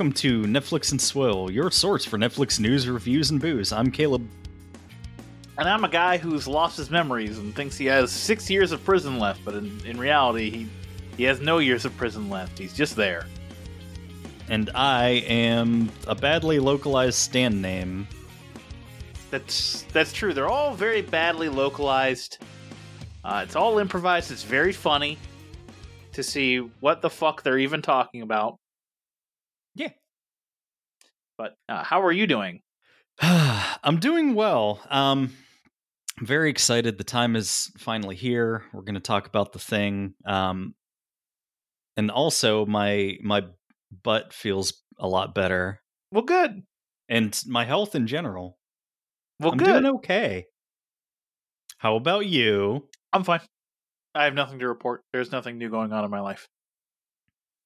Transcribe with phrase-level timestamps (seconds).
[0.00, 3.70] Welcome to Netflix and Swill, your source for Netflix news, reviews, and booze.
[3.70, 4.26] I'm Caleb.
[5.58, 8.82] And I'm a guy who's lost his memories and thinks he has six years of
[8.82, 10.68] prison left, but in, in reality, he,
[11.18, 12.58] he has no years of prison left.
[12.58, 13.26] He's just there.
[14.48, 18.08] And I am a badly localized stand name.
[19.30, 20.32] That's that's true.
[20.32, 22.38] They're all very badly localized.
[23.22, 24.30] Uh, it's all improvised.
[24.30, 25.18] It's very funny
[26.12, 28.60] to see what the fuck they're even talking about.
[31.40, 32.60] But uh, how are you doing?
[33.22, 34.78] I'm doing well.
[34.90, 35.32] Um,
[36.18, 36.98] I'm very excited.
[36.98, 38.64] The time is finally here.
[38.74, 40.12] We're going to talk about the thing.
[40.26, 40.74] Um,
[41.96, 43.44] and also, my my
[44.02, 45.80] butt feels a lot better,
[46.12, 46.62] Well, good.
[47.08, 48.58] and my health in general.
[49.40, 49.80] Well, I'm good.
[49.80, 50.44] doing okay.
[51.78, 52.86] How about you?
[53.14, 53.40] I'm fine.
[54.14, 55.04] I have nothing to report.
[55.14, 56.48] There's nothing new going on in my life.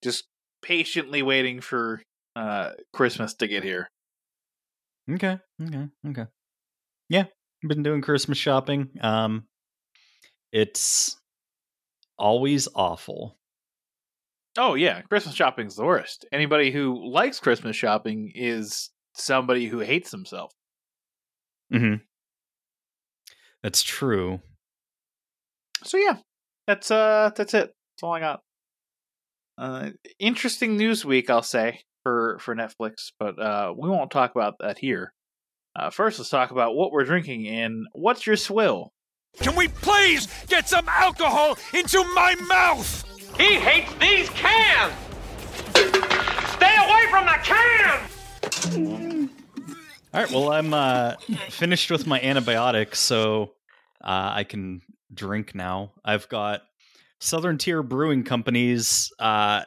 [0.04, 0.26] Just
[0.62, 2.00] patiently waiting for
[2.36, 3.88] uh Christmas to get here.
[5.10, 6.26] Okay, okay, okay.
[7.08, 7.24] Yeah,
[7.66, 8.90] been doing Christmas shopping.
[9.00, 9.44] Um,
[10.52, 11.16] it's
[12.18, 13.36] always awful.
[14.56, 16.24] Oh yeah, Christmas shopping's the worst.
[16.32, 20.52] Anybody who likes Christmas shopping is somebody who hates himself.
[21.72, 21.96] Mm-hmm.
[23.62, 24.40] That's true.
[25.82, 26.18] So yeah,
[26.66, 27.74] that's uh that's it.
[27.94, 28.42] That's all I got.
[29.58, 34.54] Uh interesting news week I'll say for for Netflix, but uh we won't talk about
[34.60, 35.12] that here.
[35.74, 38.92] Uh first let's talk about what we're drinking and what's your swill?
[39.40, 43.04] Can we please get some alcohol into my mouth?
[43.36, 44.94] He hates these cans!
[45.74, 49.30] Stay away from the can!
[50.14, 50.30] All right.
[50.30, 51.16] Well, I'm uh,
[51.50, 53.54] finished with my antibiotics, so
[54.00, 54.80] uh, I can
[55.12, 55.92] drink now.
[56.04, 56.62] I've got
[57.18, 59.64] Southern Tier Brewing Company's uh,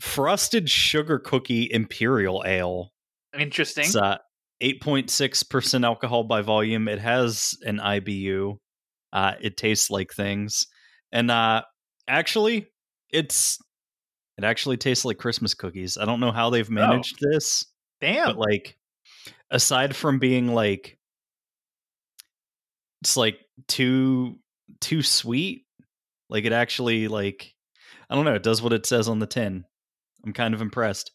[0.00, 2.92] Frosted Sugar Cookie Imperial Ale.
[3.38, 3.84] Interesting.
[3.84, 4.18] It's uh,
[4.62, 6.88] 8.6% alcohol by volume.
[6.88, 8.56] It has an IBU.
[9.12, 10.66] Uh, it tastes like things.
[11.10, 11.62] And uh,
[12.08, 12.68] actually,
[13.10, 13.58] it's
[14.38, 15.98] it actually tastes like Christmas cookies.
[15.98, 17.66] I don't know how they've managed this,
[18.00, 18.28] Damn.
[18.28, 18.76] but like
[19.50, 20.98] aside from being like
[23.02, 23.38] it's like
[23.68, 24.38] too
[24.80, 25.66] too sweet,
[26.30, 27.52] like it actually like
[28.08, 29.64] I don't know, it does what it says on the tin.
[30.24, 31.12] I'm kind of impressed.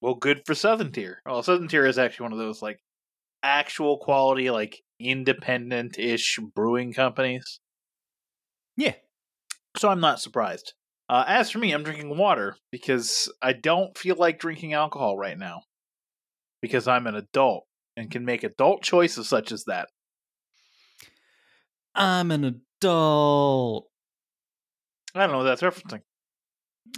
[0.00, 1.20] Well, good for Southern Tier.
[1.24, 2.78] Well, Southern Tier is actually one of those like
[3.42, 7.60] actual quality, like independent ish brewing companies.
[8.76, 8.94] Yeah.
[9.76, 10.74] So I'm not surprised.
[11.08, 15.38] Uh, as for me, I'm drinking water because I don't feel like drinking alcohol right
[15.38, 15.62] now.
[16.62, 17.66] Because I'm an adult
[17.96, 19.88] and can make adult choices such as that.
[21.94, 23.88] I'm an adult.
[25.14, 26.00] I don't know what that's referencing.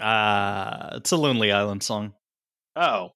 [0.00, 2.14] Uh it's a Lonely Island song.
[2.74, 3.10] Oh.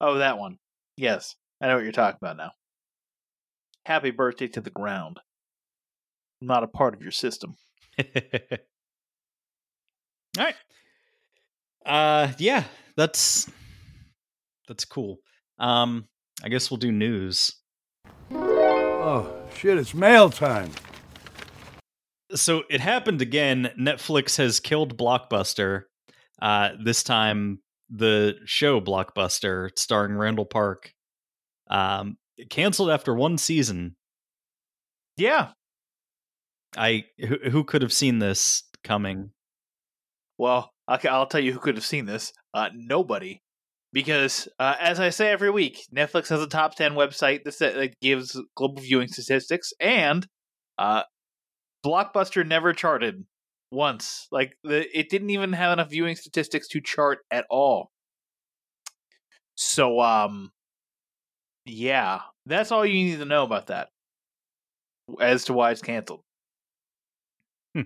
[0.00, 0.58] Oh, that one.
[0.96, 1.34] Yes.
[1.60, 2.52] I know what you're talking about now.
[3.84, 5.18] Happy birthday to the ground.
[6.40, 7.56] I'm not a part of your system.
[7.98, 8.04] All
[10.38, 10.54] right.
[11.84, 12.64] Uh yeah,
[12.96, 13.50] that's
[14.68, 15.18] that's cool.
[15.58, 16.06] Um
[16.42, 17.52] I guess we'll do news.
[18.30, 20.70] Oh, shit, it's mail time.
[22.34, 23.70] So it happened again.
[23.78, 25.82] Netflix has killed Blockbuster.
[26.40, 30.92] Uh this time the show Blockbuster starring Randall Park
[31.68, 32.16] um
[32.50, 33.96] canceled after one season.
[35.16, 35.50] Yeah.
[36.76, 39.30] I who, who could have seen this coming?
[40.38, 42.32] Well, okay, I'll tell you who could have seen this.
[42.54, 43.42] Uh, nobody.
[43.92, 47.98] Because, uh, as I say every week, Netflix has a top 10 website that, that
[48.00, 50.26] gives global viewing statistics, and
[50.76, 51.04] uh,
[51.84, 53.24] Blockbuster never charted
[53.70, 54.26] once.
[54.30, 57.90] Like, the, it didn't even have enough viewing statistics to chart at all.
[59.56, 60.52] So, um,
[61.64, 63.88] yeah, that's all you need to know about that
[65.20, 66.22] as to why it's canceled.
[67.74, 67.82] Hmm.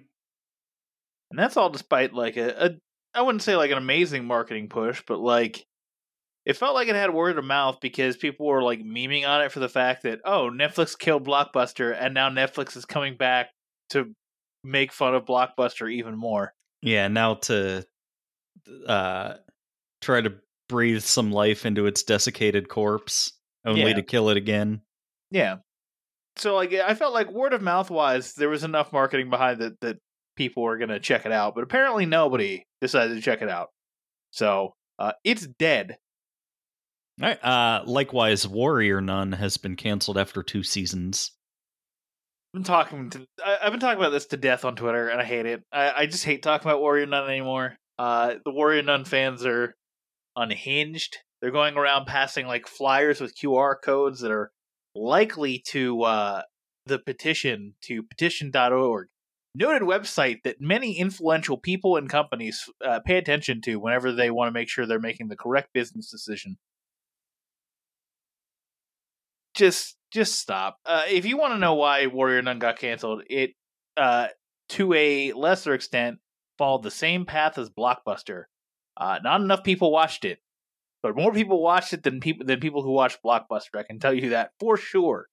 [1.31, 2.71] And that's all despite like a, a
[3.15, 5.67] I wouldn't say like an amazing marketing push, but like
[6.45, 9.53] it felt like it had word of mouth because people were like memeing on it
[9.53, 13.51] for the fact that oh Netflix killed Blockbuster and now Netflix is coming back
[13.93, 14.13] to
[14.65, 16.53] make fun of Blockbuster even more.
[16.83, 17.87] Yeah, now to
[18.87, 19.35] uh,
[20.01, 20.35] try to
[20.69, 23.33] breathe some life into its desiccated corpse,
[23.65, 23.95] only Yeah.
[23.95, 24.83] to kill it again.
[25.31, 25.57] Yeah.
[26.37, 29.75] So like I felt like word of mouth wise, there was enough marketing behind it
[29.81, 29.99] that
[30.37, 33.69] people were gonna check it out, but apparently nobody decided to check it out.
[34.31, 35.99] So uh, it's dead.
[37.21, 37.45] All right.
[37.45, 41.33] Uh, likewise, Warrior Nun has been canceled after two seasons.
[42.53, 45.25] Been talking to I, I've been talking about this to death on Twitter, and I
[45.25, 45.63] hate it.
[45.73, 47.77] I, I just hate talking about Warrior Nun anymore.
[47.99, 49.75] Uh, the Warrior Nun fans are
[50.37, 51.19] unhinged.
[51.41, 54.53] They're going around passing like flyers with QR codes that are
[54.95, 56.43] likely to uh,
[56.87, 59.09] the petition to petition.org.
[59.55, 64.49] Noted website that many influential people and companies uh, pay attention to whenever they want
[64.49, 66.57] to make sure they're making the correct business decision.
[69.55, 70.79] Just, just stop.
[70.85, 73.53] Uh, if you want to know why Warrior Nun got canceled, it,
[73.97, 74.29] uh,
[74.71, 76.19] to a lesser extent,
[76.59, 78.45] followed the same path as Blockbuster.
[78.97, 80.39] Uh, not enough people watched it,
[81.03, 83.79] but more people watched it than people than people who watched Blockbuster.
[83.79, 85.29] I can tell you that for sure.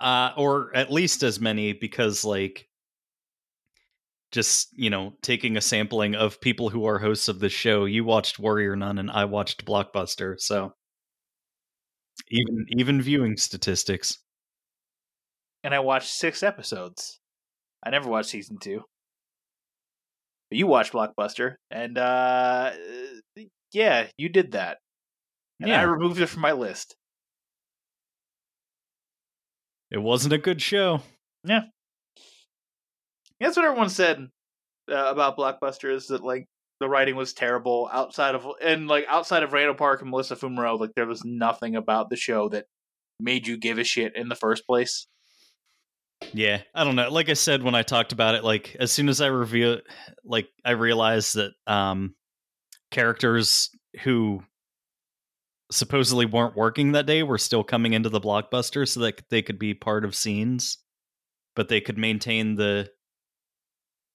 [0.00, 2.68] uh, or at least as many because like
[4.32, 8.04] just you know taking a sampling of people who are hosts of the show you
[8.04, 10.74] watched warrior nun and i watched blockbuster so
[12.30, 14.18] even even viewing statistics
[15.62, 17.20] And I watched six episodes.
[17.84, 18.82] I never watched season two.
[20.50, 22.72] But you watched Blockbuster, and uh,
[23.72, 24.78] yeah, you did that.
[25.60, 26.96] And I removed it from my list.
[29.90, 31.00] it wasn't a good show
[31.44, 31.62] Yeah,
[33.40, 34.28] That's what everyone said
[34.90, 36.46] uh, about Blockbuster is that like
[36.84, 40.78] the writing was terrible outside of and like outside of Randall Park and Melissa Fumero,
[40.78, 42.66] like there was nothing about the show that
[43.18, 45.06] made you give a shit in the first place.
[46.34, 49.08] yeah i don't know like i said when i talked about it like as soon
[49.08, 49.80] as i reveal
[50.24, 52.14] like i realized that um
[52.90, 53.70] characters
[54.02, 54.42] who
[55.70, 59.58] supposedly weren't working that day were still coming into the blockbuster so that they could
[59.58, 60.78] be part of scenes
[61.56, 62.88] but they could maintain the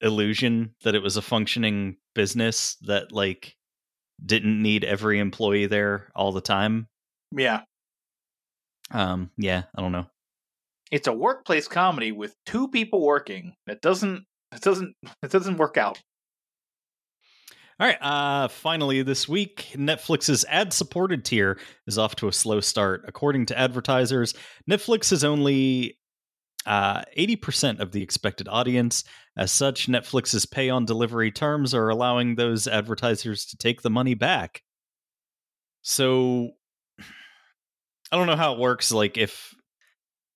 [0.01, 3.55] illusion that it was a functioning business that like
[4.25, 6.87] didn't need every employee there all the time
[7.31, 7.61] Yeah,
[8.91, 10.07] um yeah i don't know
[10.91, 13.53] it's a workplace comedy with two people working.
[13.67, 16.01] That doesn't it doesn't it doesn't work out.
[17.79, 17.97] All right.
[18.01, 21.57] Uh, finally, this week, Netflix's ad supported tier
[21.87, 23.05] is off to a slow start.
[23.07, 24.33] According to advertisers,
[24.69, 25.97] Netflix is only
[26.65, 29.05] uh, 80% of the expected audience.
[29.39, 34.13] As such, Netflix's pay on delivery terms are allowing those advertisers to take the money
[34.13, 34.63] back.
[35.81, 36.49] So,
[38.11, 38.91] I don't know how it works.
[38.91, 39.55] Like, if,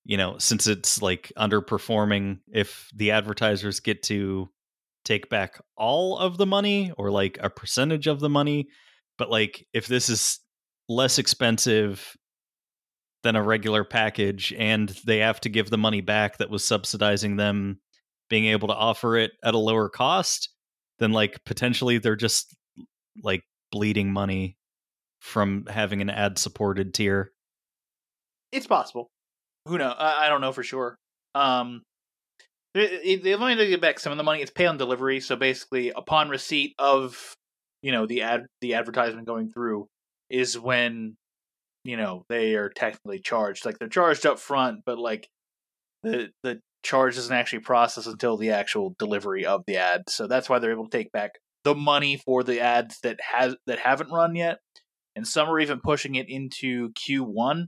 [0.06, 4.48] you know, since it's like underperforming, if the advertisers get to
[5.04, 8.68] take back all of the money or like a percentage of the money.
[9.18, 10.40] But like if this is
[10.90, 12.16] less expensive
[13.24, 17.38] than a regular package and they have to give the money back that was subsidizing
[17.38, 17.80] them
[18.30, 20.50] being able to offer it at a lower cost,
[21.00, 22.56] then like potentially they're just
[23.24, 24.58] like bleeding money
[25.20, 27.32] from having an ad supported tier.
[28.52, 29.10] It's possible.
[29.68, 29.92] Who know?
[29.92, 30.98] I, I don't know for sure.
[31.34, 31.84] Um,
[32.74, 34.42] they only to get back some of the money.
[34.42, 37.36] It's pay on delivery, so basically, upon receipt of
[37.82, 39.88] you know the ad the advertisement going through
[40.30, 41.16] is when
[41.84, 43.66] you know they are technically charged.
[43.66, 45.30] Like they're charged up front, but like
[46.02, 50.04] the the charge doesn't actually process until the actual delivery of the ad.
[50.10, 51.32] So that's why they're able to take back
[51.64, 54.60] the money for the ads that has that haven't run yet,
[55.16, 57.68] and some are even pushing it into Q1.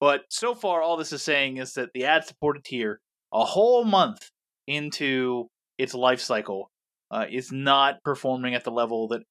[0.00, 3.00] But so far, all this is saying is that the ad supported tier,
[3.32, 4.30] a whole month
[4.66, 6.70] into its life cycle,
[7.10, 9.22] uh, is not performing at the level that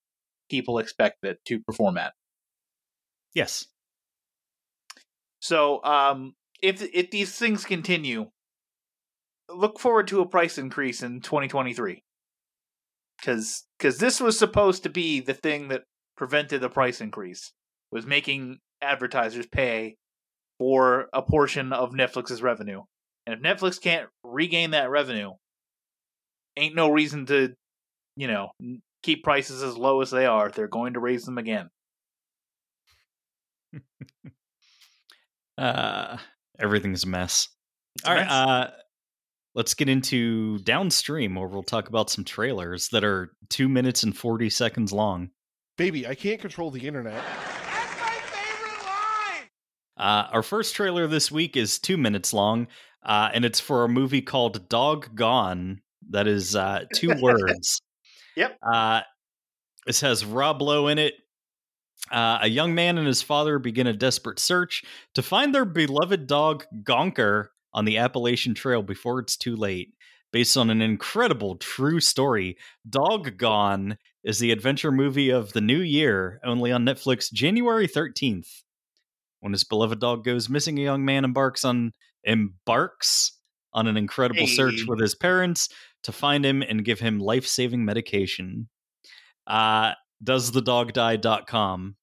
[0.49, 2.13] people expect it to perform at.
[3.33, 3.65] Yes.
[5.39, 8.27] So, um, if if these things continue,
[9.49, 12.03] look forward to a price increase in 2023.
[13.17, 15.83] Because because this was supposed to be the thing that
[16.17, 17.51] prevented the price increase
[17.91, 19.95] was making advertisers pay
[20.59, 22.81] for a portion of Netflix's revenue.
[23.25, 25.31] And if Netflix can't regain that revenue,
[26.57, 27.53] ain't no reason to,
[28.17, 28.51] you know,
[29.03, 30.49] keep prices as low as they are.
[30.49, 31.69] They're going to raise them again.
[35.55, 36.17] Uh,
[36.59, 37.47] everything's a mess.
[37.95, 38.23] It's a All right.
[38.23, 38.31] mess.
[38.31, 38.71] Uh,
[39.55, 44.15] let's get into downstream, where we'll talk about some trailers that are two minutes and
[44.15, 45.29] forty seconds long.
[45.77, 47.15] Baby, I can't control the internet.
[47.15, 49.49] That's my favorite line!
[49.97, 52.67] Uh, our first trailer this week is two minutes long,
[53.03, 57.81] uh, and it's for a movie called Dog Gone, That is uh, two words.
[58.35, 58.57] Yep.
[58.61, 59.01] Uh,
[59.85, 61.15] this has Rob Lowe in it.
[62.11, 64.83] Uh, a young man and his father begin a desperate search
[65.13, 69.93] to find their beloved dog Gonker on the Appalachian Trail before it's too late.
[70.31, 72.57] Based on an incredible true story,
[72.89, 78.47] Dog Gone is the adventure movie of the new year, only on Netflix January 13th.
[79.41, 81.91] When his beloved dog goes missing, a young man embarks on
[82.23, 83.37] embarks
[83.73, 85.67] on an incredible search with his parents
[86.03, 88.69] to find him and give him life-saving medication.
[89.45, 91.95] Uh doesthedogdie.com.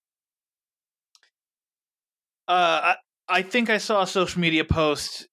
[2.49, 2.97] Uh, I,
[3.29, 5.29] I think I saw a social media post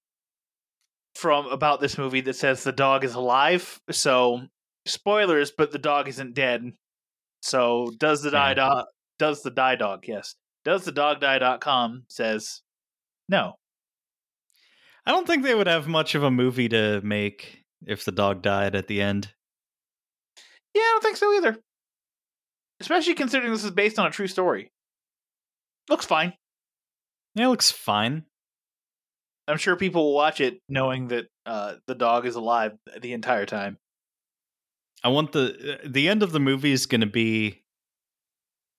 [1.18, 3.80] from about this movie that says the dog is alive.
[3.90, 4.42] So
[4.86, 6.72] spoilers, but the dog isn't dead.
[7.42, 8.86] So does the die dog?
[9.18, 10.04] Does the die dog?
[10.06, 10.36] Yes.
[10.64, 12.62] Does the dog die.com says
[13.28, 13.54] no.
[15.04, 18.42] I don't think they would have much of a movie to make if the dog
[18.42, 19.32] died at the end.
[20.72, 21.56] Yeah, I don't think so either.
[22.80, 24.70] Especially considering this is based on a true story.
[25.90, 26.34] Looks fine.
[27.34, 28.24] Yeah, it looks fine.
[29.48, 33.46] I'm sure people will watch it knowing that uh, the dog is alive the entire
[33.46, 33.78] time.
[35.02, 37.62] I want the the end of the movie is going to be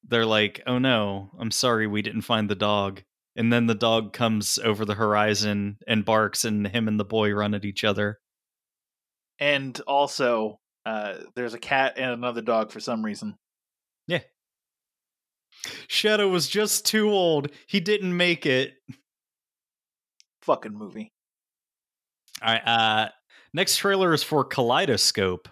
[0.07, 3.01] they're like, "Oh no, I'm sorry we didn't find the dog."
[3.35, 7.31] And then the dog comes over the horizon and barks and him and the boy
[7.31, 8.19] run at each other.
[9.39, 13.37] And also, uh, there's a cat and another dog for some reason.
[14.07, 14.19] Yeah.
[15.87, 17.49] Shadow was just too old.
[17.67, 18.73] He didn't make it.
[20.41, 21.11] Fucking movie.
[22.41, 22.61] All right.
[22.65, 23.09] Uh,
[23.53, 25.47] next trailer is for Kaleidoscope.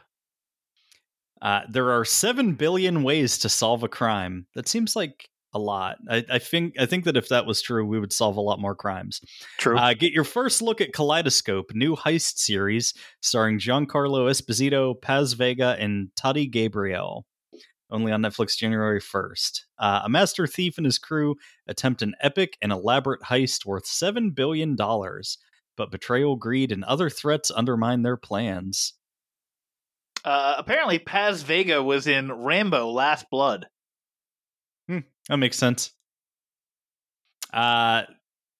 [1.41, 4.47] Uh, there are seven billion ways to solve a crime.
[4.55, 5.97] That seems like a lot.
[6.09, 8.59] I, I think I think that if that was true, we would solve a lot
[8.59, 9.21] more crimes.
[9.59, 9.77] True.
[9.77, 15.75] Uh, get your first look at Kaleidoscope, new heist series starring Giancarlo Esposito, Paz Vega,
[15.79, 17.25] and Tati Gabrielle.
[17.89, 19.61] Only on Netflix January 1st.
[19.79, 21.35] Uh, a master thief and his crew
[21.67, 27.49] attempt an epic and elaborate heist worth $7 billion, but betrayal, greed, and other threats
[27.49, 28.93] undermine their plans.
[30.25, 33.67] Uh, apparently, Paz Vega was in Rambo: Last Blood.
[35.29, 35.91] That makes sense.
[37.53, 38.03] Uh,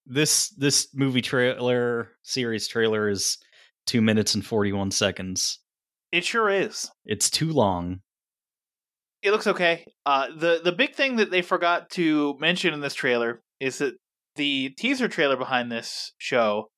[0.06, 3.38] this this movie trailer series trailer is
[3.86, 5.60] two minutes and 41 seconds.
[6.12, 6.90] It sure is.
[7.06, 8.02] It's too long.
[9.22, 9.86] It looks okay.
[10.06, 13.96] Uh, the the big thing that they forgot to mention in this trailer is that
[14.36, 16.70] the teaser trailer behind this show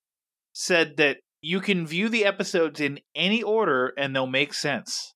[0.54, 5.14] said that you can view the episodes in any order and they'll make sense.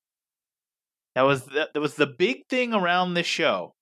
[1.15, 3.73] That was the, that was the big thing around this show.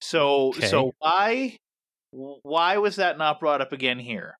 [0.00, 0.66] So Okay.
[0.66, 1.56] so why
[2.10, 4.34] why was that not brought up again here?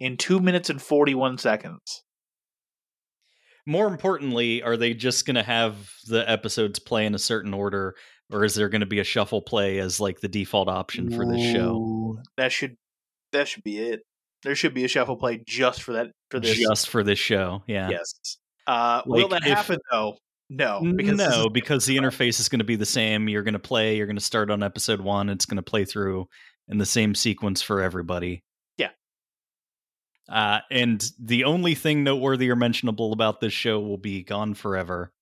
[0.00, 2.02] In two minutes and forty one seconds.
[3.70, 5.76] More importantly, are they just going to have
[6.08, 7.94] the episodes play in a certain order,
[8.32, 11.24] or is there going to be a shuffle play as like the default option for
[11.24, 12.18] this show?
[12.36, 12.76] That should
[13.30, 14.00] that should be it.
[14.42, 16.58] There should be a shuffle play just for that for this.
[16.58, 17.90] Just for this show, yeah.
[17.90, 18.38] yes.
[18.66, 20.16] Uh, will that if- happen though?
[20.52, 23.28] No, because no, because the interface is going to be the same.
[23.28, 23.96] You're going to play.
[23.96, 25.28] You're going to start on episode one.
[25.28, 26.26] It's going to play through
[26.66, 28.42] in the same sequence for everybody.
[30.30, 35.12] Uh, and the only thing noteworthy or mentionable about this show will be gone forever,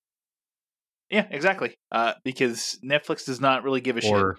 [1.11, 1.75] yeah, exactly.
[1.91, 4.13] Uh, because Netflix does not really give a shit.
[4.13, 4.39] or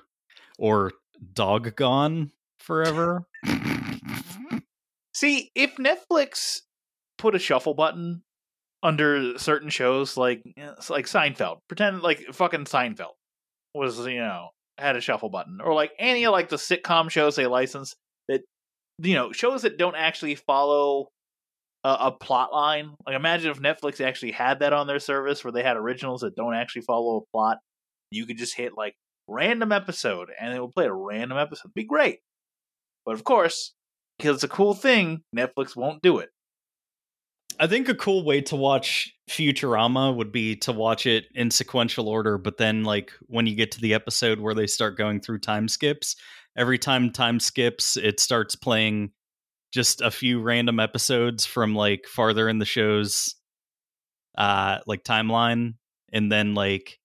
[0.58, 0.92] or
[1.34, 3.26] dog gone forever.
[5.14, 6.60] See, if Netflix
[7.18, 8.22] put a shuffle button
[8.82, 13.16] under certain shows like eh, like Seinfeld, pretend like fucking Seinfeld
[13.74, 17.36] was you know had a shuffle button, or like any of like the sitcom shows
[17.36, 17.96] they license
[18.28, 18.42] that
[19.02, 21.10] you know shows that don't actually follow
[21.84, 22.96] a, a plot line.
[23.06, 26.36] Like imagine if Netflix actually had that on their service where they had originals that
[26.36, 27.60] don't actually follow a plot.
[28.12, 28.96] You could just hit like
[29.28, 31.68] random episode and it will play a random episode.
[31.68, 32.20] It'd be great.
[33.06, 33.74] But of course,
[34.18, 36.30] because it's a cool thing, Netflix won't do it.
[37.62, 42.08] I think a cool way to watch Futurama would be to watch it in sequential
[42.08, 45.40] order, but then like when you get to the episode where they start going through
[45.40, 46.16] time skips,
[46.60, 49.12] every time time skips, it starts playing
[49.72, 53.36] just a few random episodes from like farther in the show's
[54.38, 55.76] uh like timeline
[56.12, 57.00] and then like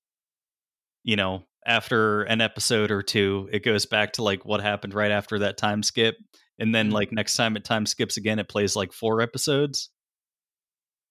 [1.05, 5.11] you know, after an episode or two, it goes back to like what happened right
[5.11, 6.17] after that time skip.
[6.59, 9.91] And then like next time it time skips again, it plays like four episodes.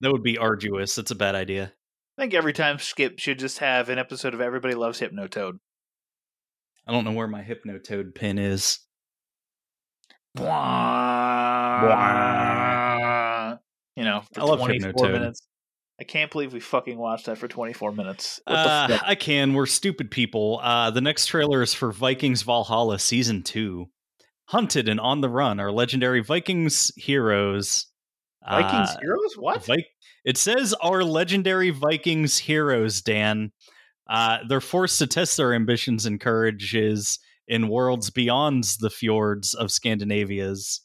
[0.01, 0.95] That would be arduous.
[0.95, 1.73] That's a bad idea.
[2.17, 5.59] I think every time skip should just have an episode of Everybody Loves Hypnotoad.
[6.87, 8.79] I don't know where my Hypnotoad pin is.
[13.95, 15.11] You know, I love 24 Hypnotoad.
[15.11, 15.41] minutes.
[15.99, 18.41] I can't believe we fucking watched that for 24 minutes.
[18.47, 18.97] Uh?
[19.05, 19.53] I can.
[19.53, 20.59] We're stupid people.
[20.63, 23.85] Uh, the next trailer is for Vikings Valhalla Season 2.
[24.47, 27.85] Hunted and on the run are legendary Vikings heroes.
[28.49, 29.33] Vikings Uh, heroes?
[29.37, 29.63] What?
[29.65, 29.85] Vi-
[30.25, 33.51] it says our legendary Vikings heroes, Dan.
[34.09, 39.71] Uh, they're forced to test their ambitions and courages in worlds beyond the fjords of
[39.71, 40.81] Scandinavia's.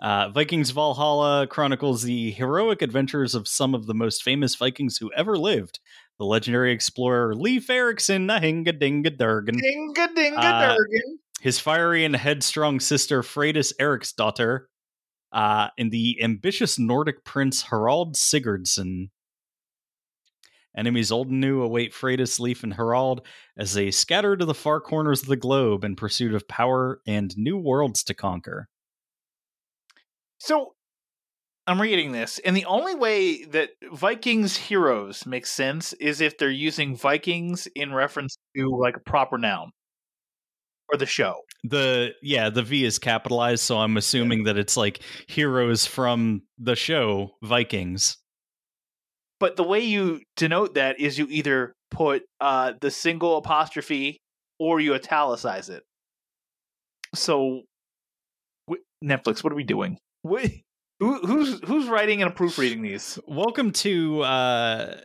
[0.00, 5.10] Uh, Vikings Valhalla chronicles the heroic adventures of some of the most famous Vikings who
[5.14, 5.80] ever lived.
[6.18, 11.18] The legendary explorer Leif Erikson, Nahinga Dinga Durgan, Dinga dinga Uh, durgan.
[11.40, 14.66] his fiery and headstrong sister Freydis Eriksdotter,
[15.32, 19.08] uh, and the ambitious Nordic prince Harald Sigurdsson.
[20.76, 24.80] Enemies old and new await Freydis, Leif, and Harald as they scatter to the far
[24.80, 28.68] corners of the globe in pursuit of power and new worlds to conquer.
[30.38, 30.74] So
[31.66, 36.50] I'm reading this, and the only way that Vikings heroes makes sense is if they're
[36.50, 39.72] using Vikings in reference to like a proper noun
[40.92, 41.34] or the show.
[41.64, 46.76] The yeah, the V is capitalized, so I'm assuming that it's like heroes from the
[46.76, 48.18] show Vikings.
[49.38, 54.18] But the way you denote that is you either put uh, the single apostrophe
[54.58, 55.82] or you italicize it.
[57.14, 57.62] So,
[58.70, 58.74] wh-
[59.04, 59.98] Netflix, what are we doing?
[60.26, 60.46] Wh-
[61.00, 63.18] Who, who's who's writing and proofreading these?
[63.26, 65.00] Welcome to uh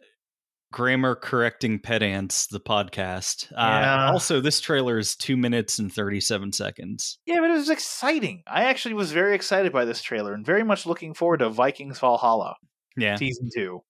[0.71, 3.51] Grammar Correcting Pedants, the podcast.
[3.51, 7.19] Uh, Also, this trailer is two minutes and 37 seconds.
[7.25, 8.43] Yeah, but it was exciting.
[8.47, 11.99] I actually was very excited by this trailer and very much looking forward to Vikings
[11.99, 12.55] Valhalla
[12.95, 13.17] Yeah.
[13.17, 13.81] season two.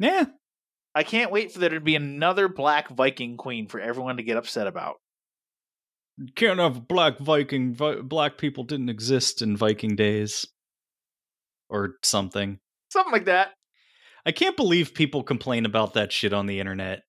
[0.00, 0.24] Yeah.
[0.94, 4.36] I can't wait for there to be another black Viking queen for everyone to get
[4.36, 4.96] upset about.
[6.34, 7.74] Can't have black Viking.
[7.74, 10.46] Vi- black people didn't exist in Viking days.
[11.68, 12.58] Or something.
[12.90, 13.52] Something like that.
[14.26, 17.02] I can't believe people complain about that shit on the internet.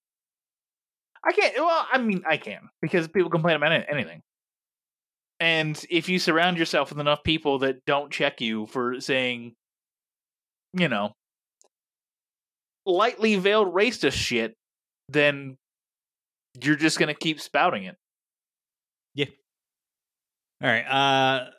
[1.25, 1.55] I can't.
[1.55, 4.21] Well, I mean, I can because people complain about anything.
[5.39, 9.55] And if you surround yourself with enough people that don't check you for saying,
[10.73, 11.13] you know,
[12.85, 14.55] lightly veiled racist shit,
[15.09, 15.57] then
[16.61, 17.95] you're just to keep spouting it.
[19.13, 19.27] Yeah.
[20.61, 20.83] All right.
[20.83, 21.49] Uh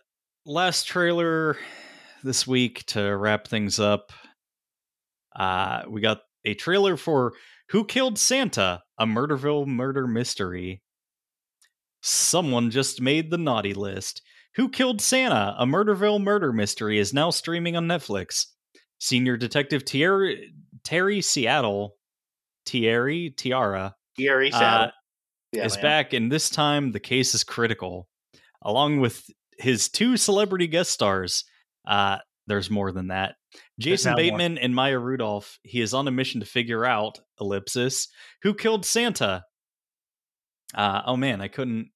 [0.45, 1.57] last trailer
[2.25, 4.13] this week to wrap things up.
[5.35, 7.33] Uh we got a trailer for
[7.71, 8.83] Who Killed Santa?
[8.99, 10.83] A Murderville murder mystery.
[12.03, 14.23] Someone just made the naughty list.
[14.57, 15.55] Who Killed Santa?
[15.59, 18.47] A Murderville murder mystery is now streaming on Netflix.
[18.99, 20.53] Senior Detective Terry,
[20.85, 21.97] Terry Seattle,
[22.67, 24.89] Thierry Tiara, Gary uh,
[25.53, 25.83] yeah, is man.
[25.83, 28.09] back, and this time the case is critical.
[28.63, 29.25] Along with
[29.59, 31.45] his two celebrity guest stars,
[31.87, 33.35] uh, there's more than that.
[33.79, 34.23] Jason now more.
[34.23, 35.59] Bateman and Maya Rudolph.
[35.63, 38.09] He is on a mission to figure out ellipsis
[38.43, 39.45] who killed Santa.
[40.75, 41.91] Uh, oh man, I couldn't.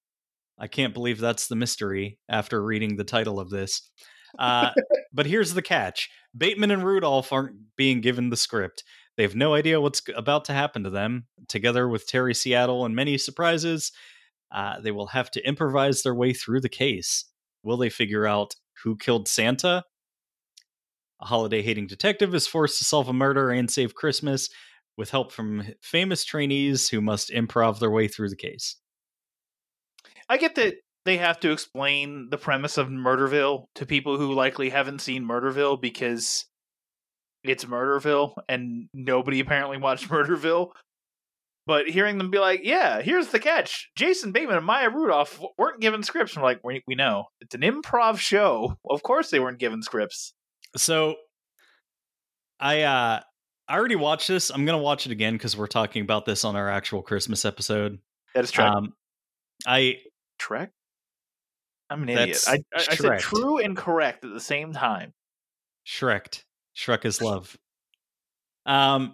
[0.58, 3.90] I can't believe that's the mystery after reading the title of this.
[4.38, 4.70] Uh,
[5.12, 8.84] but here's the catch: Bateman and Rudolph aren't being given the script.
[9.16, 11.26] They have no idea what's about to happen to them.
[11.48, 13.92] Together with Terry Seattle and many surprises,
[14.52, 17.24] uh, they will have to improvise their way through the case.
[17.62, 19.84] Will they figure out who killed Santa?
[21.20, 24.50] A holiday hating detective is forced to solve a murder and save Christmas
[24.98, 28.76] with help from famous trainees who must improv their way through the case.
[30.28, 30.74] I get that
[31.06, 35.80] they have to explain the premise of Murderville to people who likely haven't seen Murderville
[35.80, 36.46] because
[37.44, 40.72] it's Murderville and nobody apparently watched Murderville.
[41.66, 45.80] But hearing them be like, "Yeah, here's the catch: Jason Bateman and Maya Rudolph weren't
[45.80, 48.76] given scripts." I'm like, "We, we know it's an improv show.
[48.88, 50.32] Of course they weren't given scripts."
[50.76, 51.16] So
[52.60, 53.20] I uh
[53.68, 54.50] I already watched this.
[54.50, 57.98] I'm gonna watch it again because we're talking about this on our actual Christmas episode.
[58.34, 58.64] That is true.
[58.64, 58.92] Um
[59.66, 59.96] I
[60.38, 60.70] Trek.
[61.90, 62.44] I'm an idiot.
[62.46, 65.12] I, I, I said true and correct at the same time.
[65.86, 66.42] Shrek.
[66.76, 67.56] Shrek is love.
[68.64, 69.12] Um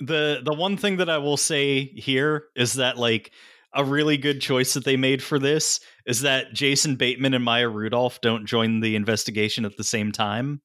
[0.00, 3.32] the the one thing that I will say here is that like
[3.74, 7.68] a really good choice that they made for this is that Jason Bateman and Maya
[7.68, 10.62] Rudolph don't join the investigation at the same time.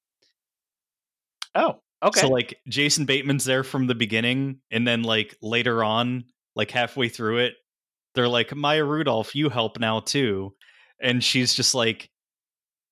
[1.53, 2.21] Oh, okay.
[2.21, 7.09] So like Jason Bateman's there from the beginning and then like later on, like halfway
[7.09, 7.55] through it,
[8.15, 10.53] they're like, Maya Rudolph, you help now too.
[11.01, 12.09] And she's just like,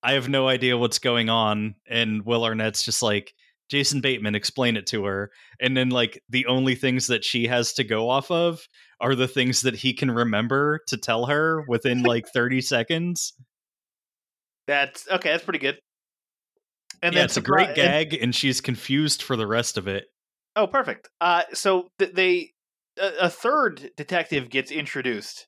[0.04, 1.76] I have no idea what's going on.
[1.88, 3.34] And Will Arnett's just like,
[3.70, 5.32] Jason Bateman, explain it to her.
[5.62, 8.60] And then like the only things that she has to go off of
[9.00, 13.34] are the things that he can remember to tell her within like 30 seconds.
[14.68, 15.32] that's okay.
[15.32, 15.80] That's pretty good.
[17.02, 19.88] And yeah, then a great surpri- and- gag, and she's confused for the rest of
[19.88, 20.06] it.
[20.56, 21.10] Oh, perfect.
[21.22, 22.52] Uh, so th- they
[23.00, 25.48] a, a third detective gets introduced.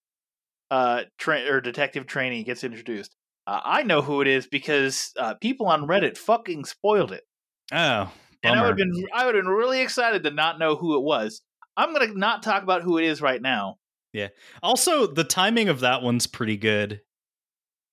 [0.72, 3.16] Uh, tra- or detective trainee gets introduced.
[3.46, 7.24] Uh, I know who it is because uh, people on Reddit fucking spoiled it,
[7.72, 10.76] Oh, and I would have been I would have been really excited to not know
[10.76, 11.42] who it was.
[11.78, 13.78] I'm gonna not talk about who it is right now.
[14.14, 14.30] Yeah.
[14.64, 17.02] Also, the timing of that one's pretty good.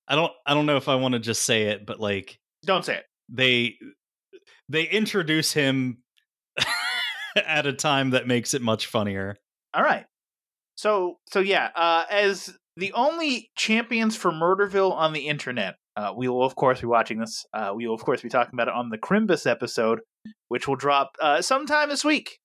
[0.07, 2.85] I don't I don't know if I want to just say it, but like Don't
[2.85, 3.05] say it.
[3.29, 3.75] they
[4.69, 5.97] they introduce him
[7.45, 9.37] at a time that makes it much funnier.
[9.73, 10.05] All right.
[10.75, 16.27] So so yeah, uh, as the only champions for Murderville on the internet, uh, we
[16.27, 17.45] will of course be watching this.
[17.53, 19.99] Uh, we will of course be talking about it on the Crimbus episode,
[20.47, 22.39] which will drop uh, sometime this week.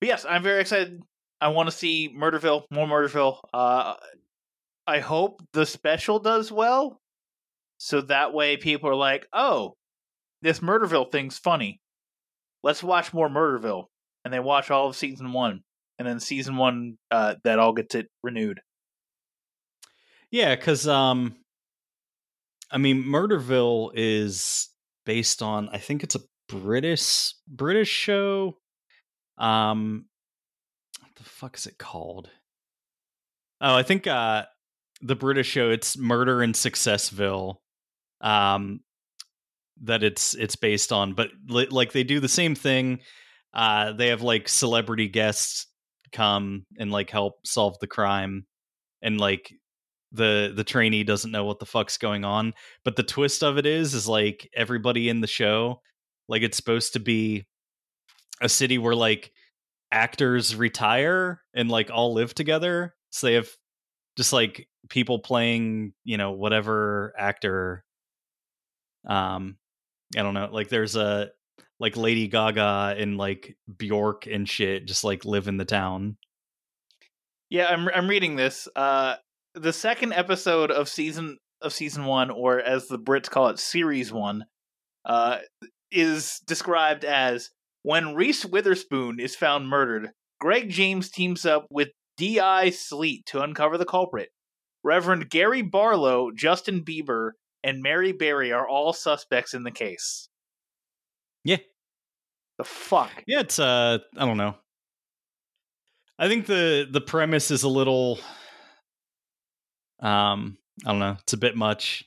[0.00, 1.00] But yes, I'm very excited.
[1.40, 3.38] I want to see Murderville, more Murderville.
[3.52, 3.94] Uh,
[4.86, 6.98] I hope the special does well,
[7.78, 9.74] so that way people are like, "Oh,
[10.42, 11.80] this Murderville thing's funny.
[12.66, 13.86] Let's watch more Murderville."
[14.24, 15.62] And they watch all of season one
[15.98, 18.60] and then season one uh, that all gets it renewed.
[20.30, 21.36] Yeah, because um,
[22.70, 24.68] I mean, Murderville is
[25.04, 28.56] based on I think it's a British British show.
[29.38, 30.06] Um,
[31.00, 32.28] what the fuck is it called?
[33.60, 34.44] Oh, I think uh,
[35.00, 35.70] the British show.
[35.70, 37.56] It's Murder in Successville.
[38.20, 38.80] Um,
[39.82, 43.00] that it's it's based on, but li- like they do the same thing.
[43.54, 45.66] Uh, they have like celebrity guests
[46.12, 48.46] come and like help solve the crime,
[49.02, 49.52] and like
[50.12, 53.66] the the trainee doesn't know what the fuck's going on but the twist of it
[53.66, 55.80] is is like everybody in the show
[56.28, 57.44] like it's supposed to be
[58.40, 59.32] a city where like
[59.92, 63.48] actors retire and like all live together so they have
[64.16, 67.84] just like people playing you know whatever actor
[69.08, 69.56] um
[70.16, 71.30] i don't know like there's a
[71.78, 76.16] like lady gaga and like bjork and shit just like live in the town
[77.48, 78.68] Yeah, I'm I'm reading this.
[78.74, 79.16] Uh,
[79.54, 84.12] the second episode of season of season one, or as the Brits call it, series
[84.12, 84.46] one,
[85.04, 85.38] uh,
[85.90, 87.50] is described as
[87.82, 90.10] when Reese Witherspoon is found murdered.
[90.40, 92.70] Greg James teams up with D.I.
[92.70, 94.30] Sleet to uncover the culprit.
[94.82, 97.32] Reverend Gary Barlow, Justin Bieber,
[97.66, 100.28] and Mary Berry are all suspects in the case.
[101.44, 101.58] Yeah.
[102.58, 103.10] The fuck?
[103.26, 104.56] Yeah, it's uh I don't know.
[106.18, 108.18] I think the the premise is a little
[110.00, 112.04] um I don't know, it's a bit much.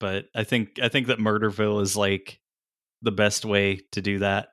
[0.00, 2.38] But I think I think that Murderville is like
[3.02, 4.48] the best way to do that.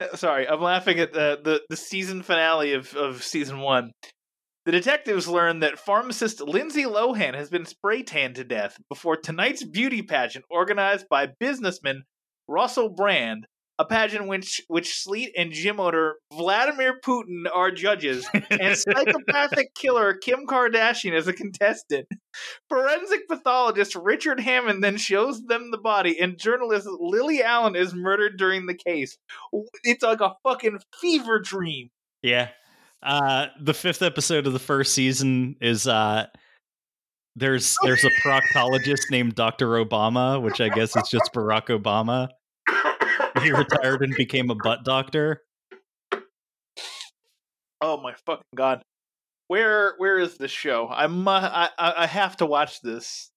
[0.00, 3.92] Uh, Sorry, I'm laughing at the, the, the season finale of, of season one.
[4.66, 9.62] The detectives learn that pharmacist Lindsay Lohan has been spray tanned to death before tonight's
[9.62, 12.02] beauty pageant organized by businessman
[12.48, 13.46] Russell Brand,
[13.78, 20.14] a pageant which which Sleet and gym owner Vladimir Putin are judges, and psychopathic killer
[20.14, 22.08] Kim Kardashian is a contestant.
[22.68, 28.36] Forensic pathologist Richard Hammond then shows them the body, and journalist Lily Allen is murdered
[28.36, 29.16] during the case.
[29.84, 31.90] It's like a fucking fever dream.
[32.20, 32.48] Yeah.
[33.02, 36.26] Uh the fifth episode of the first season is uh
[37.36, 39.68] there's there's a proctologist named Dr.
[39.84, 42.28] Obama, which I guess is just Barack Obama.
[43.42, 45.42] He retired and became a butt doctor.
[47.82, 48.82] Oh my fucking god!
[49.48, 50.88] Where where is this show?
[50.90, 53.30] I mu- I I I have to watch this.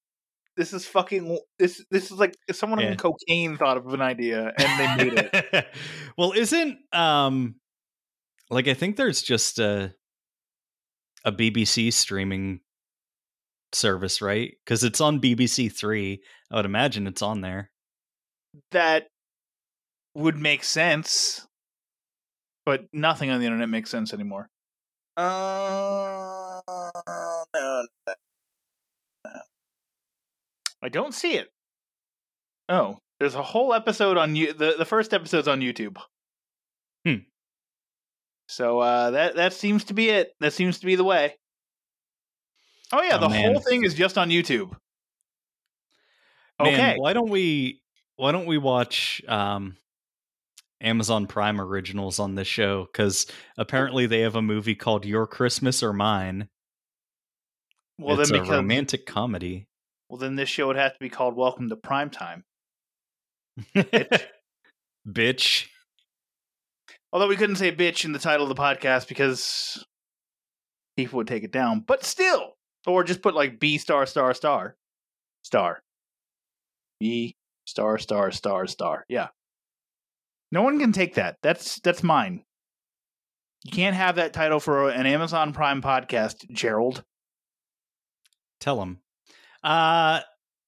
[0.56, 2.91] This is fucking this this is like someone Yeah.
[2.91, 5.67] on cocaine thought of an idea and they made it.
[6.17, 7.56] well, isn't um
[8.49, 9.93] like I think there's just a
[11.25, 12.62] a BBC streaming
[13.73, 14.53] service, right?
[14.65, 16.21] Because it's on BBC Three.
[16.51, 17.71] I would imagine it's on there.
[18.71, 19.07] that
[20.15, 21.47] would make sense,
[22.65, 24.49] but nothing on the internet makes sense anymore.
[25.15, 26.62] Uh,
[27.53, 29.31] no, no.
[30.81, 31.49] I don't see it.
[32.69, 34.53] Oh, there's a whole episode on you.
[34.53, 35.97] The the first episode's on YouTube.
[37.05, 37.15] Hmm.
[38.49, 40.33] So uh, that that seems to be it.
[40.39, 41.35] That seems to be the way.
[42.91, 43.53] Oh yeah, Oh, the man.
[43.53, 44.71] whole thing is just on YouTube.
[46.59, 46.95] Man, Okay.
[46.97, 47.83] why don't we
[48.15, 49.77] why don't we watch um
[50.81, 52.85] Amazon Prime originals on this show?
[52.91, 56.49] Because apparently they have a movie called Your Christmas or Mine.
[57.99, 59.67] Well, it's then a romantic comedy.
[60.09, 62.43] well, then this show would have to be called Welcome to Prime Time.
[65.07, 65.67] Bitch.
[67.12, 69.84] Although we couldn't say bitch in the title of the podcast because
[70.95, 71.82] people would take it down.
[71.82, 72.54] But still.
[72.88, 74.76] Or just put like B star star star.
[75.43, 75.82] Star.
[77.00, 77.36] B
[77.69, 79.06] Star, star, star, star.
[79.08, 79.28] Yeah.
[80.52, 81.38] No one can take that.
[81.43, 82.43] That's that's mine.
[83.63, 87.04] You can't have that title for an Amazon Prime podcast, Gerald.
[88.60, 89.02] Tell him.
[89.63, 90.24] Uh, I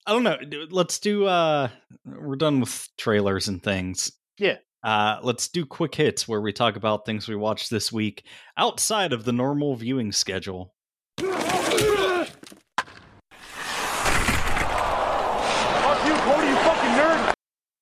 [0.06, 0.38] don't know.
[0.70, 1.26] Let's do.
[1.26, 1.70] Uh,
[2.06, 4.12] we're done with trailers and things.
[4.38, 4.58] Yeah.
[4.84, 8.24] Uh, let's do quick hits where we talk about things we watched this week
[8.58, 10.74] outside of the normal viewing schedule.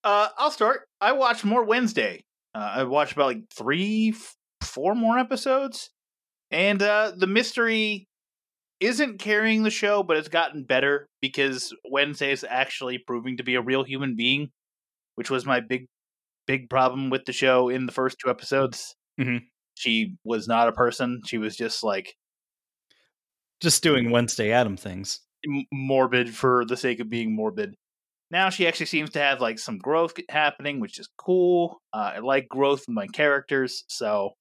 [0.03, 0.87] Uh, I'll start.
[1.01, 2.23] I watched more Wednesday.
[2.55, 5.91] Uh, I watched about like three, f- four more episodes,
[6.51, 8.07] and uh, the mystery
[8.79, 13.55] isn't carrying the show, but it's gotten better because Wednesday is actually proving to be
[13.55, 14.49] a real human being,
[15.15, 15.85] which was my big,
[16.49, 18.95] big problem with the show in the first two episodes.
[19.19, 19.41] Mhm.
[19.75, 22.15] She was not a person; she was just like
[23.61, 25.19] Just doing Wednesday Adam things.
[25.71, 27.75] morbid for the sake of being morbid.
[28.31, 31.81] Now she actually seems to have like some growth happening, which is cool.
[31.93, 34.31] Uh, I like growth in my characters, so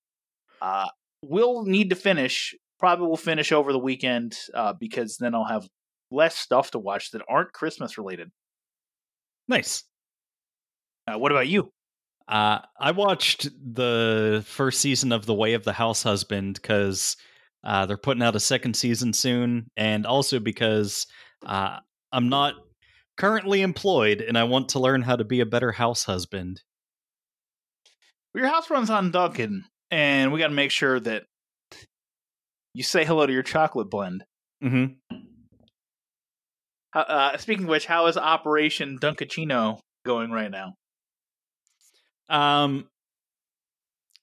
[0.62, 0.88] uh,
[1.22, 2.54] we'll need to finish.
[2.80, 5.68] Probably will finish over the weekend uh, because then I'll have
[6.10, 8.30] less stuff to watch that aren't Christmas related.
[9.46, 9.84] Nice.
[11.06, 11.70] Uh, what about you?
[12.28, 17.16] Uh, I watched the first season of The Way of the House Husband because
[17.64, 21.06] uh, they're putting out a second season soon, and also because
[21.46, 21.78] uh,
[22.12, 22.54] I'm not
[23.16, 26.62] currently employed and I want to learn how to be a better house husband.
[28.34, 31.24] Your house runs on Dunkin', and we got to make sure that
[32.74, 34.24] you say hello to your chocolate blend.
[34.62, 35.16] Mm-hmm.
[36.94, 40.74] Uh, Uh, speaking of which, how is Operation Dunkaccino going right now?
[42.28, 42.88] Um,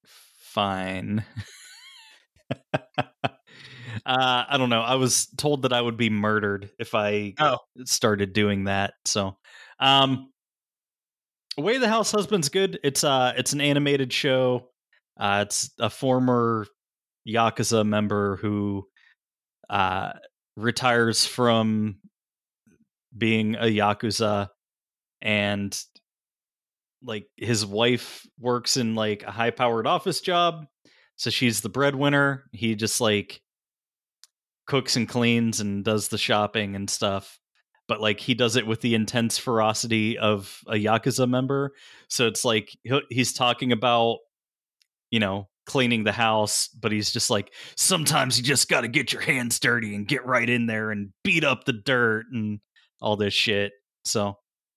[0.05, 1.23] fine.
[2.73, 2.87] uh,
[4.05, 4.81] I don't know.
[4.81, 7.57] I was told that I would be murdered if I Oh.
[7.85, 8.93] started doing that.
[9.05, 9.37] So,
[9.79, 10.31] um,
[11.57, 12.79] Way the House Husband's good.
[12.83, 14.69] It's uh, it's an animated show.
[15.17, 16.67] Uh, it's a former
[17.27, 18.87] yakuza member who
[19.69, 20.13] uh
[20.57, 21.97] retires from
[23.17, 24.49] being a yakuza
[25.21, 25.79] and
[27.05, 30.65] like his wife works in like a high powered office job
[31.15, 32.43] so she's the breadwinner.
[32.51, 33.41] He just like
[34.67, 37.39] cooks and cleans and does the shopping and stuff
[37.87, 41.71] but like he does it with the intense ferocity of a yakuza member
[42.09, 42.75] so it's like
[43.11, 44.17] he's talking about
[45.11, 49.13] you know cleaning the house but he's just like sometimes you just got to get
[49.13, 52.59] your hands dirty and get right in there and beat up the dirt and
[52.99, 53.71] all this shit
[54.03, 54.35] so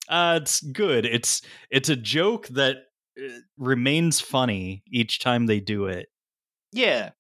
[0.09, 2.77] uh it's good it's it's a joke that
[3.19, 6.09] uh, remains funny each time they do it
[6.73, 7.11] Yeah,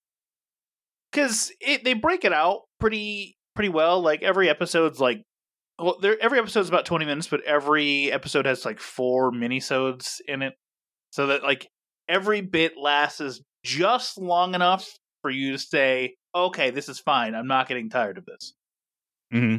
[1.10, 4.00] because it they break it out pretty pretty well.
[4.00, 5.22] Like every episode's like,
[5.78, 10.42] well, there every episode's about twenty minutes, but every episode has like four minisodes in
[10.42, 10.54] it,
[11.10, 11.68] so that like
[12.08, 14.88] every bit lasts just long enough
[15.22, 17.34] for you to say, "Okay, this is fine.
[17.34, 18.54] I'm not getting tired of this."
[19.32, 19.56] mm-hmm.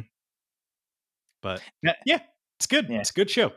[1.42, 1.62] but
[2.06, 2.20] Yeah.
[2.60, 2.88] Yeah it's good.
[2.90, 3.00] Yeah.
[3.00, 3.52] it's a good show.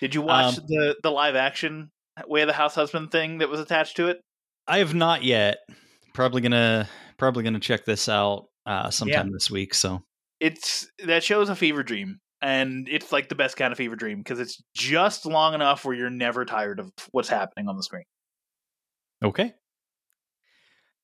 [0.00, 1.90] Did you watch Um, the the live action
[2.26, 4.20] Way of the House Husband thing that was attached to it?
[4.66, 5.58] i have not yet.
[6.14, 6.88] Probably gonna
[7.18, 10.02] probably gonna check this out uh sometime this week so.
[10.40, 14.18] It's that show's a fever dream and it's like the best kind of fever dream
[14.18, 18.04] because it's just long enough where you're never tired of what's happening on the screen.
[19.24, 19.54] Okay.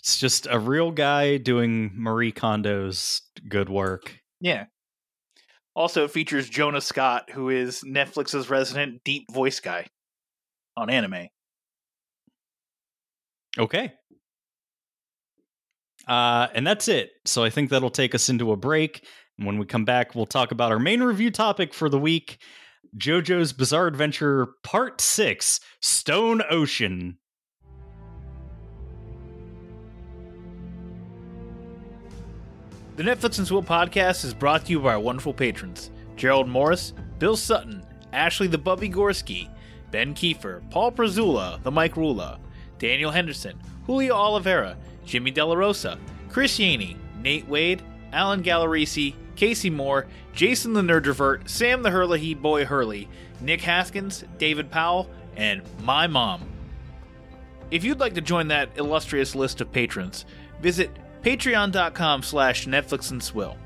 [0.01, 4.19] It's just a real guy doing marie kondo's good work.
[4.41, 4.65] Yeah
[5.75, 9.87] also features jonah scott who is netflix's resident deep voice guy
[10.77, 11.29] on anime
[13.59, 13.93] Okay.
[16.09, 17.11] Uh, and that's it.
[17.25, 19.07] So I think that'll take us into a break.
[19.39, 22.39] And when we come back, we'll talk about our main review topic for the week
[22.97, 27.19] JoJo's Bizarre Adventure Part 6 Stone Ocean.
[32.95, 36.93] The Netflix and Swill podcast is brought to you by our wonderful patrons Gerald Morris,
[37.19, 39.49] Bill Sutton, Ashley the Bubby Gorski,
[39.91, 42.39] Ben Kiefer, Paul Prezula, the Mike Rula,
[42.79, 44.77] Daniel Henderson, Julio Oliveira,
[45.07, 51.83] Jimmy Della Rosa, Chris Yaney, Nate Wade, Alan Gallerisi, Casey Moore, Jason the Nerdrovert, Sam
[51.83, 53.09] the Hurley Boy Hurley,
[53.41, 56.47] Nick Haskins, David Powell, and my mom.
[57.71, 60.27] If you'd like to join that illustrious list of patrons,
[60.61, 60.91] visit
[61.23, 63.57] patreon.com slash Netflix and Swill.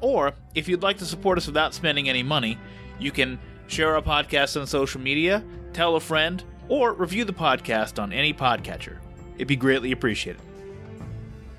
[0.00, 2.58] Or, if you'd like to support us without spending any money,
[2.98, 8.00] you can share our podcast on social media, tell a friend, or review the podcast
[8.00, 8.98] on any podcatcher.
[9.34, 10.40] It'd be greatly appreciated.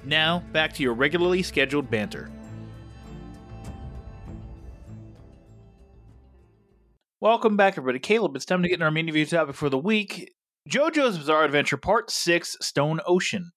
[0.06, 2.32] Now, back to your regularly scheduled banter.
[7.20, 8.00] Welcome back, everybody.
[8.00, 10.32] Caleb, it's time to get in our main review topic for the week
[10.70, 13.52] JoJo's Bizarre Adventure Part 6 Stone Ocean.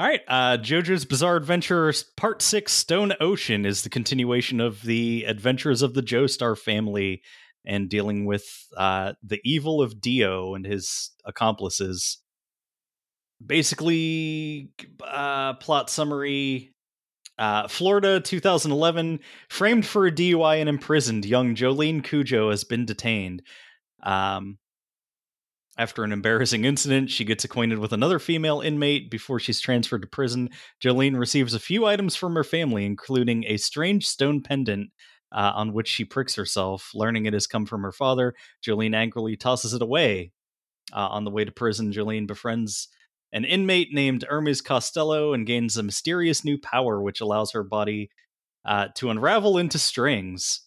[0.00, 5.24] All right, uh, JoJo's Bizarre Adventure Part 6 Stone Ocean is the continuation of the
[5.24, 7.20] adventures of the Joestar family
[7.66, 8.46] and dealing with
[8.78, 12.16] uh, the evil of Dio and his accomplices.
[13.44, 14.70] Basically,
[15.06, 16.72] uh, plot summary
[17.38, 23.42] uh, Florida 2011, framed for a DUI and imprisoned, young Jolyne Cujoh has been detained.
[24.02, 24.56] Um,
[25.80, 30.08] after an embarrassing incident, she gets acquainted with another female inmate before she's transferred to
[30.08, 30.50] prison.
[30.78, 34.90] Jolyne receives a few items from her family, including a strange stone pendant
[35.32, 36.90] uh, on which she pricks herself.
[36.92, 40.32] Learning it has come from her father, Jolyne angrily tosses it away.
[40.92, 42.88] Uh, on the way to prison, Jolyne befriends
[43.32, 48.10] an inmate named Hermes Costello and gains a mysterious new power which allows her body
[48.66, 50.60] uh, to unravel into strings.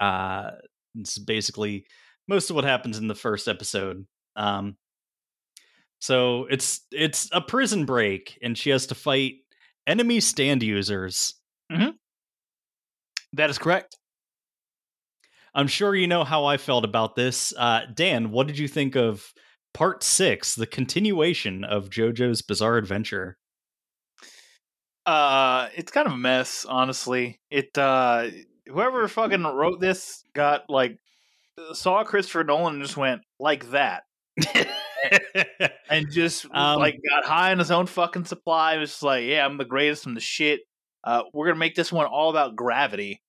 [0.00, 0.50] Uh,
[0.98, 1.86] it's basically
[2.26, 4.04] most of what happens in the first episode.
[4.36, 4.76] Um,
[5.98, 9.34] so it's it's a prison break, and she has to fight
[9.86, 11.34] enemy stand users.
[13.32, 13.96] That is correct.
[15.54, 17.54] I'm sure you know how I felt about this.
[17.56, 19.24] Uh, Dan, what did you think of
[19.72, 23.38] part six, the continuation of JoJo's Bizarre Adventure?
[25.06, 27.40] Uh, it's kind of a mess, honestly.
[27.50, 28.28] It uh,
[28.66, 30.98] whoever fucking wrote this got like
[31.72, 34.02] saw Christopher Nolan and just went like that,
[35.90, 38.74] and just Um, like got high on his own fucking supply.
[38.74, 40.60] It was just like, yeah, I'm the greatest from the shit.
[41.04, 43.22] Uh, we're gonna make this one all about gravity,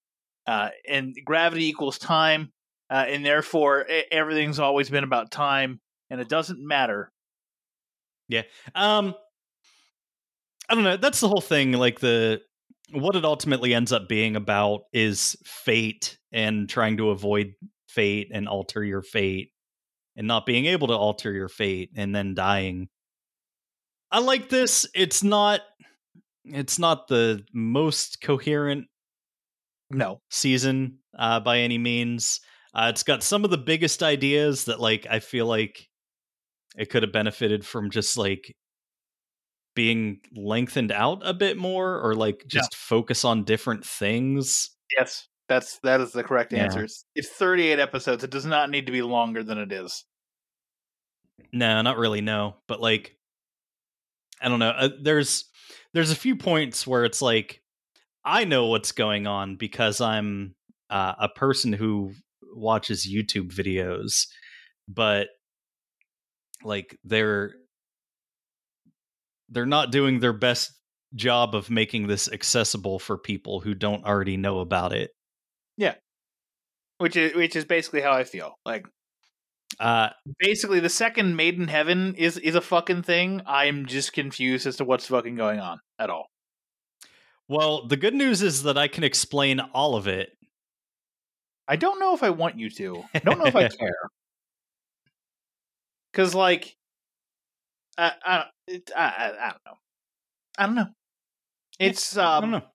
[0.48, 2.52] uh, and gravity equals time,
[2.90, 7.12] uh, and therefore everything's always been about time, and it doesn't matter.
[8.30, 8.44] Yeah.
[8.74, 9.16] Um,
[10.70, 10.98] I don't know.
[10.98, 11.72] That's the whole thing.
[11.74, 12.42] Like the
[12.92, 17.54] what it ultimately ends up being about is fate and trying to avoid
[17.88, 19.52] fate and alter your fate
[20.18, 22.90] and not being able to alter your fate and then dying.
[24.12, 24.86] I like this.
[24.96, 25.62] It's not
[26.46, 28.88] it's not the most coherent
[29.90, 32.40] No, season uh, by any means.
[32.74, 35.88] Uh, it's got some of the biggest ideas that like I feel like
[36.78, 38.56] it could have benefited from just like
[39.76, 42.62] being lengthened out a bit more or like Yeah.
[42.62, 44.72] just focus on different things.
[44.98, 46.66] yes, that's that is the correct Yeah.
[46.66, 46.84] answer.
[46.84, 48.24] It's, it's 38 episodes.
[48.24, 50.06] It does not need to be longer than it is.
[51.54, 52.22] No, not really.
[52.22, 53.16] No, but like,
[54.42, 54.70] I don't know.
[54.70, 55.46] Uh, there's
[55.94, 57.62] there's a few points where it's like
[58.26, 60.56] I know what's going on because I'm
[60.90, 62.14] uh, a person who
[62.54, 64.28] watches YouTube videos,
[64.88, 65.28] but
[66.64, 67.54] like they're
[69.50, 70.72] they're not doing their best
[71.16, 75.12] job of making this accessible for people who don't already know about it.
[76.98, 78.56] Which is which is basically how I feel.
[78.66, 78.88] Like
[79.80, 80.10] Uh,
[80.40, 83.42] basically the second Made in Heaven is is a fucking thing.
[83.46, 86.28] I'm just confused as to what's fucking going on at all.
[87.48, 90.30] well, the good news is that I can explain all of it.
[91.68, 93.04] I don't know if I want you to.
[93.14, 94.10] I don't know if I care.
[96.14, 96.76] Cuz like
[97.98, 99.78] I I, I I I don't know.
[100.58, 100.88] I don't know.
[101.80, 102.68] It's um, I don't um know.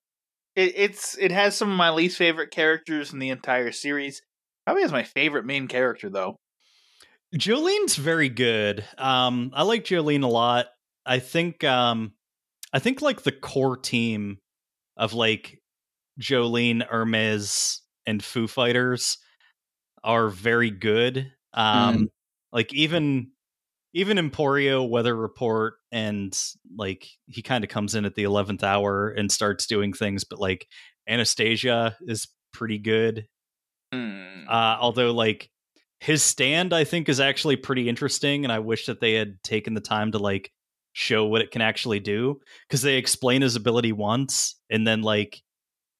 [0.55, 4.21] It, it's it has some of my least favorite characters in the entire series.
[4.65, 6.37] Probably has my favorite main character though.
[7.35, 8.85] Jolyne's very good.
[8.97, 10.67] Um, I like Jolyne a lot.
[11.05, 12.13] I think um,
[12.71, 14.37] I think like the core team
[14.95, 15.59] of like
[16.19, 19.17] Jolyne, Hermes, and Foo Fighters
[20.03, 21.31] are very good.
[21.53, 22.09] Um,
[22.51, 23.31] like even
[23.93, 26.37] even Emporio, Weather Report, and
[26.75, 30.39] like he kind of comes in at the eleventh hour and starts doing things, but
[30.39, 30.67] like
[31.09, 33.27] Anasui is pretty good.
[33.91, 34.47] Hmm.
[34.49, 35.49] Uh, although like
[35.99, 39.73] his stand I think is actually pretty interesting and I wish that they had taken
[39.73, 40.51] the time to like
[40.91, 45.41] show what it can actually do because they explain his ability once and then like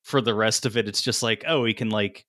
[0.04, 2.26] for the rest of it it's just like oh he can like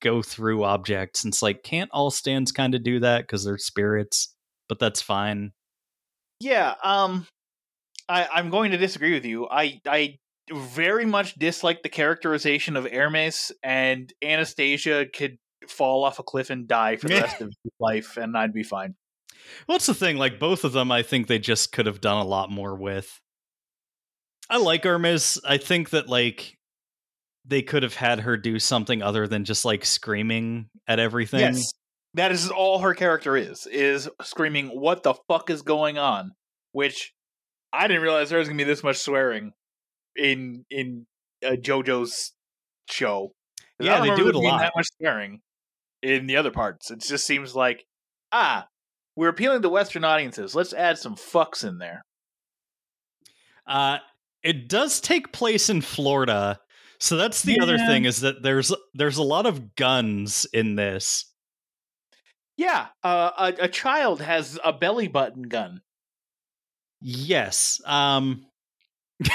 [0.00, 3.58] go through objects and it's like can't all stands kind of do that because they're
[3.58, 4.33] spirits
[4.68, 5.52] but that's fine
[6.40, 7.26] Yeah, um
[8.08, 9.48] I I'm going to disagree with you.
[9.48, 10.18] I I
[10.52, 15.38] very much dislike the characterization of Hermes and Anasui could
[15.68, 18.62] fall off a cliff and die for the rest of his life and I'd be
[18.62, 18.94] fine.
[19.66, 20.16] What's the thing?
[20.16, 23.20] Like both of them, I think they just could have done a lot more with.
[24.50, 25.38] I like Hermes.
[25.46, 26.58] I think that like
[27.46, 31.40] they could have had her do something other than just like screaming at everything.
[31.40, 31.72] Yes.
[32.14, 36.32] That is all her character is, is screaming, What the fuck is going on?
[36.72, 37.12] Which
[37.72, 39.52] I didn't realize there was gonna be this much swearing
[40.16, 41.06] in in
[41.44, 42.32] uh, JoJo's
[42.88, 43.32] show
[43.80, 44.60] Yeah, they do it a lot.
[44.60, 45.40] That much swearing
[46.02, 46.90] in the other parts.
[46.90, 47.84] It just seems like
[48.30, 48.68] ah,
[49.16, 50.54] we're appealing to Western audiences.
[50.54, 52.04] Let's add some fucks in there.
[53.66, 53.98] Uh,
[54.42, 56.60] it does take place in Florida,
[56.98, 61.32] so that's the other thing is that there's there's a lot of guns in this.
[62.56, 65.82] Yeah, uh, a, a child has a belly button gun.
[67.00, 67.80] Yes.
[67.84, 68.46] Um.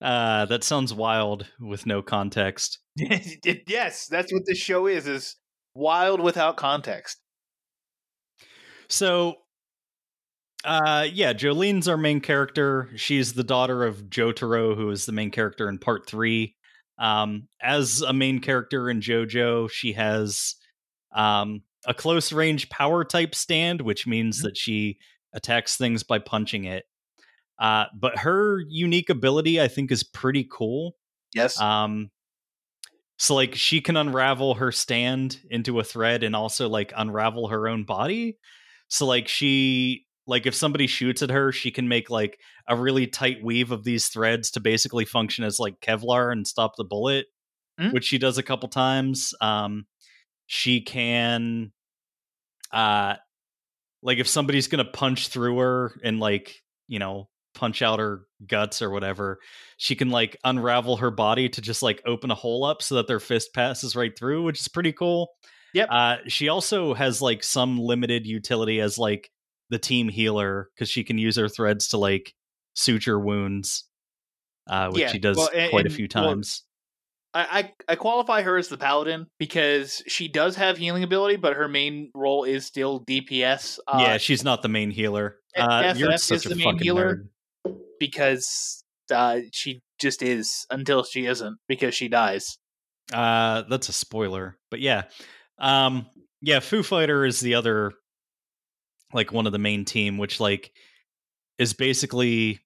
[0.00, 2.78] uh, that sounds wild with no context.
[2.96, 5.36] yes, that's what this show is: is
[5.74, 7.18] wild without context.
[8.88, 9.36] So,
[10.64, 12.88] uh, yeah, Jolyne's our main character.
[12.96, 16.54] She's the daughter of Jotaro, who is the main character in part three.
[16.98, 20.56] Um, as a main character in JoJo, she has
[21.12, 24.98] um, a close range power type stand, which means that she
[25.32, 26.84] attacks things by punching it.
[27.58, 30.96] Uh, but her unique ability, I think, is pretty cool.
[31.34, 32.10] Yes, Um,
[33.18, 37.66] so like she can unravel her stand into a thread and also like unravel her
[37.68, 38.38] own body.
[38.88, 42.38] So like she like if somebody shoots at her, she can make like
[42.68, 46.76] a really tight weave of these threads to basically function as like Kevlar and stop
[46.76, 47.26] the bullet,
[47.80, 47.92] Mm.
[47.92, 49.32] which she does a couple times.
[49.40, 49.86] Um,
[50.48, 51.70] she can,
[52.72, 53.14] uh,
[54.02, 58.82] like if somebody's gonna punch through her and like you know punch out her guts
[58.82, 59.38] or whatever,
[59.76, 63.06] she can like unravel her body to just like open a hole up so that
[63.06, 65.28] their fist passes right through, which is pretty cool.
[65.74, 65.88] Yep.
[65.90, 69.30] Uh, she also has like some limited utility as like
[69.70, 72.32] the team healer because she can use her threads to like
[72.74, 73.84] suture wounds,
[74.70, 76.62] uh, which Yeah, she does well, and- quite a few times.
[77.38, 81.54] I, I I qualify her as the paladin because she does have healing ability, but
[81.54, 83.78] her main role is still DPS.
[83.86, 85.36] Uh, yeah, she's not the main healer.
[85.56, 87.28] Uh, FF you're is such the a main healer.
[87.64, 87.76] nerd.
[88.00, 88.82] because
[89.14, 92.58] uh, she just is until she isn't because she dies.
[93.12, 95.04] Uh, that's a spoiler, but yeah,
[95.58, 96.06] um,
[96.42, 97.92] yeah, Foo Fighter is the other,
[99.12, 100.72] like one of the main team, which like
[101.56, 102.58] is basically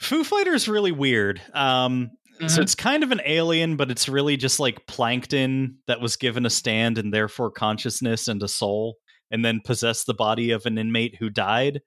[0.00, 1.42] Foo Fighter is really weird.
[1.52, 2.12] Um,
[2.48, 6.46] so it's kind of an alien, but it's really just like plankton that was given
[6.46, 8.96] a stand and therefore consciousness and a soul,
[9.30, 11.80] and then possessed the body of an inmate who died.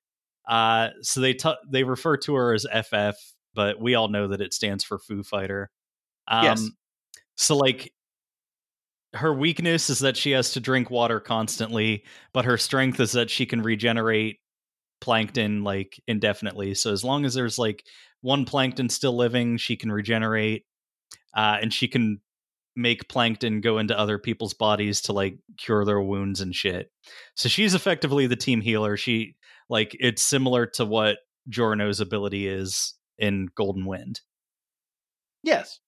[0.47, 3.17] Uh, so they t- they refer to her as FF,
[3.53, 5.69] but we all know that it stands for Foo Fighter.
[6.27, 6.69] Um, Yes.
[7.35, 7.93] So like,
[9.13, 13.29] her weakness is that she has to drink water constantly, but her strength is that
[13.29, 14.39] she can regenerate
[15.01, 16.73] plankton like indefinitely.
[16.73, 17.83] So as long as there's like
[18.23, 20.65] one plankton still living, she can regenerate,
[21.37, 22.19] uh, and she can
[22.75, 26.91] make plankton go into other people's bodies to like cure their wounds and shit.
[27.35, 28.97] So she's effectively the team healer.
[28.97, 29.35] She
[29.69, 31.17] like it's similar to what
[31.49, 34.21] Giorno's ability is in Golden Wind.
[35.43, 35.79] Yes.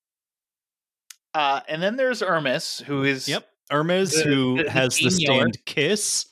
[1.33, 3.47] Uh, and then there's Hermes, who is Yep.
[3.71, 5.15] Hermes, The- who the- has the healer.
[5.39, 6.27] stand Kiss,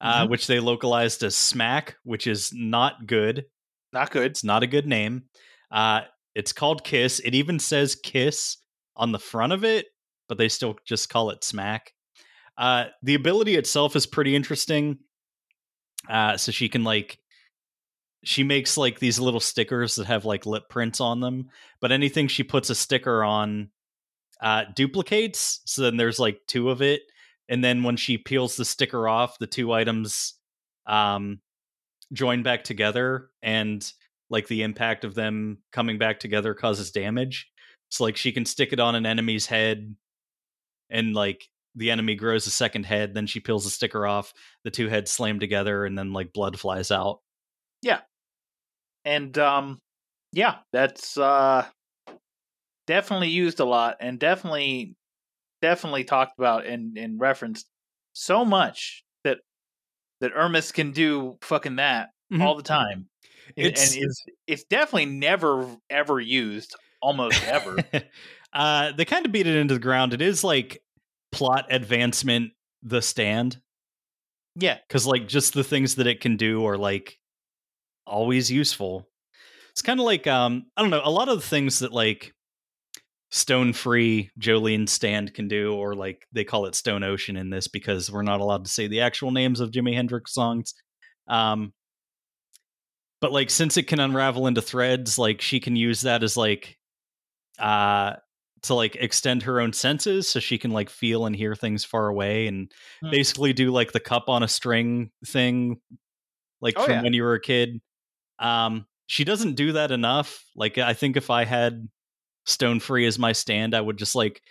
[0.00, 0.30] uh, Mhm.
[0.30, 3.46] which they localized as Smack, which is not good.
[3.94, 4.26] Not good.
[4.26, 5.24] It's not a good name.
[5.70, 6.02] Uh,
[6.34, 7.20] it's called Kiss.
[7.20, 8.58] It even says Kiss
[8.96, 9.86] on the front of it,
[10.28, 11.92] but they still just call it Smack.
[12.58, 14.98] Uh, the ability itself is pretty interesting.
[16.08, 17.18] Uh, so she can like,
[18.24, 21.48] she makes like these little stickers that have like lip prints on them,
[21.80, 23.70] but anything she puts a sticker on
[24.42, 25.60] uh, duplicates.
[25.66, 27.02] So then there's like two of it,
[27.48, 30.34] and then when she peels the sticker off, the two items
[30.86, 31.40] um,
[32.14, 33.86] join back together, and
[34.30, 37.50] like the impact of them coming back together causes damage.
[37.90, 39.94] So like she can stick it on an enemy's head,
[40.90, 43.14] and like the enemy grows a second head.
[43.14, 44.32] Then she peels the sticker off.
[44.64, 47.20] The two heads slam together, and then like blood flies out.
[47.82, 48.00] Yeah.
[49.04, 49.80] And um,
[50.32, 51.66] yeah, that's uh,
[52.86, 54.96] definitely used a lot, and definitely,
[55.60, 57.66] definitely talked about and and referenced
[58.14, 59.03] so much
[60.24, 62.42] that that can do fucking that Mhm.
[62.42, 63.08] all the time.
[63.56, 67.76] And- It's- and it's it's definitely never ever used, almost ever.
[68.52, 70.12] uh, they kind of beat it into the ground.
[70.14, 70.82] It is like
[71.32, 72.52] plot advancement.
[72.82, 73.60] The stand
[74.56, 77.18] yeah, because like just the things that it can do are like
[78.06, 79.08] always useful
[79.70, 82.34] it's kind of like um i don't know a lot of the things that like
[83.34, 87.66] stone free jolyne stand can do or like they call it stone ocean in this
[87.66, 90.72] because we're not allowed to say the actual names of jimi hendrix songs
[91.26, 91.72] um
[93.20, 96.78] but like since it can unravel into threads like she can use that as like
[97.58, 98.12] uh
[98.62, 102.06] to like extend her own senses so she can like feel and hear things far
[102.06, 102.70] away and
[103.02, 103.10] Hmm.
[103.10, 105.80] basically do like the cup on a string thing
[106.60, 107.02] like Oh, from yeah.
[107.02, 107.80] when you were a kid
[108.38, 111.88] um she doesn't do that enough like i think if i had
[112.46, 114.42] Stone Free as my stand, I would just like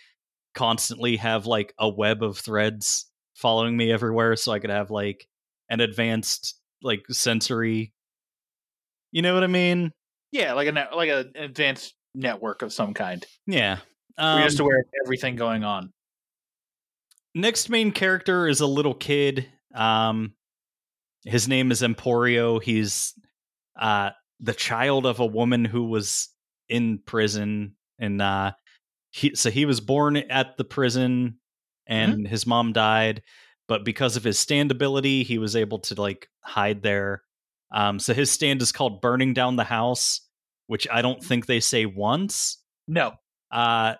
[0.56, 5.28] constantly have like a web of threads following me everywhere so I could have like
[5.70, 7.94] an advanced like sensory
[9.12, 9.92] you know what I mean?
[10.32, 13.24] Yeah, like a net, like a, an advanced network of some kind.
[13.46, 13.78] Yeah.
[14.18, 15.94] We're just Um, aware of everything going on.
[17.36, 19.48] next main character is a little kid.
[19.76, 20.34] Um,
[21.26, 22.62] his name is Emporio.
[22.62, 23.14] He's
[23.80, 26.30] uh, the child of a woman who was
[26.70, 28.52] in prison, and uh,
[29.12, 31.40] he so he was born at the prison,
[31.88, 33.24] and his mom died.
[33.68, 37.24] But because of his stand ability, he was able to like hide there.
[37.72, 40.22] Um, so his stand is called "Burning Down the House,"
[40.68, 42.58] which I don't think they say once.
[42.88, 43.14] No,
[43.50, 43.96] Uh,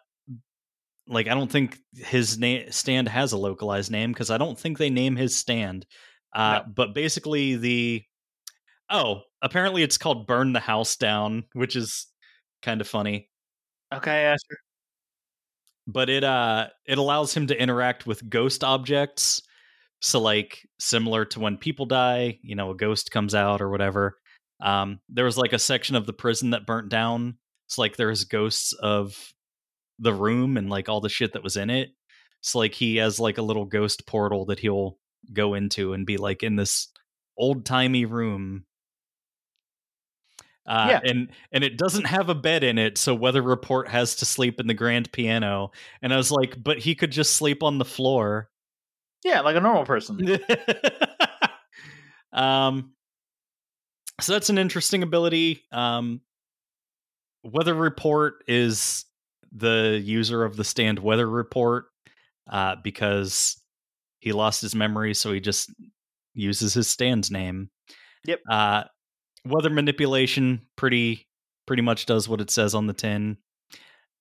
[1.08, 4.78] like I don't think his name stand has a localized name because I don't think
[4.78, 5.86] they name his stand.
[6.36, 8.04] Uh, but basically the
[8.90, 12.08] oh, apparently it's called "Burn the House Down," which is
[12.62, 13.30] kind of funny.
[13.98, 14.58] Okay, yeah, sure.
[15.88, 19.42] But it uh it allows him to interact with ghost objects.
[20.02, 24.18] So like similar to when people die, you know, a ghost comes out or whatever.
[24.62, 27.38] Um, there was like a section of the prison that burnt down.
[27.68, 29.34] It's like there's ghosts of
[30.00, 31.90] the room and like all the shit that was in it.
[32.42, 34.98] So like he has like a little ghost portal that he'll
[35.34, 36.90] go into and be like in this
[37.38, 38.66] old timey room.
[40.66, 41.00] Uh, Yeah.
[41.12, 44.60] and and it doesn't have a bed in it, so Weather Report has to sleep
[44.60, 45.72] in the grand piano.
[46.02, 48.50] And I was like, but he could just sleep on the floor.
[49.26, 50.20] yeah, like a normal person.
[52.34, 52.94] um,
[54.22, 55.64] so that's an interesting ability.
[55.72, 56.22] Um,
[57.44, 59.06] Weather Report is
[59.52, 61.86] the user of the stand Weather Report
[62.50, 63.58] uh, because
[64.20, 65.70] he lost his memory, so he just
[66.34, 67.70] uses his stand's name.
[68.26, 68.40] Yep.
[68.50, 68.84] Uh,
[69.46, 71.28] weather manipulation pretty
[71.66, 73.38] pretty much does what it says on the tin.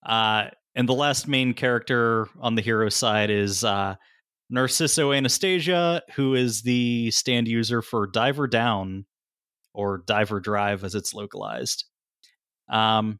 [0.04, 3.96] Uh, and the last main character on the hero side is uh,
[4.52, 9.06] Narciso Anasui, who is the stand user for Diver Down
[9.74, 11.84] or Diver Drive as it's localized.
[12.68, 13.18] Um,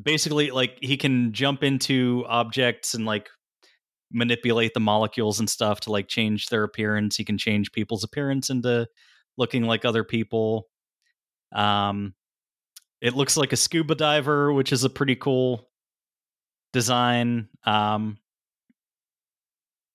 [0.00, 3.28] basically, like he can jump into objects and like
[4.12, 7.16] manipulate the molecules and stuff to like change their appearance.
[7.16, 8.86] He can change people's appearance into
[9.36, 10.68] looking like other people.
[11.52, 12.14] Um,
[13.00, 15.68] it looks like a scuba diver, which is a pretty cool
[16.72, 17.48] design.
[17.64, 18.18] Um,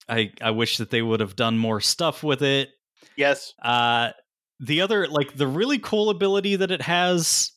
[0.08, 2.70] I I wish that they would have done more stuff with it.
[3.16, 3.54] Yes.
[3.62, 4.12] Uh,
[4.60, 7.52] the other like the really cool ability that it has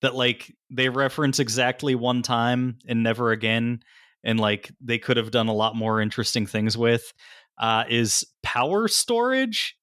[0.00, 3.80] that like they reference exactly one time and never again,
[4.24, 7.12] and like they could have done a lot more interesting things with,
[7.58, 9.77] uh, is power storage.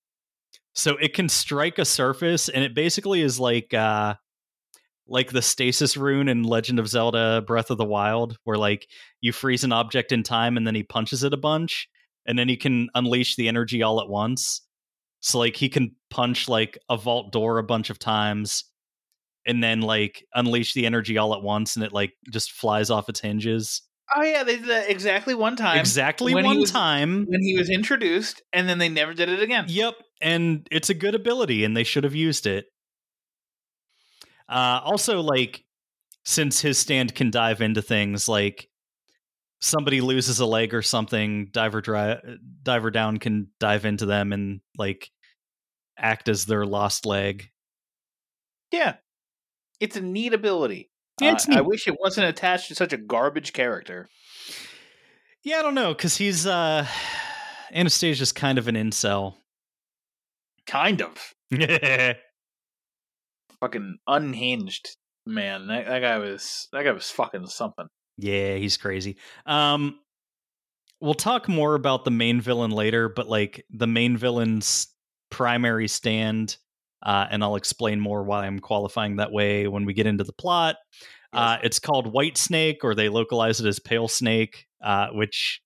[0.76, 4.15] So it can strike a surface, and it basically is like uh,
[5.07, 8.88] like the stasis rune in Legend of Zelda: Breath of the Wild, where like
[9.21, 11.88] you freeze an object in time, and then he punches it a bunch,
[12.26, 14.61] and then he can unleash the energy all at once.
[15.21, 18.65] So like he can punch like a vault door a bunch of times
[19.45, 23.09] and then like unleash the energy all at once and it like just flies off
[23.09, 23.82] its hinges.
[24.16, 25.80] Oh yeah, they did that exactly one time.
[25.80, 27.26] exactly when one was- time.
[27.28, 29.66] when he was introduced, and then they never did it again.
[29.68, 32.66] Yep, and it's a good ability and they should have used it.
[34.47, 35.64] Uh also like
[36.24, 38.68] since his stand can dive into things like
[39.60, 42.22] somebody loses a leg or something, diver dri-
[42.62, 45.10] diver down can dive into them and like
[45.97, 47.49] act as their lost leg.
[48.72, 48.95] Yeah,
[49.80, 50.91] it's a neat ability.
[51.22, 54.07] Yeah, Uh, I wish it wasn't attached to such a garbage character.
[55.43, 56.86] Yeah, I don't know because he's uh
[57.74, 59.36] Anasui's kind of an incel.
[60.68, 62.13] Kind of yeah,
[63.59, 65.68] fucking unhinged man.
[65.68, 67.86] That, that guy was that guy was fucking something.
[68.18, 69.18] Yeah, he's crazy.
[69.45, 69.99] Um,
[71.01, 74.88] we'll talk more about the main villain later, but like the main villain's
[75.30, 76.57] primary stand,
[77.06, 80.34] uh, and I'll explain more why I'm qualifying that way when we get into the
[80.34, 80.76] plot.
[81.32, 85.62] Uh, it's called White Snake, or they localize it as Pale Snake, uh, which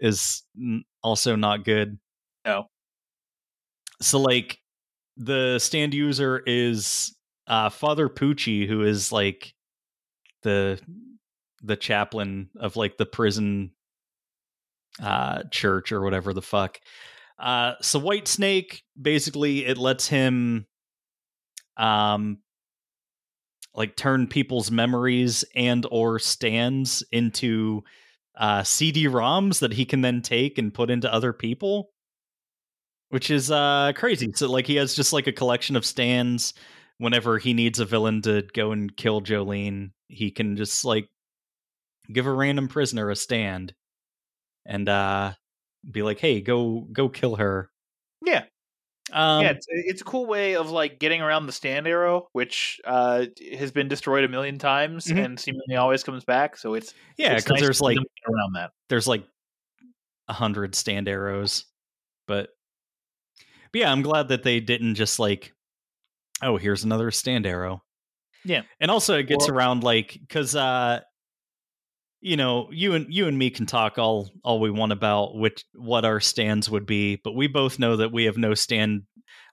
[0.00, 0.42] is
[1.02, 1.98] also not good.
[2.46, 2.64] No.
[4.00, 4.58] So, like,
[5.16, 7.14] the stand user is
[7.46, 9.54] uh, Father Pucci, who is like
[10.42, 10.80] the
[11.62, 13.72] the chaplain of like the prison
[15.02, 16.78] uh, church or whatever the fuck.
[17.38, 20.66] Uh, so White Snake basically it lets him
[21.76, 22.38] um
[23.74, 27.82] like turn people's memories and or stands into
[28.38, 31.90] uh CD-ROMs that he can then take and put into other people.
[33.10, 34.32] Which is uh crazy.
[34.34, 36.54] So like he has just like a collection of stands.
[36.98, 41.10] Whenever he needs a villain to go and kill Jolyne, he can just like
[42.10, 43.74] give a random prisoner a stand.
[44.64, 45.34] And uh
[45.90, 47.70] be like, "Hey, go go kill her."
[48.24, 48.44] Yeah.
[49.12, 52.80] Um, yeah, it's, it's a cool way of like getting around the stand arrow, which
[52.84, 53.26] uh,
[53.56, 55.24] has been destroyed a million times Mhm.
[55.24, 56.56] and seemingly always comes back.
[56.56, 58.72] So it's yeah, because nice there's like around that.
[58.88, 59.24] there's like
[60.26, 61.66] a hundred stand arrows,
[62.26, 62.48] but
[63.72, 65.52] but yeah, I'm glad that they didn't just like,
[66.42, 67.82] oh, here's another stand arrow.
[68.44, 68.62] Yeah.
[68.80, 71.00] and also it gets Well- around like because uh,
[72.26, 75.64] you know, you and you and me can talk all all we want about which
[75.76, 79.02] what our stands would be, but we both know that we have no stand,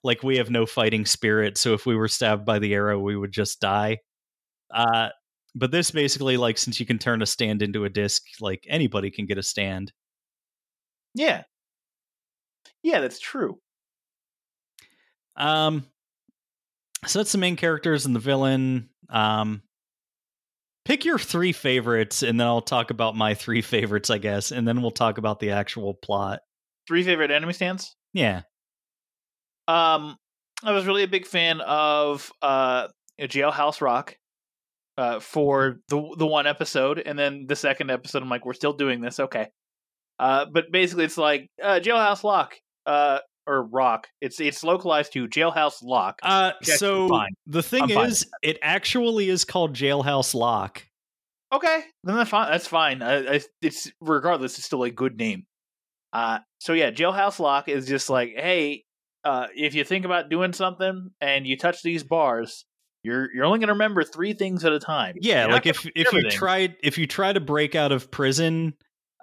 [0.04, 1.56] like we have no fighting spirit.
[1.56, 4.00] So if we were stabbed by the arrow, we would just die.
[4.74, 5.10] Uh,
[5.54, 9.12] but this basically like since you can turn a stand into a disc, like anybody
[9.12, 9.94] can get a stand.
[11.14, 11.44] Yeah,
[12.82, 13.60] yeah, that's true.
[15.36, 15.86] Um,
[17.06, 18.90] so that's the main characters and the villain.
[19.10, 19.62] Um,
[20.86, 24.68] pick your three favorites, and then I'll talk about my three favorites, I guess, and
[24.68, 26.42] then we'll talk about the actual plot.
[26.88, 27.96] Three favorite enemy stands.
[28.14, 28.42] Yeah,
[29.68, 30.18] Um,
[30.64, 32.88] I was really a big fan of uh,
[33.20, 34.18] Jailhouse Rock
[34.98, 38.74] uh, for the the one episode, and then the second episode, I'm like, we're still
[38.74, 39.48] doing this, okay.
[40.20, 42.56] Uh, but basically, it's like uh, Jailhouse Lock,
[42.86, 44.08] uh, or Rock.
[44.22, 46.20] It's it's localized to Jailhouse Lock.
[46.24, 47.32] Uh, so fine.
[47.46, 50.84] the thing I'm fine is, it actually is called Jailhouse Lock.
[51.52, 52.52] Okay, then that's fine.
[52.52, 53.02] That's fine.
[53.62, 55.46] It's regardless, it's still a good name.
[56.12, 58.86] Uh, so yeah, Jailhouse Lock is just like, hey,
[59.24, 62.66] uh, if you think about doing something and you touch these bars,
[63.04, 65.16] you're you're only gonna remember three things at a time.
[65.20, 68.74] Yeah, You're like if if you tried if you try to break out of prison,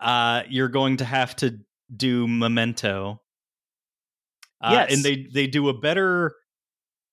[0.00, 1.58] uh, you're going to have to
[1.94, 3.20] do Memento.
[4.62, 4.92] Uh, Yes.
[4.94, 6.34] and they they do a better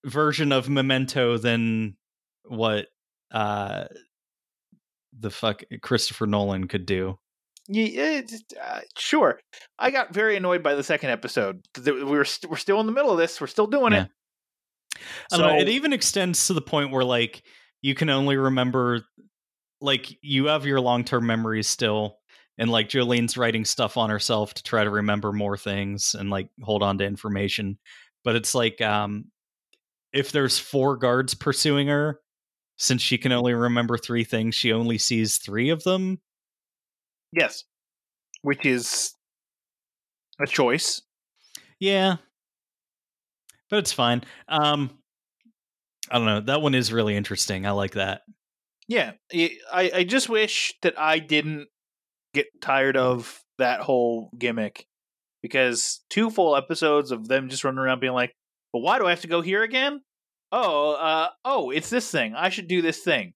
[0.06, 1.98] version of Memento than
[2.46, 2.88] what
[3.32, 3.86] uh
[5.18, 7.18] the fuck Christopher Nolan could do.
[7.70, 9.40] Yeah, it's, uh, sure.
[9.78, 11.66] I got very annoyed by the second episode.
[11.86, 13.42] We were st- we're still in the middle of this.
[13.42, 14.04] We're still doing Yeah.
[14.04, 14.10] it.
[15.34, 17.44] I know, it even extends to the point where like
[17.82, 19.02] you can only remember
[19.82, 22.17] like you have your long-term memories still
[22.58, 26.50] and like Jolyne's writing stuff on herself to try to remember more things and like
[26.62, 27.78] hold on to information
[28.24, 29.26] but it's like um
[30.14, 32.20] if there's four guards pursuing her
[32.78, 36.20] since she can only remember three things she only sees 3 of them?
[37.32, 37.64] Yes,
[38.42, 39.14] which is
[40.40, 41.02] a choice.
[41.80, 42.18] yeah.
[43.70, 44.24] But it's fine.
[44.48, 44.98] Um
[46.10, 46.40] I don't know.
[46.40, 47.66] That one is really interesting.
[47.66, 48.22] I like that.
[48.88, 51.68] Yeah, I I just wish that I didn't
[52.38, 54.86] get tired of that whole gimmick
[55.42, 58.34] because two full episodes of them just running around being like,
[58.74, 60.02] "But why do I have to go here again?
[60.52, 62.36] Oh, uh, oh, it's this thing.
[62.36, 63.34] I should do this thing.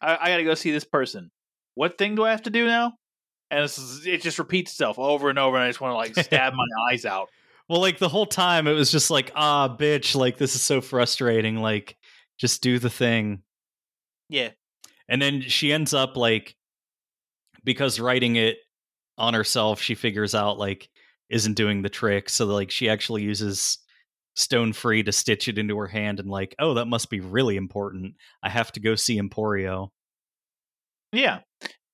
[0.00, 1.30] I, I got to go see this person.
[1.74, 2.92] What thing do I have to do now?"
[3.50, 3.64] And
[4.06, 6.66] it just repeats itself over and over, and I just want to like stab my
[6.90, 7.28] eyes out.
[7.68, 10.80] Well, like the whole time it was just like, ah, bitch, like this is so
[10.80, 11.56] frustrating.
[11.56, 11.96] Like,
[12.38, 13.42] just do the thing.
[14.28, 14.50] Yeah,
[15.08, 16.56] And then she ends up like,
[17.64, 18.56] because writing it
[19.18, 20.88] on herself, she figures out like
[21.30, 22.28] isn't doing the trick.
[22.28, 23.78] So like she actually uses
[24.34, 27.56] Stone Free to stitch it into her hand and like, oh, that must be really
[27.56, 28.14] important.
[28.42, 29.88] I have to go see Emporio.
[31.12, 31.40] Yeah.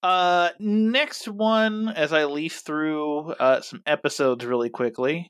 [0.02, 5.28] Uh next one as I leaf through uh some episodes really quickly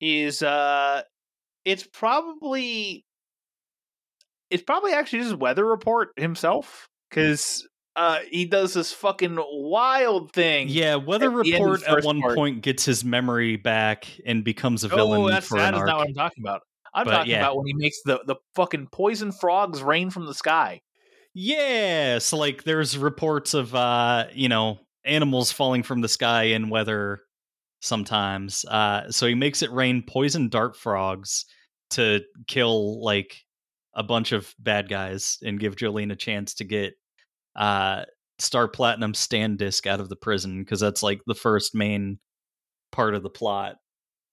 [0.00, 1.02] is uh
[1.66, 3.04] it's probably
[4.48, 10.68] it's probably actually just weather report himself cuz uh he does this fucking wild thing.
[10.68, 12.34] Yeah, Weather At the end of Report at one part.
[12.36, 15.98] point gets his memory back and becomes a villain Oh, that's for that is not
[15.98, 16.62] what I'm talking about.
[16.94, 17.40] I'm But, talking yeah.
[17.40, 20.80] about when he makes the the fucking poison frogs rain from the sky.
[21.34, 26.68] Yeah, so like there's reports of uh, you know, animals falling from the sky in
[26.70, 27.20] weather
[27.80, 28.64] sometimes.
[28.66, 31.44] Uh so he makes it rain poison dart frogs
[31.90, 33.36] to kill like
[33.94, 36.94] a bunch of bad guys and give Jolyne a chance to get
[37.56, 38.04] uh
[38.38, 42.18] Star Platinum stand disc out of the prison because that's like the first main
[42.90, 43.76] part of the plot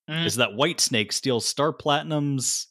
[0.10, 0.26] Mm.
[0.26, 2.68] is that White Snake steals Star Platinum's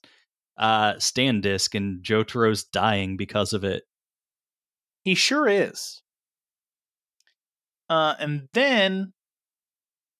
[0.56, 3.84] uh stand disc and Jotaro's dying because of it.
[5.04, 6.02] He sure is.
[7.88, 9.12] Uh, and then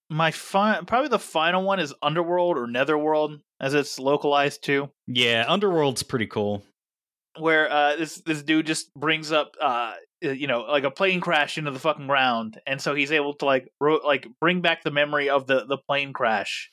[0.08, 5.44] my fi- probably the final one is Underworld or Netherworld, as it's localized to, Yeah,
[5.46, 6.62] Underworld's pretty cool.
[7.38, 11.58] where uh, this this dude just brings up uh, you know like a plane crash
[11.58, 14.90] into the fucking ground, and so he's able to like ro- like bring back the
[14.90, 16.70] memory of the the plane crash.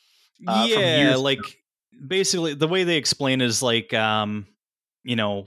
[0.47, 1.39] Uh, yeah, like
[2.07, 4.45] basically the way they explain is like um
[5.03, 5.45] you know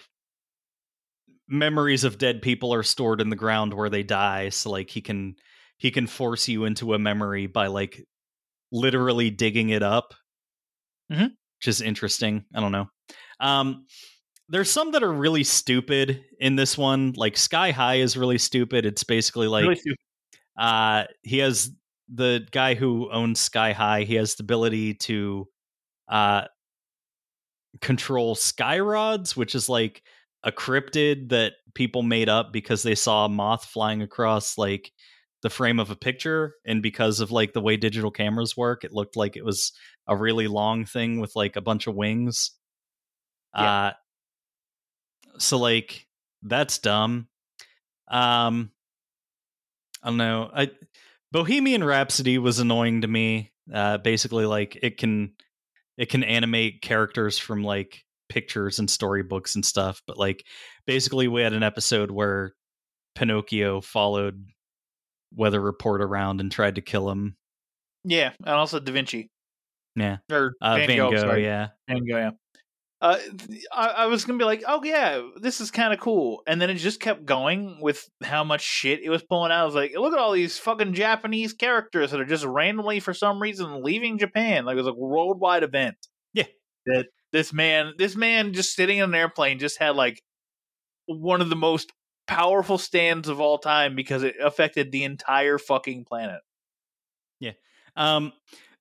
[1.49, 5.01] memories of dead people are stored in the ground where they die so like he
[5.01, 5.35] can
[5.79, 8.03] he can force you into a memory by like
[8.71, 10.15] literally digging it up
[11.11, 11.31] Mhm.
[11.59, 12.89] which is interesting i don't know
[13.41, 13.87] um
[14.49, 18.87] there's some that are really stupid in this one like sky high is really stupid.
[18.87, 19.97] It's basically like really
[20.59, 21.71] uh he has
[22.13, 25.47] the guy who owns sky high he has the ability to
[26.09, 26.43] uh
[27.81, 30.03] control sky rods which is like
[30.43, 34.91] a cryptid that people made up because they saw a moth flying across like
[35.43, 36.55] the frame of a picture.
[36.67, 39.73] And because of like the way digital cameras work it looked like it was
[40.09, 42.53] a really long thing with like a bunch of wings.
[43.55, 43.93] Uh
[45.39, 46.07] so like
[46.43, 47.29] that's dumb
[48.09, 48.71] um
[50.03, 50.71] i don't know i
[51.33, 55.33] bohemian rhapsody was annoying to me uh basically like it can
[55.97, 60.45] it can animate characters from like pictures and storybooks and stuff but like
[60.87, 62.55] basically we had an episode where
[63.15, 64.47] pinocchio followed
[65.35, 67.37] weather report around and tried to kill him
[68.05, 69.31] Yeah, and also Da Vinci
[69.97, 71.11] yeah or uh, Van, van, Gogh.
[71.11, 72.17] gogh yeah Van Gogh.
[72.17, 72.31] Yeah.
[73.01, 73.17] Uh,
[73.73, 76.69] I, I was gonna be like, oh yeah, this is kind of cool, and then
[76.69, 79.63] it just kept going with how much shit it was pulling out.
[79.63, 83.15] I was like, look at all these fucking Japanese characters that are just randomly, for
[83.15, 84.65] some reason, leaving Japan.
[84.65, 85.97] Like it was a worldwide event.
[86.33, 86.47] Yeah.
[86.87, 90.21] that this man, this man, just sitting in an airplane, just had like
[91.07, 91.93] one of the most
[92.27, 96.41] powerful stands of all time because it affected the entire fucking planet.
[97.39, 97.53] Yeah.
[97.97, 98.33] Um,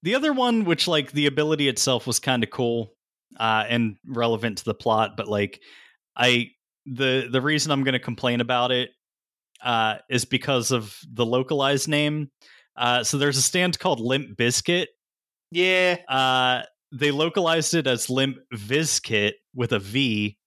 [0.02, 2.94] the other one, which like the ability itself was kind of cool
[3.40, 5.62] uh, and relevant to the plot, but like
[6.16, 6.52] I
[6.86, 8.90] the the reason I'm going to complain about it
[9.64, 12.30] uh, is because of the localized name.
[12.76, 14.90] Uh, so there's a stand called Limp Biscuit.
[15.52, 20.38] Yeah, Uh, they localized it as Limp Vizkit with a V.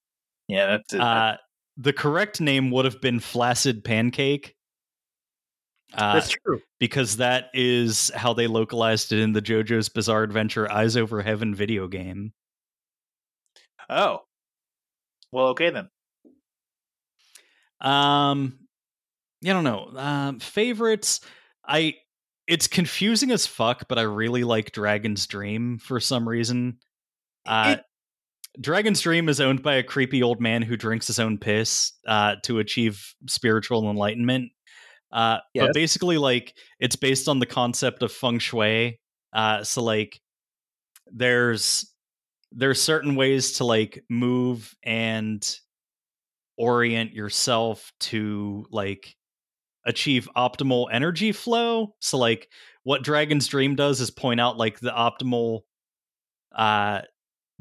[0.49, 1.01] yeah, that's it.
[1.01, 1.37] Uh,
[1.77, 4.55] the correct name would have been Flaccid Pancake.
[5.95, 6.61] Uh, that's true.
[6.79, 11.55] because that is how they localized it in the JoJo's Bizarre Adventure Eyes of Heaven
[11.55, 12.33] video game.
[13.91, 14.21] Oh,
[15.33, 15.89] well, okay then.
[17.81, 18.59] Um,
[19.43, 19.91] yeah, I don't know.
[19.97, 21.21] Um, favorites,
[21.67, 21.95] I
[22.47, 26.79] it's confusing as fuck, but I really like Dragon's Dream for some reason.
[27.47, 27.77] Uh,
[28.61, 32.37] Dragon's Dream is owned by a creepy old man who drinks his own piss uh,
[32.45, 34.51] to achieve spiritual enlightenment.
[35.13, 35.67] Uh, Yes.
[35.67, 39.01] But basically, like it's based on the concept of feng shui.
[39.33, 40.21] Uh, so, like,
[41.07, 41.90] there's
[42.53, 45.47] there's certain ways to like move and
[46.57, 49.15] orient yourself to like
[49.87, 51.95] achieve optimal energy flow.
[52.01, 52.49] So, like,
[52.85, 55.61] what Dragon's Dream does is point out like the optimal
[56.55, 57.03] uh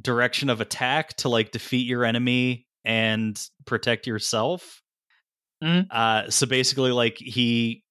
[0.02, 4.82] direction of attack to like defeat your enemy and protect yourself.
[5.64, 5.88] Mhm.
[5.92, 7.84] Uh, so basically, like he,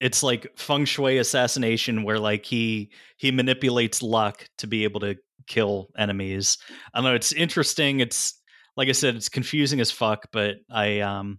[0.00, 5.16] it's like feng shui assassination, where like he he manipulates luck to be able to
[5.52, 6.58] kill enemies.
[6.94, 7.14] I don't know.
[7.14, 8.00] It's interesting.
[8.00, 8.40] It's
[8.76, 11.38] like I said, it's confusing as fuck, but I um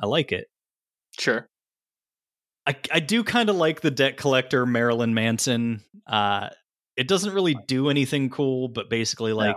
[0.00, 0.46] I like it.
[1.18, 1.48] Sure.
[2.66, 5.82] I I do kind of like the debt collector Marilyn Manson.
[6.06, 6.48] Uh,
[6.96, 9.56] it doesn't really do anything cool, but basically like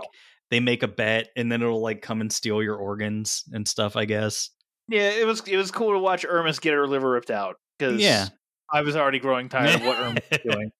[0.50, 3.96] they make a bet and then it'll like come and steal your organs and stuff.
[3.96, 4.50] I guess.
[4.88, 8.00] Yeah, it was it was cool to watch Ermes get her liver ripped out because
[8.00, 8.28] Yeah.
[8.72, 10.70] I was already growing tired of what Ermes was doing.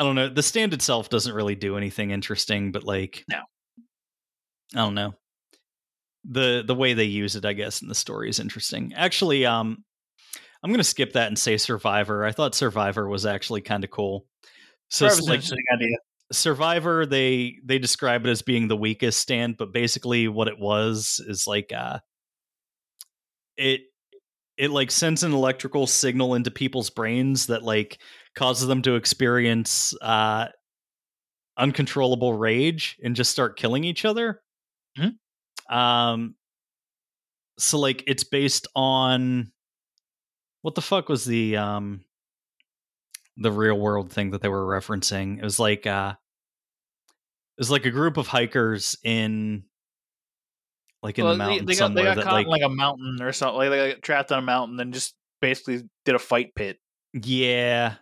[0.00, 0.30] I don't know.
[0.30, 3.42] The stand itself doesn't really do anything interesting, but like No.
[4.74, 5.12] I don't know.
[6.24, 8.94] The the way they use it, I guess, in the story is interesting.
[8.96, 9.84] Actually, um
[10.62, 12.24] I'm gonna skip that and say Survivor.
[12.24, 14.24] I thought Survivor was actually kind of cool.
[14.88, 15.96] So like interesting idea.
[16.32, 21.22] Survivor, they they describe it as being the weakest stand, but basically what it was
[21.28, 21.98] is like uh
[23.58, 23.82] it
[24.56, 28.00] it like sends an electrical signal into people's brains that like
[28.34, 30.46] causes them to experience uh
[31.56, 34.40] uncontrollable rage and just start killing each other.
[34.98, 35.16] Mhm.
[35.74, 36.34] Um
[37.58, 39.52] so like it's based on
[40.62, 42.04] what the fuck was the um
[43.36, 45.38] the real world thing that they were referencing.
[45.38, 49.64] It was like uh it was like a group of hikers in
[51.02, 52.62] like in Well, the they, mountains they got they somewhere got that caught like, like
[52.62, 53.56] a mountain or something.
[53.58, 56.78] Like they got trapped on a mountain, and just basically did a fight pit.
[57.12, 57.96] yeah.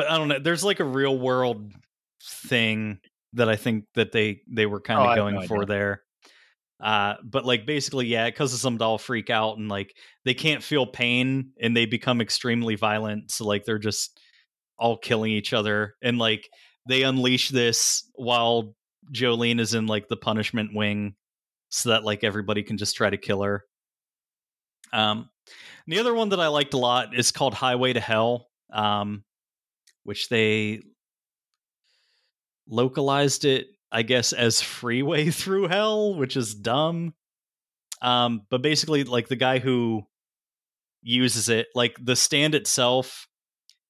[0.00, 0.38] But I don't know.
[0.38, 1.72] There's like a real world
[2.46, 3.00] thing
[3.34, 5.66] that I think that they they were kind Oh, of have going no for idea.
[5.66, 6.02] there.
[6.82, 9.94] Uh, but like basically, yeah, it causes them to all freak out and like
[10.24, 13.30] they can't feel pain and they become extremely violent.
[13.30, 14.18] So like they're just
[14.78, 16.48] all killing each other and like
[16.88, 18.74] they unleash this while
[19.12, 21.14] Jolyne is in like the punishment wing
[21.68, 23.64] so that like everybody can just try to kill her.
[24.94, 25.28] Um
[25.86, 29.24] the other one that I liked a lot is called Highway to Hell, um,
[30.04, 30.80] which they
[32.68, 37.14] localized it, I guess, as Freeway Through Hell, which is dumb.
[38.02, 40.02] Um, but basically, like the guy who
[41.02, 43.26] uses it, like the stand itself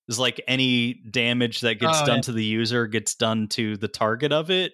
[0.09, 2.23] is like any damage that gets Oh, done yeah.
[2.23, 4.73] to the user gets done to the target of it.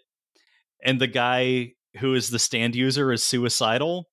[0.83, 4.09] And the guy who is the stand user is suicidal.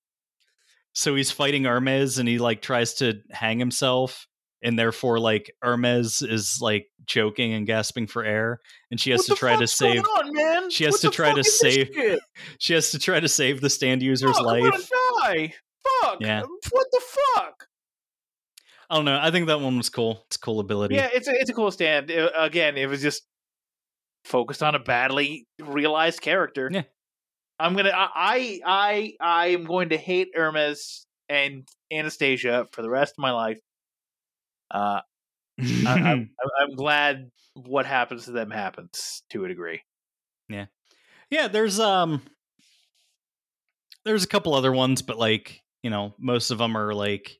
[0.93, 4.27] So he's fighting Hermes and he like tries to hang himself.
[4.63, 9.35] And therefore, like Hermes is like choking and gasping for air, and she has What
[9.35, 10.01] to try to save.
[10.03, 11.89] on, she has What to try to save?
[12.59, 14.71] She has to try to save the stand user's Fuck, I'm life.
[14.71, 14.83] gonna
[15.35, 15.53] die.
[16.01, 16.17] Fuck.
[16.21, 16.43] Yeah.
[16.71, 17.01] What the
[17.35, 17.67] fuck?
[18.89, 19.19] I don't know.
[19.21, 20.23] I think that one was cool.
[20.27, 20.95] It's a cool ability.
[20.95, 22.09] Yeah, it's a, it's a cool stand.
[22.09, 23.23] It- again, it was just
[24.25, 26.69] focused on a badly realized character.
[26.71, 26.83] Yeah.
[27.59, 27.91] I'm gonna.
[27.93, 33.21] I I I, I am going to hate Hermes and Anasui for the rest of
[33.21, 33.59] my life.
[34.73, 35.01] Uh,
[35.61, 36.27] I,
[36.61, 39.81] I'm glad what happens to them happens to a degree.
[40.49, 40.65] Yeah,
[41.29, 42.21] yeah, there's um
[44.05, 47.39] there's a couple other ones, but like, you know, most of them are like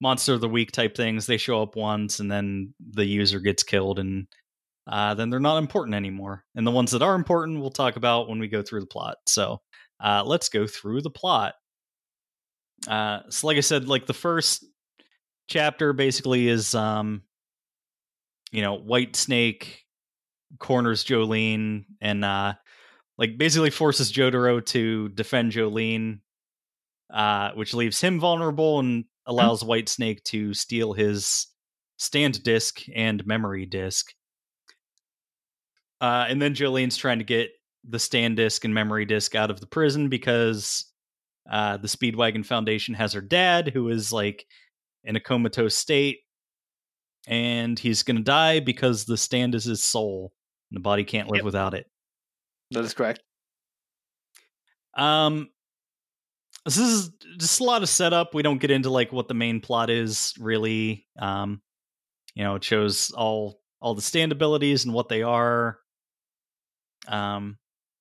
[0.00, 1.26] monster of the week type things.
[1.26, 4.26] They show up once and then the user gets killed and
[4.86, 6.44] uh, then they're not important anymore.
[6.54, 9.16] And the ones that are important we'll talk about when we go through the plot.
[9.26, 9.60] So
[10.00, 11.54] uh, let's go through the plot.
[12.86, 14.64] Uh, so like I said, like the first
[15.48, 17.22] chapter basically is um
[18.50, 19.84] you know, White Snake
[20.58, 22.54] corners Jolyne and uh
[23.18, 26.20] like basically forces Jotaro to defend Jolyne,
[27.12, 31.48] uh, which leaves him vulnerable and allows White Snake to steal his
[31.98, 34.14] stand disc and memory disc.
[36.00, 37.50] Uh, and then Jolene's trying to get
[37.88, 40.86] the stand disc and memory disc out of the prison because
[41.50, 44.46] uh, the Speedwagon Foundation has her dad, who is like
[45.08, 46.18] in a comatose state,
[47.26, 50.32] and he's going to die because the stand is his soul,
[50.70, 51.44] and the body can't live Yep.
[51.44, 51.86] without it.
[52.72, 53.22] That is correct.
[54.96, 55.48] Um,
[56.64, 58.34] this is just a lot of setup.
[58.34, 61.06] We don't get into like what the main plot is really.
[61.18, 61.62] Um,
[62.34, 65.78] you know, it shows all all the stand abilities and what they are.
[67.06, 67.56] Um,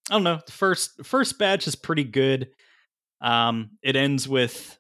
[0.09, 0.39] I don't know.
[0.45, 2.49] The first first batch is pretty good.
[3.21, 4.76] Um, it ends with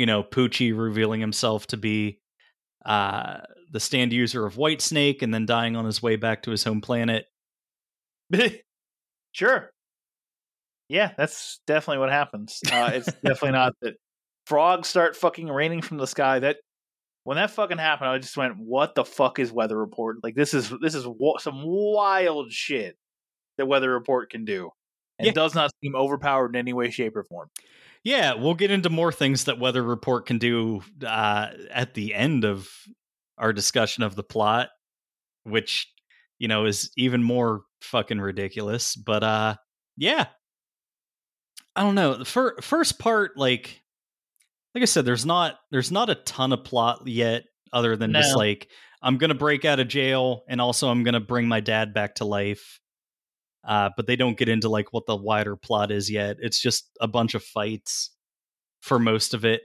[0.00, 2.18] you know Pucci revealing himself to be
[2.86, 3.40] uh
[3.70, 6.64] the stand user of White Snake and then dying on his way back to his
[6.64, 7.26] home planet.
[9.32, 9.70] sure.
[10.88, 12.58] Yeah, that's definitely what happens.
[12.72, 13.94] Uh, it's definitely not that
[14.46, 16.38] frogs start fucking raining from the sky.
[16.38, 16.56] That
[17.24, 20.16] when that fucking happened, I just went, "What the fuck is Weather Report?
[20.24, 22.96] Like this is this is wa- some wild shit
[23.58, 24.70] that Weather Report can do,
[25.18, 25.32] and Yeah.
[25.32, 27.50] does not seem overpowered in any way, shape, or form."
[28.02, 32.44] Yeah, we'll get into more things that Weather Report can do uh, at the end
[32.44, 32.68] of
[33.36, 34.70] our discussion of the plot,
[35.44, 35.92] which
[36.38, 38.96] you know is even more fucking ridiculous.
[38.96, 39.56] But uh,
[39.96, 40.26] yeah,
[41.76, 42.14] I don't know.
[42.16, 43.82] The fir- first part, like,
[44.74, 48.34] like I said, there's not there's not a ton of plot yet, other than just
[48.36, 48.68] like
[49.02, 52.24] I'm gonna break out of jail, and also I'm gonna bring my dad back to
[52.24, 52.79] life.
[53.70, 56.36] Uh, but they don't get into like what the wider plot is yet.
[56.40, 58.10] It's just a bunch of fights
[58.82, 59.62] for most of it.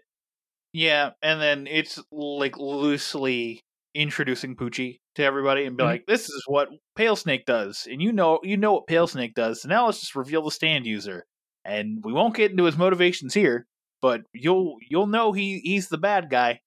[0.73, 3.61] Yeah, and then it's like loosely
[3.95, 5.87] introducing Pucci to everybody and be Mhm.
[5.87, 9.33] like, "This is what Pale Snake does," and you know, you know what Pale Snake
[9.35, 9.61] does.
[9.61, 11.25] So now let's just reveal the stand user,
[11.63, 13.67] and we won't get into his motivations here,
[14.01, 16.59] but you'll you'll know he he's the bad guy.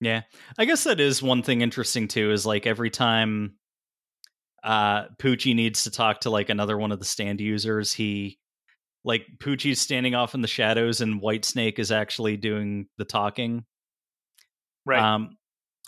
[0.00, 0.22] Yeah.
[0.58, 3.56] I guess that is one thing interesting too, is like every time
[4.62, 8.38] uh Pucci needs to talk to like another one of the stand users, he
[9.04, 13.64] like Pucci's standing off in the shadows and White Snake is actually doing the talking.
[14.84, 15.02] Right.
[15.02, 15.36] Um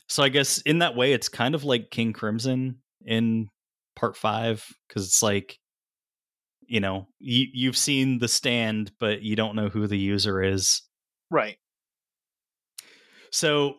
[0.09, 3.49] so I guess in that way it's kind of like King Crimson in
[3.97, 5.59] part five, because it's like
[6.67, 10.83] you know, you you've seen the stand, but you don't know who the user is.
[11.31, 11.57] right.
[13.31, 13.77] So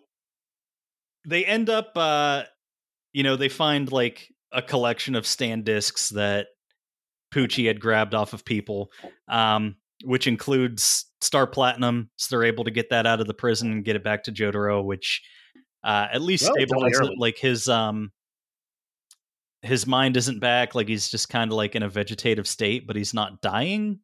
[1.27, 2.43] they end up uh
[3.13, 6.47] you know, they find like a collection of stand discs that
[7.33, 8.91] Pucci had grabbed off of people.
[9.27, 9.75] Um
[10.05, 13.85] which includes Star Platinum, so they're able to get that out of the prison and
[13.85, 15.21] get it back to Jotaro, which
[15.83, 17.13] uh at least Relatively stabilizes it.
[17.17, 18.11] Like his um
[19.61, 22.97] his mind isn't back, like he's just kind of like in a vegetative state, but
[22.97, 23.99] he's not dying.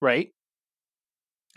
[0.00, 0.28] Right.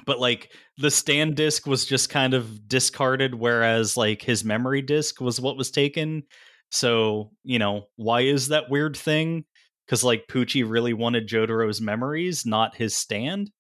[0.05, 5.19] but like the stand disc was just kind of discarded whereas like his memory disc
[5.19, 6.23] was what was taken
[6.69, 9.45] so you know why is that weird thing
[9.87, 13.51] because like Pucci really wanted Jotaro's memories, not his stand.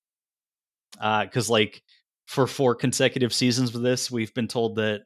[0.91, 1.81] Because like
[2.25, 5.01] for four consecutive seasons of this, we've been told that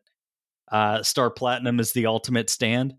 [0.71, 2.95] uh, Star Platinum is the ultimate stand.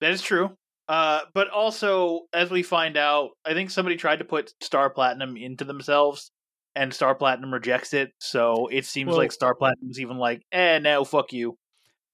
[0.00, 0.56] That is true.
[0.88, 5.36] Uh, but also, as we find out, I think somebody tried to put Star Platinum
[5.36, 6.30] into themselves,
[6.76, 8.12] and Star Platinum rejects it.
[8.20, 11.56] So it seems Well- like Star Platinum's even like, eh, no, fuck you.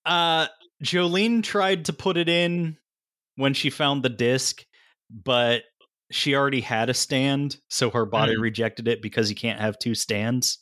[0.06, 0.46] Uh,
[0.82, 2.76] Jolyne tried to put it in
[3.36, 4.64] when she found the disc,
[5.10, 5.62] but
[6.10, 8.40] she already had a stand, so her body Mm.
[8.42, 10.58] rejected it because you can't have two stands.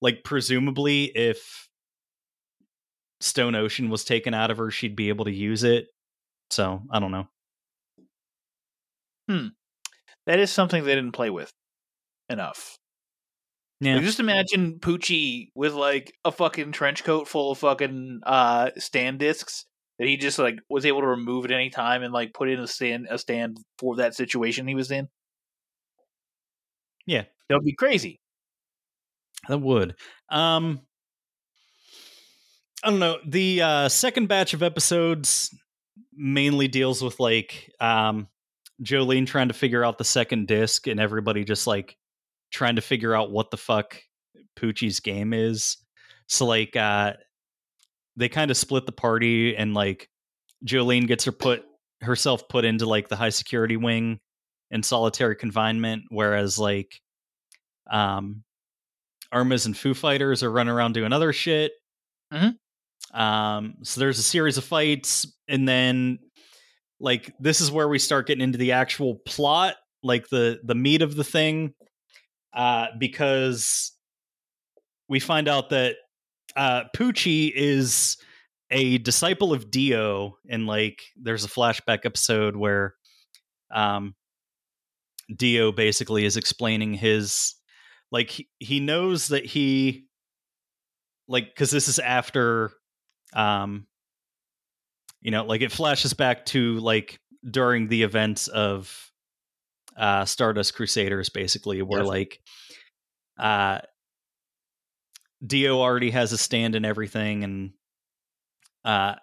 [0.00, 1.68] Like, presumably, if
[3.20, 5.88] Stone Ocean was taken out of her, she'd be able to use it.
[6.48, 7.28] So, I don't know.
[9.28, 9.48] Hmm.
[10.26, 11.52] That is something they didn't play with
[12.28, 12.78] enough.
[13.80, 13.94] Yeah.
[13.96, 19.18] Like, just imagine Pucci with like a fucking trench coat full of fucking uh stand
[19.18, 19.64] discs
[19.98, 22.60] that he just like was able to remove at any time and like put in
[22.60, 25.08] a stand a stand for that situation he was in.
[27.06, 27.24] Yeah.
[27.48, 28.20] That would be crazy.
[29.48, 29.94] That would.
[30.30, 30.82] Um
[32.84, 33.18] I don't know.
[33.26, 35.54] The uh second batch of episodes
[36.12, 38.28] mainly deals with like um
[38.82, 41.96] Jolyne trying to figure out the second disc and everybody just like
[42.50, 43.96] trying to figure out what the fuck
[44.56, 45.76] Pucci's game is.
[46.28, 47.14] So like uh
[48.16, 50.08] they kind of split the party and like
[50.64, 51.62] Jolyne gets her put
[52.02, 54.20] herself put into like the high security wing
[54.70, 57.00] in solitary confinement whereas like
[57.90, 58.42] um
[59.32, 61.72] Ermes and Foo Fighters are running around doing other shit.
[62.32, 62.56] Mhm.
[63.14, 66.18] Um, so there's a series of fights, and then
[66.98, 71.02] like this is where we start getting into the actual plot, like the the meat
[71.02, 71.74] of the thing,
[72.52, 73.92] uh, because
[75.08, 75.96] we find out that
[76.56, 78.16] uh, Pucci is
[78.70, 82.94] a disciple of Dio, and like there's a flashback episode where
[83.72, 84.14] um,
[85.34, 87.54] Dio basically is explaining his
[88.10, 90.06] like he, he knows that he
[91.28, 92.72] like because this is after
[93.34, 93.86] um
[95.20, 99.09] you know like it flashes back to like during the events of
[99.96, 102.08] uh stardust crusaders basically where Yes.
[102.08, 102.40] like
[103.38, 103.78] uh
[105.46, 107.70] dio already has a stand and everything and
[108.84, 109.14] uh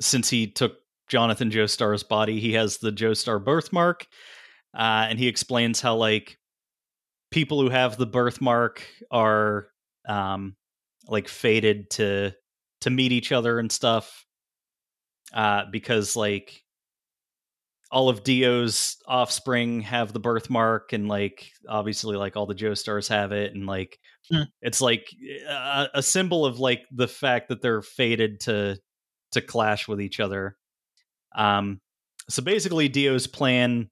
[0.00, 0.76] since he took
[1.08, 4.06] jonathan joestar's body he has the joestar birthmark
[4.76, 6.38] uh and he explains how like
[7.30, 9.68] people who have the birthmark are
[10.08, 10.54] um
[11.08, 12.32] like fated to
[12.80, 14.24] to meet each other and stuff
[15.32, 16.63] uh because like
[17.94, 23.30] all of Dio's offspring have the birthmark and like obviously like all the Joestars have
[23.32, 23.98] it and like
[24.30, 24.44] Hmm.
[24.62, 25.06] it's like
[25.46, 28.78] a, a symbol of like the fact that they're fated to
[29.32, 30.56] to clash with each other
[31.36, 31.78] um
[32.30, 33.90] so basically Dio's plan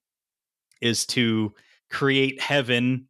[0.81, 1.53] is to
[1.91, 3.07] create heaven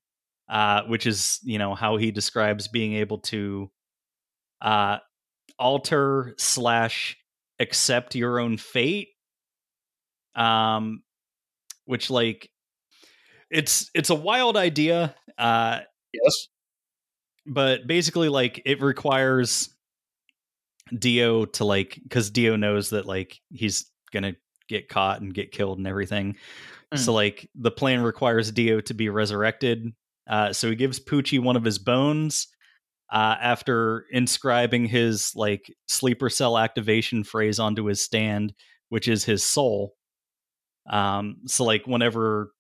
[0.49, 3.71] uh, which is you know how he describes being able to
[4.61, 4.97] uh,
[5.57, 7.17] alter slash
[7.59, 9.07] accept your own fate
[10.35, 11.03] um
[11.85, 12.49] which like
[13.49, 15.79] it's it's a wild idea uh
[16.13, 16.47] Yes.
[17.45, 19.69] but basically like it requires
[20.97, 24.33] dio to like because dio knows that like he's gonna
[24.67, 26.35] get caught and get killed and everything
[26.95, 29.91] so like the plan requires dio to be resurrected
[30.29, 32.47] uh so he gives pucci one of his bones
[33.11, 38.53] uh after inscribing his like sleeper cell activation phrase onto his stand
[38.89, 39.95] which is his soul
[40.89, 42.51] um so like whenever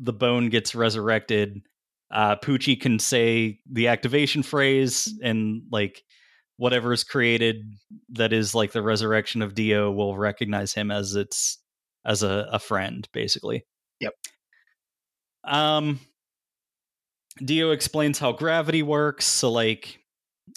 [0.00, 1.60] the bone gets resurrected
[2.12, 6.02] uh pucci can say the activation phrase and like
[6.56, 7.56] whatever is created
[8.10, 11.58] that is like the resurrection of dio will recognize him as its
[12.04, 13.64] as a, a friend basically
[14.00, 14.14] Yep.
[15.44, 16.00] um
[17.44, 19.98] dio explains how gravity works so like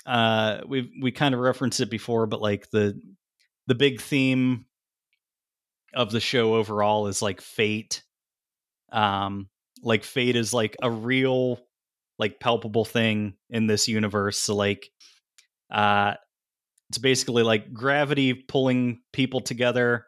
[0.06, 3.00] uh we we kind of referenced it before but like the
[3.68, 4.66] the big theme
[5.96, 8.04] of the show overall is like fate
[8.92, 9.50] um
[9.82, 11.60] like fate is like a real
[12.20, 14.90] like palpable thing in this universe so like
[15.72, 16.14] uh
[16.90, 20.06] it's basically like gravity pulling people together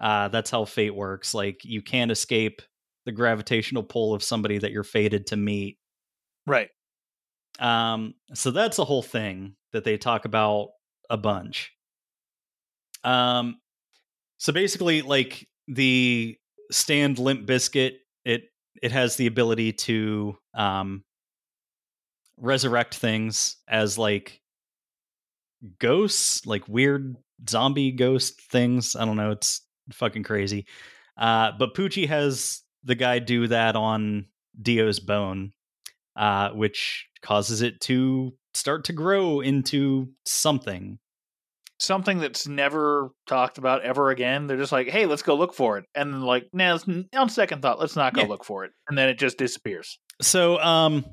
[0.00, 2.60] uh that's how fate works like you can't escape
[3.06, 5.78] the gravitational pull of somebody that you're fated to meet
[6.46, 6.68] Right.
[7.60, 10.70] um, so that's a whole thing that they talk about
[11.08, 11.72] a bunch.
[13.04, 13.56] Um,
[14.42, 16.36] so basically, like the
[16.72, 17.92] stand Limp Bizkit,
[18.24, 18.42] it
[18.82, 21.04] it has the ability to um
[22.38, 24.40] resurrect things as like
[25.78, 27.14] ghosts, like weird
[27.48, 28.96] zombie ghost things.
[28.96, 29.60] I don't know, it's
[29.92, 30.66] fucking crazy.
[31.16, 34.26] Uh, but Pucci has the guy do that on
[34.60, 35.52] Dio's bone,
[36.16, 40.98] uh, which causes it to start to grow into something.
[41.82, 44.46] Something that's never talked about ever again.
[44.46, 46.78] They're just like, "Hey, let's go look for it," and then like, "Nah,
[47.16, 48.28] on second thought, let's not go Yeah.
[48.28, 49.98] look for it," and then it just disappears.
[50.20, 51.04] So, um,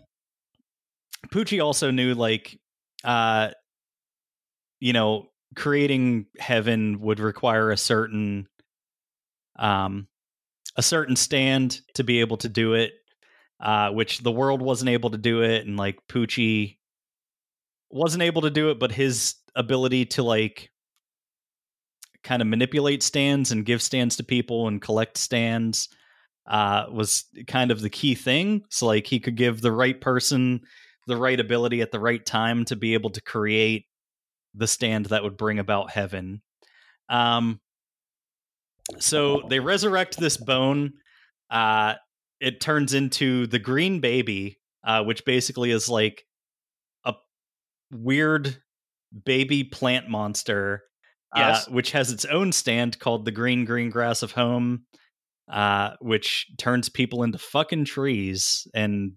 [1.29, 2.59] Pucci also knew like,
[3.03, 3.49] uh,
[4.79, 8.47] you know, creating heaven would require a certain,
[9.57, 10.07] um,
[10.75, 12.93] a certain stand to be able to do it,
[13.59, 16.77] uh, which the world wasn't able to do it, and like Pucci
[17.89, 20.69] wasn't able to do it, but his ability to like
[22.23, 25.89] kind of manipulate stands and give stands to people and collect stands
[26.47, 28.63] uh, was kind of the key thing.
[28.69, 30.61] So like he could give the right person
[31.07, 33.85] the right ability at the right time to be able to create
[34.53, 36.41] the stand that would bring about heaven.
[37.07, 37.59] Um,
[38.97, 40.93] so they resurrect this bone.
[41.49, 41.95] Uh,
[42.39, 46.25] it turns into the green baby, uh, which basically is like
[47.05, 47.13] a
[47.91, 48.57] weird
[49.25, 50.83] baby plant monster.
[51.35, 51.67] Yes.
[51.67, 54.85] Uh, which has its own stand called the Green Green Grass of Home,
[55.47, 59.11] uh, which turns people into fucking trees and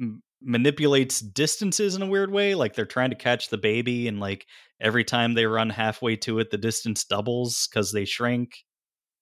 [0.00, 2.54] m- manipulates distances in a weird way.
[2.54, 4.46] Like they're trying to catch the baby, and like
[4.80, 8.52] every time they run halfway to it, the distance doubles because they shrink.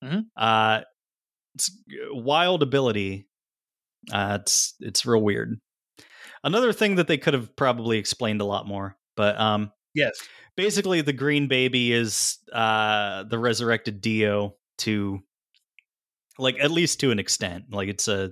[0.05, 0.25] Mhm.
[0.37, 0.83] Uh,
[1.55, 1.71] it's
[2.11, 3.27] wild ability.
[4.13, 5.59] Uh, it's it's real weird.
[6.47, 10.17] Another thing that they could have probably explained a lot more, but um, Yes.
[10.57, 15.21] basically the green baby is uh the resurrected dio to
[16.39, 18.31] like at least to an extent like it's a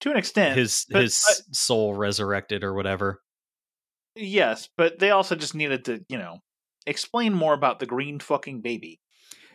[0.00, 0.56] To an extent.
[0.58, 1.22] his but- his
[1.52, 3.20] soul resurrected or whatever
[4.16, 6.38] yes, but they also just needed to, you know,
[6.86, 8.98] explain more about the green fucking baby.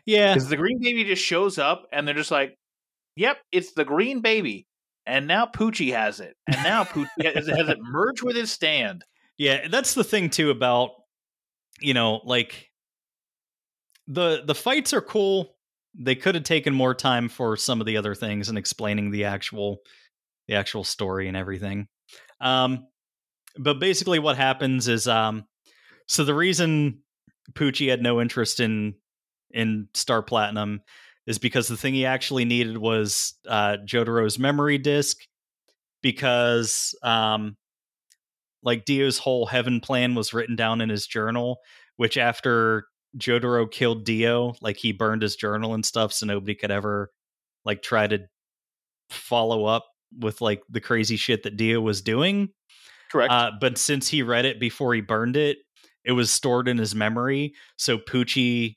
[0.05, 2.55] yeah Because the green baby just shows up and they're just like,
[3.17, 4.65] yep, it's the green baby.
[5.05, 6.35] And now Pucci has it.
[6.47, 9.03] And now Pucci has, has it merged with his stand.
[9.37, 10.91] yeah that's the thing too about
[11.81, 12.69] you know like
[14.07, 15.55] the the fights are cool
[15.97, 19.25] they could have taken more time for some of the other things and explaining the
[19.25, 19.79] actual
[20.47, 21.87] the actual story and everything
[22.39, 22.87] um
[23.57, 25.45] but basically what happens is um
[26.07, 26.99] so the reason
[27.53, 28.95] Pucci had no interest in
[29.51, 30.81] in Star Platinum
[31.27, 35.17] is because the thing he actually needed was uh Jotaro's memory disk
[36.01, 37.55] because um
[38.63, 41.59] like Dio's whole heaven plan was written down in his journal,
[41.97, 42.85] which after
[43.17, 47.11] Jotaro killed Dio, like he burned his journal and stuff so nobody could ever
[47.63, 48.19] like try to
[49.09, 49.85] follow up
[50.19, 52.49] with like the crazy shit that Dio was doing.
[53.11, 53.31] Correct.
[53.31, 55.57] Uh, but since he read it before he burned it,
[56.03, 57.53] it was stored in his memory.
[57.77, 58.75] So Pucci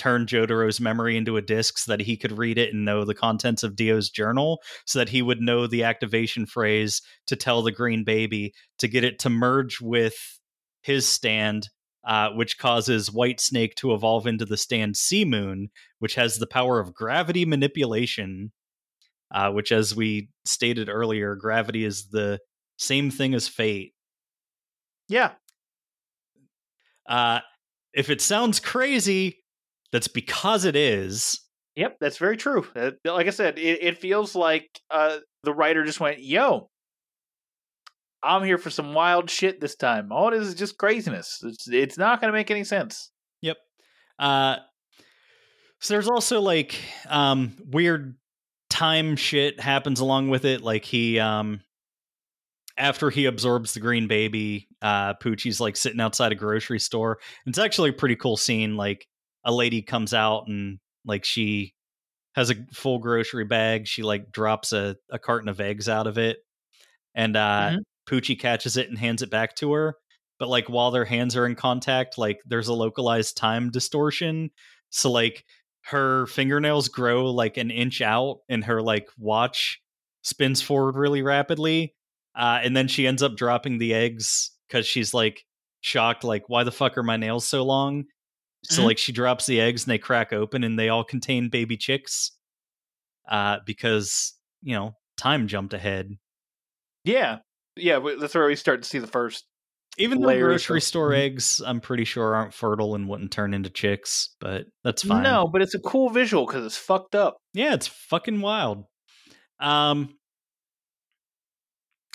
[0.00, 3.14] turned Jotaro's memory into a disc so that he could read it and know the
[3.14, 7.70] contents of Dio's journal, so that he would know the activation phrase to tell the
[7.70, 10.40] green baby to get it to merge with
[10.82, 11.68] his stand,
[12.06, 16.80] uh, which causes White Snake to evolve into the stand C-Moon, which has the power
[16.80, 18.52] of gravity manipulation.
[19.32, 22.40] Uh, which, as we stated earlier, gravity is the
[22.78, 23.92] same thing as fate.
[25.08, 25.32] yeah.
[27.08, 27.40] Uh,
[27.92, 29.36] if it sounds crazy,
[29.92, 31.40] that's because it is.
[31.76, 32.66] Yep, that's very true.
[32.74, 36.68] Uh, like I said, it, it feels like uh, the writer just went, yo,
[38.22, 40.12] I'm here for some wild shit this time.
[40.12, 41.38] All it is is just craziness.
[41.42, 43.10] It's, it's not going to make any sense.
[43.40, 43.56] Yep.
[44.18, 44.56] Uh,
[45.80, 48.16] so there's also like um, weird
[48.68, 50.60] time shit happens along with it.
[50.60, 51.60] Like he, um,
[52.76, 57.18] after he absorbs the green baby, uh, Pucci's like sitting outside a grocery store.
[57.46, 58.76] It's actually a pretty cool scene.
[58.76, 59.06] Like
[59.44, 61.74] a lady comes out and like she
[62.34, 63.86] has a full grocery bag.
[63.86, 66.38] She like drops a, a carton of eggs out of it,
[67.14, 67.78] and uh, Mhm.
[68.08, 69.96] Pucci catches it and hands it back to her.
[70.38, 74.50] But like while their hands are in contact, like there's a localized time distortion.
[74.90, 75.44] So like
[75.84, 79.80] her fingernails grow like an inch out, and her like watch
[80.22, 81.94] spins forward really rapidly.
[82.34, 85.44] Uh, and then she ends up dropping the eggs because she's like
[85.80, 88.04] shocked, like, why the fuck are my nails so long?
[88.64, 88.86] So Mhm.
[88.86, 92.32] like she drops the eggs and they crack open and they all contain baby chicks.
[93.28, 96.10] Uh, because you know time jumped ahead.
[97.04, 97.38] Yeah.
[97.76, 99.44] Yeah, that's where we start to see the first.
[99.98, 103.70] Even the grocery of- store eggs, I'm pretty sure aren't fertile and wouldn't turn into
[103.70, 105.22] chicks, but that's fine.
[105.22, 107.38] No, but it's a cool visual because it's fucked up.
[107.54, 108.84] Yeah, it's fucking wild.
[109.60, 110.14] Um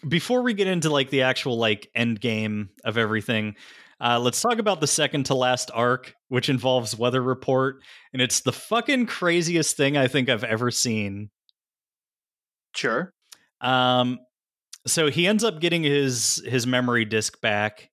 [0.07, 3.55] before we get into like the actual like end game of everything,
[4.05, 7.81] uh let's talk about the second to last arc, which involves weather report,
[8.13, 11.31] and it's the fucking craziest thing I think I've ever seen.
[12.75, 13.13] Sure.
[13.61, 14.19] Um,
[14.85, 17.89] so he ends up getting his his memory disk back,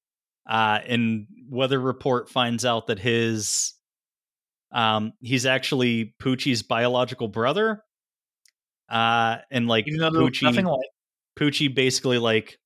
[0.47, 3.73] uh, and Weather Report finds out that his
[4.71, 7.83] um he's actually Pucci's biological brother.
[8.91, 10.91] Uh, and like Even though there was Pucci, nothing like
[11.39, 12.59] Pucci basically like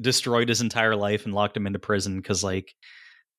[0.00, 2.74] destroyed his entire life and locked him into prison because like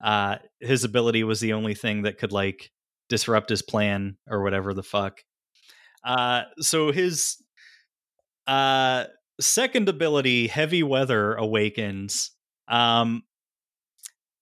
[0.03, 2.71] uh his ability was the only thing that could like
[3.09, 5.19] disrupt his plan or whatever the fuck.
[6.03, 7.37] Uh so his
[8.47, 9.05] uh
[9.39, 12.31] second ability, heavy weather awakens.
[12.67, 13.23] Um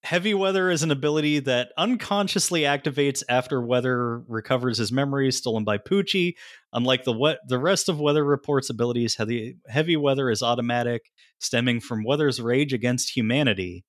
[0.04, 5.78] Heavy Weather is an ability that unconsciously activates after Weather recovers his memories stolen by
[5.78, 6.36] Pucci.
[6.72, 11.82] Unlike the we- the rest of Weather Report's abilities, heavy, heavy Weather is automatic, stemming
[11.82, 13.84] from Weather's rage against humanity.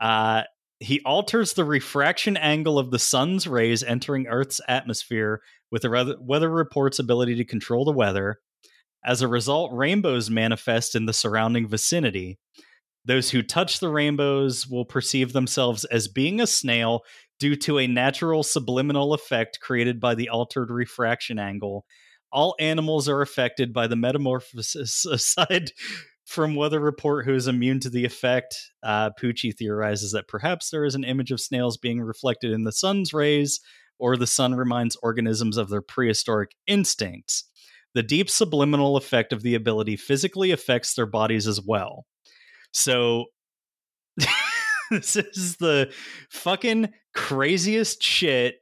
[0.00, 0.44] Uh,
[0.80, 6.48] he alters the refraction angle of the sun's rays entering Earth's atmosphere with the Weather
[6.48, 8.38] Report's ability to control the weather.
[9.04, 12.38] As a result, rainbows manifest in the surrounding vicinity.
[13.08, 17.00] Those who touch the rainbows will perceive themselves as being a snail
[17.40, 21.86] due to a natural subliminal effect created by the altered refraction angle.
[22.30, 25.72] All animals are affected by the metamorphosis aside
[26.26, 28.54] from Weather Report, who is immune to the effect.
[28.82, 32.72] Uh, Pucci theorizes that perhaps there is an image of snails being reflected in the
[32.72, 33.58] sun's rays,
[33.98, 37.44] or the sun reminds organisms of their prehistoric instincts.
[37.94, 42.04] The deep subliminal effect of the ability physically affects their bodies as well.
[42.72, 43.26] So
[44.90, 45.92] this is the
[46.30, 48.56] fucking craziest shit.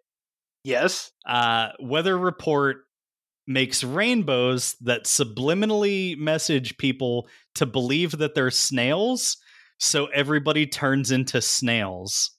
[0.65, 1.11] yes.
[1.27, 2.78] Uh, Weather Report
[3.47, 9.37] makes rainbows that subliminally message people to believe that they're snails,
[9.78, 12.33] so everybody turns into snails.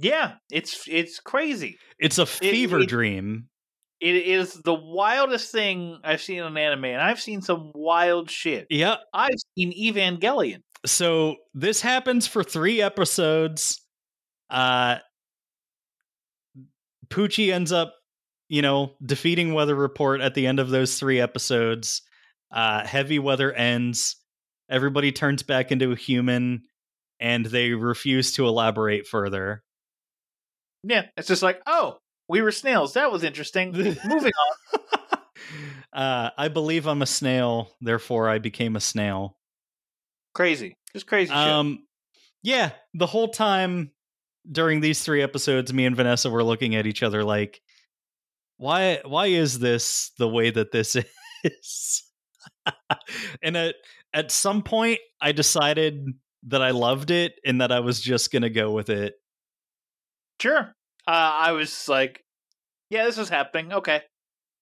[0.00, 1.78] Yeah, it's it's crazy.
[1.98, 3.48] It's a fever it- dream.
[4.00, 8.68] It is the wildest thing I've seen on anime, and I've seen some wild shit.
[8.70, 8.98] Yeah.
[9.12, 10.60] I've seen Evangelion.
[10.86, 13.80] So this happens for three episodes.
[14.50, 14.96] Uh
[17.08, 17.94] Pucci ends up,
[18.48, 22.02] you know, defeating Weather Report at the end of those three episodes.
[22.50, 24.16] Uh heavy weather ends.
[24.70, 26.62] Everybody turns back into a human
[27.20, 29.62] and they refuse to elaborate further.
[30.84, 31.98] Yeah, it's just like, oh,
[32.28, 32.92] we were snails.
[32.94, 33.72] That was interesting.
[33.72, 35.18] Moving on.
[35.92, 39.37] uh I believe I'm a snail, therefore I became a snail.
[40.38, 41.36] Crazy, just crazy shit.
[41.36, 41.84] Um,
[42.44, 43.90] yeah, the whole time
[44.48, 47.60] during these three episodes, me and Vanessa were looking at each other like,
[48.56, 49.00] why?
[49.04, 50.96] Why is this the way that this
[51.44, 52.04] is?
[53.42, 53.74] and at
[54.14, 56.06] at some point, I decided
[56.44, 59.14] that I loved it and that I was just gonna go with it.
[60.40, 60.72] Sure.
[61.04, 62.22] Uh, I was like,
[62.90, 63.72] yeah, this is happening.
[63.72, 64.02] Okay.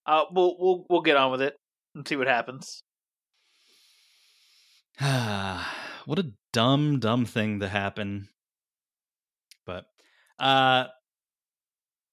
[0.06, 1.54] Uh, we'll we'll we'll get on with it
[1.94, 2.82] and see what happens.
[6.06, 8.28] what a dumb, dumb thing to happen.
[9.66, 9.84] But
[10.38, 10.84] uh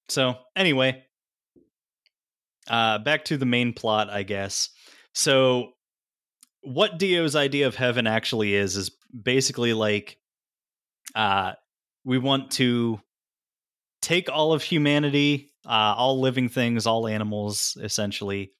[0.08, 1.02] so anyway.
[2.68, 4.68] Uh back to the main plot, I guess.
[5.14, 5.72] So
[6.60, 8.90] what Dio's idea of heaven actually is is
[9.22, 10.18] basically like
[11.14, 11.52] uh
[12.04, 13.00] we want to
[14.02, 18.52] take all of humanity, uh all living things, all animals essentially,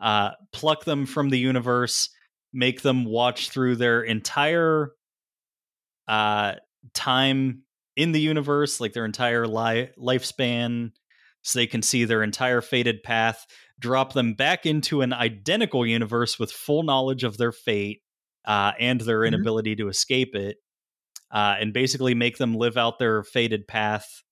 [0.00, 2.08] uh pluck them from the universe
[2.52, 4.90] make them watch through their entire
[6.08, 6.54] uh
[6.94, 7.62] time
[7.96, 10.90] in the universe like their entire li- lifespan
[11.42, 13.46] so they can see their entire fated path
[13.78, 18.00] drop them back into an identical universe with full knowledge of their fate
[18.46, 19.28] uh, and their Mhm.
[19.28, 20.56] inability to escape it
[21.30, 24.22] uh, and basically make them live out their fated path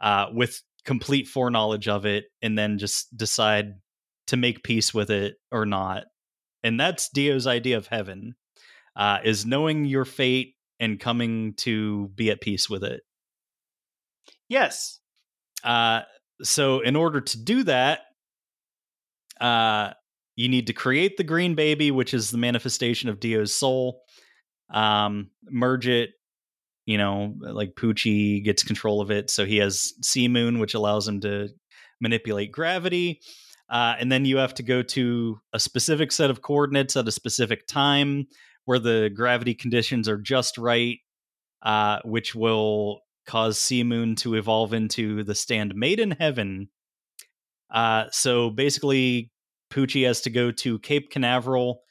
[0.00, 3.74] uh, with complete foreknowledge of it and then just decide
[4.26, 6.04] to make peace with it or not
[6.62, 8.34] and that's Dio's idea of heaven,
[8.96, 13.02] uh, is knowing your fate and coming to be at peace with it.
[14.48, 14.98] Yes.
[15.62, 16.02] Uh,
[16.42, 18.00] so, in order to do that,
[19.40, 19.92] uh,
[20.36, 24.02] you need to create the green baby, which is the manifestation of Dio's soul.
[24.72, 26.10] Um, merge it,
[26.86, 31.20] you know, like Pucci gets control of it, so he has C-Moon, which allows him
[31.20, 31.48] to
[32.00, 33.20] manipulate gravity.
[33.70, 37.12] Uh, and then you have to go to a specific set of coordinates at a
[37.12, 38.26] specific time
[38.64, 40.98] where the gravity conditions are just right,
[41.62, 46.68] uh, which will cause C-Moon to evolve into the stand made in heaven.
[47.72, 49.30] Uh, so basically,
[49.72, 51.82] Pucci has to go to Cape Canaveral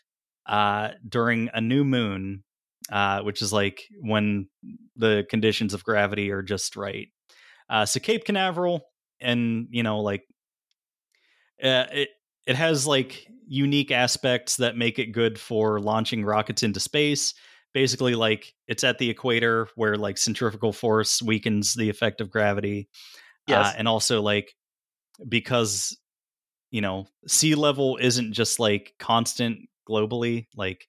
[0.47, 2.43] uh, during a new moon,
[2.91, 4.49] uh, which is like when
[4.97, 7.07] the conditions of gravity are just right.
[7.85, 8.81] So Cape Canaveral,
[9.21, 10.23] and you know, like
[11.63, 12.09] uh, it
[12.45, 17.33] it has like unique aspects that make it good for launching rockets into space.
[17.73, 22.89] Basically, like it's at the equator where like centrifugal force weakens the effect of gravity.
[23.47, 23.67] Yes.
[23.67, 24.55] Uh, and also like
[25.27, 25.97] because
[26.71, 30.87] you know sea level isn't just like constant globally like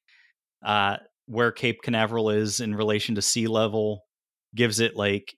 [0.65, 4.05] uh where cape canaveral is in relation to sea level
[4.55, 5.35] gives it like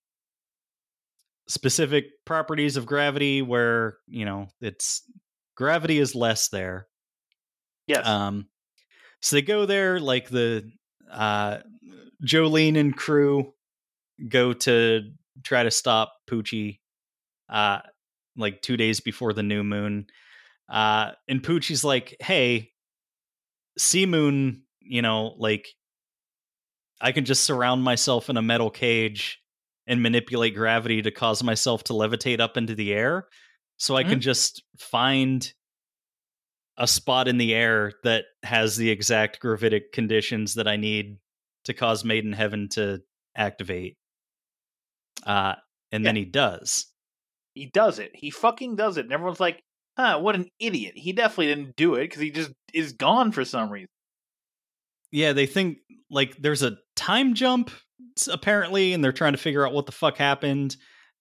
[1.49, 5.03] specific properties of gravity where you know it's
[5.63, 6.89] gravity is less there
[7.87, 8.05] yes.
[8.05, 8.49] um
[9.21, 10.69] so they go there like the
[11.09, 11.59] uh
[12.25, 13.53] jolyne and crew
[14.29, 15.03] go to
[15.45, 16.81] try to stop pucci
[17.49, 17.79] uh
[18.37, 20.05] like two days before the new moon
[20.69, 22.69] uh and pucci's like hey
[23.79, 25.69] c-moon you know like
[27.01, 29.41] i can just surround myself in a metal cage
[29.87, 33.29] and manipulate gravity to cause myself to levitate up into the air
[33.83, 35.53] so i can just find
[36.79, 41.19] a spot in the air that has the exact gravitic conditions that i need
[41.65, 43.01] to cause made in heaven to
[43.37, 43.97] activate
[45.27, 45.55] uh
[45.91, 46.87] and then he does
[47.55, 48.13] he does it.
[48.15, 49.05] He fucking does it.
[49.05, 49.63] And everyone's like,
[49.99, 50.95] huh, what an idiot.
[50.97, 53.89] He definitely didn't do it because he just is gone for some reason.
[55.11, 55.79] yeah they think
[56.11, 57.71] like there's a time jump
[58.31, 60.77] apparently and they're trying to figure out what the fuck happened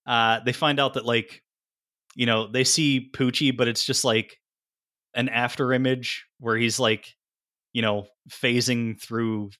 [0.06, 1.41] uh they find out that like
[2.14, 4.38] you know they see pucci but it's just like
[5.14, 7.06] an after image where he's like
[7.72, 9.50] you know phasing through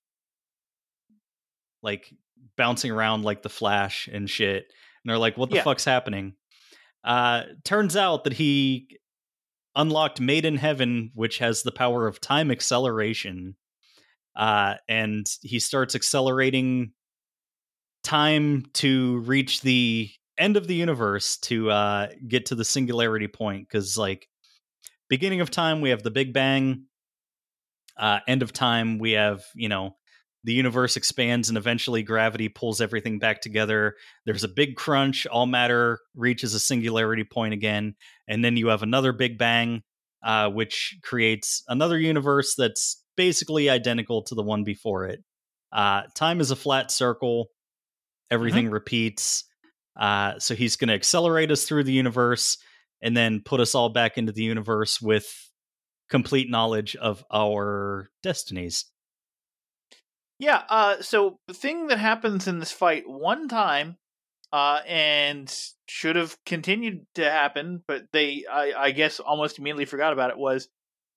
[1.82, 2.12] like
[2.56, 4.64] bouncing around like the flash and shit
[5.04, 5.62] and they're like what the Yeah.
[5.64, 6.34] fuck's happening
[7.04, 8.98] uh turns out that he
[9.74, 13.56] unlocked made in heaven which has the power of time acceleration
[14.36, 16.92] uh and he starts accelerating
[18.04, 23.68] time to reach the end of the universe to uh get to the singularity point
[23.68, 24.28] cuz like
[25.08, 26.86] beginning of time we have the big bang
[27.98, 29.94] uh end of time we have you know
[30.44, 33.94] the universe expands and eventually gravity pulls everything back together.
[34.26, 37.94] There's a big crunch all matter reaches a singularity point again
[38.26, 39.82] and then you have another big bang
[40.24, 45.20] uh, which creates another universe that's basically identical to the one before it.
[45.72, 47.46] Uh, time is a flat circle.
[48.30, 49.44] Everything repeats
[49.96, 52.56] uh, so he's going to accelerate us through the universe
[53.02, 55.50] and then put us all back into the universe with
[56.08, 58.86] complete knowledge of our destinies.
[60.38, 63.96] Yeah, uh, so the thing that happens in this fight one time,
[64.52, 65.52] uh, and
[65.88, 70.38] should have continued to happen, but they, I, I guess, almost immediately forgot about it
[70.38, 70.68] was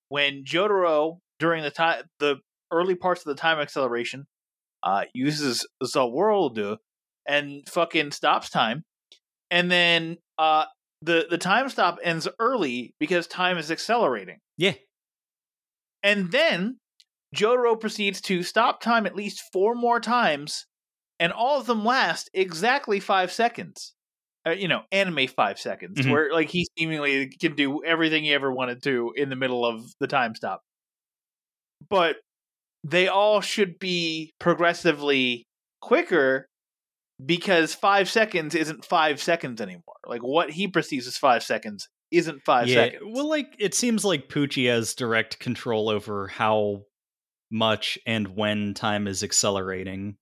[0.09, 2.37] when Jotaro during the time, the
[2.71, 4.27] early parts of the time acceleration,
[4.83, 6.59] uh, uses the world
[7.27, 8.83] and fucking stops time,
[9.51, 10.65] and then uh,
[11.01, 14.39] the the time stop ends early because time is accelerating.
[14.57, 14.73] yeah
[16.03, 16.77] And then
[17.35, 20.65] Jotaro proceeds to stop time at least four more times,
[21.19, 23.93] and all of them last exactly five seconds.
[24.47, 26.11] Uh, you know, anime five seconds, Mhm.
[26.11, 29.83] where like he seemingly can do everything he ever wanted to in the middle of
[29.99, 30.61] the time stop.
[31.89, 32.17] But
[32.83, 35.47] they all should be progressively
[35.81, 36.47] quicker
[37.23, 39.95] because five seconds isn't five seconds anymore.
[40.05, 43.01] Like what he perceives as five seconds isn't five yeah seconds.
[43.13, 46.83] well like it seems like pucci has direct control over how
[47.51, 50.15] much and when time is accelerating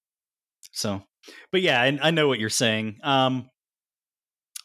[0.71, 1.01] so
[1.51, 3.49] but yeah I, I know what you're saying um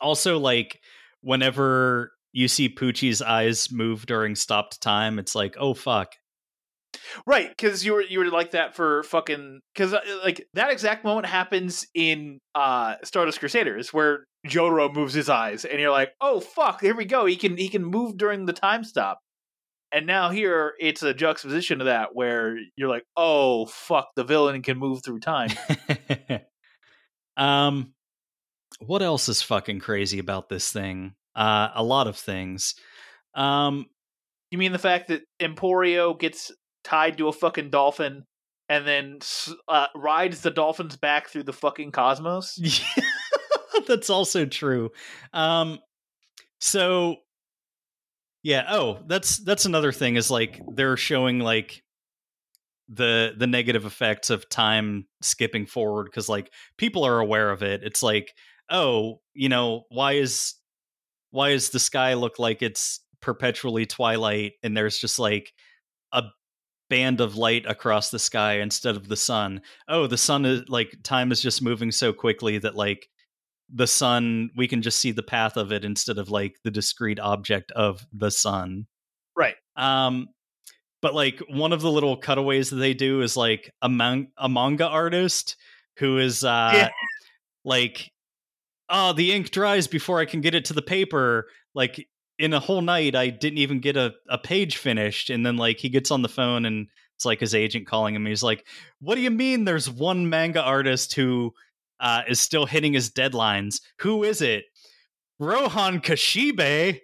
[0.01, 0.81] also like
[1.21, 6.13] whenever you see pucci's eyes move during stopped time it's like oh fuck
[7.26, 9.94] Right, because you were you were like that for fucking because
[10.24, 15.80] like that exact moment happens in uh Stardust Crusaders where Jotaro moves his eyes and
[15.80, 17.26] you're like, oh fuck, here we go.
[17.26, 19.20] He can he can move during the time stop,
[19.93, 24.62] and now here it's a juxtaposition of that where you're like, oh fuck, the villain
[24.62, 25.51] can move through time.
[27.36, 27.94] um
[28.80, 32.74] what else is fucking crazy about this thing uh a lot of things
[33.35, 33.86] um
[34.51, 36.51] you mean the fact that Emporio gets
[36.89, 38.24] tied to a fucking dolphin
[38.69, 39.19] and then
[39.69, 42.59] uh, rides the dolphin's back through the fucking cosmos?
[43.86, 44.90] That's also true.
[45.32, 45.78] Um,
[46.60, 47.16] so
[48.43, 48.66] yeah.
[48.69, 51.82] Oh, that's that's another thing is like they're showing like
[52.89, 57.82] the the negative effects of time skipping forward because like people are aware of it.
[57.82, 58.32] It's like
[58.70, 60.55] oh, you know, why is
[61.31, 65.52] why is the sky look like it's perpetually twilight and there's just like
[66.89, 70.97] band of light across the sky instead of the sun oh the sun is like
[71.02, 73.09] time is just moving so quickly that like
[73.74, 77.20] the sun we can just see the path of it instead of like the discrete
[77.20, 78.86] object of the sun
[79.36, 79.55] Right.
[79.77, 80.27] Um,
[81.01, 84.48] but like one of the little cutaways that they do is like a, man- a
[84.48, 85.55] manga artist
[85.98, 86.89] who is uh Yeah.
[87.65, 88.10] like
[88.89, 92.09] oh the ink dries before i can get it to the paper like
[92.39, 95.78] in a whole night i didn't even get a, a page finished and then like
[95.78, 98.65] he gets on the phone and it's like his agent calling him he's like
[99.01, 101.52] what do you mean there's one manga artist who
[102.01, 104.65] uh, is still hitting his deadlines who is it
[105.40, 107.01] rohan kishibe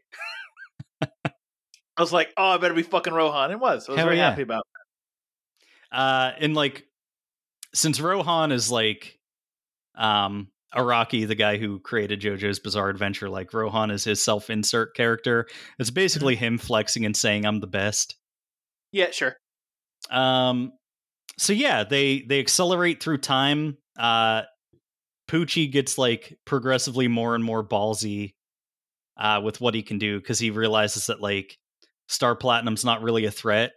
[1.96, 3.50] I was like, oh, I better be fucking Rohan.
[3.50, 3.88] It was.
[3.88, 4.30] I was Hell very yeah.
[4.30, 4.66] happy about.
[5.92, 5.96] That.
[5.96, 6.86] Uh and like
[7.72, 9.18] since rohan is like
[9.94, 15.46] um araki the guy who created jojo's bizarre adventure like rohan is his self-insert character.
[15.78, 18.16] It's basically him flexing and saying i'm the best.
[18.92, 19.36] Yeah, sure.
[20.10, 20.72] um
[21.38, 23.78] so yeah they they accelerate through time.
[23.98, 24.42] Uh
[25.30, 28.34] pucci gets like progressively more and more ballsy
[29.16, 31.56] uh with what he can do because he realizes that like
[32.08, 33.72] star platinum's not really a threat.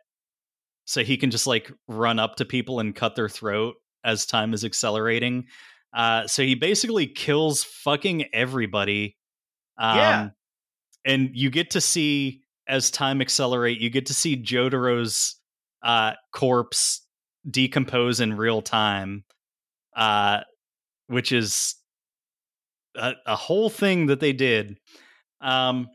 [0.86, 4.54] So he can just like run up to people and cut their throat as time
[4.54, 5.46] is accelerating
[5.94, 9.16] uh so he basically kills fucking everybody
[9.78, 10.30] um Yeah.
[11.06, 15.36] and you get to see as time accelerate you get to see jotaro's
[15.84, 17.06] uh corpse
[17.50, 19.24] decompose in real time
[19.96, 20.42] uh
[21.08, 21.76] which is
[22.96, 24.78] a, a whole thing that they did
[25.40, 25.88] um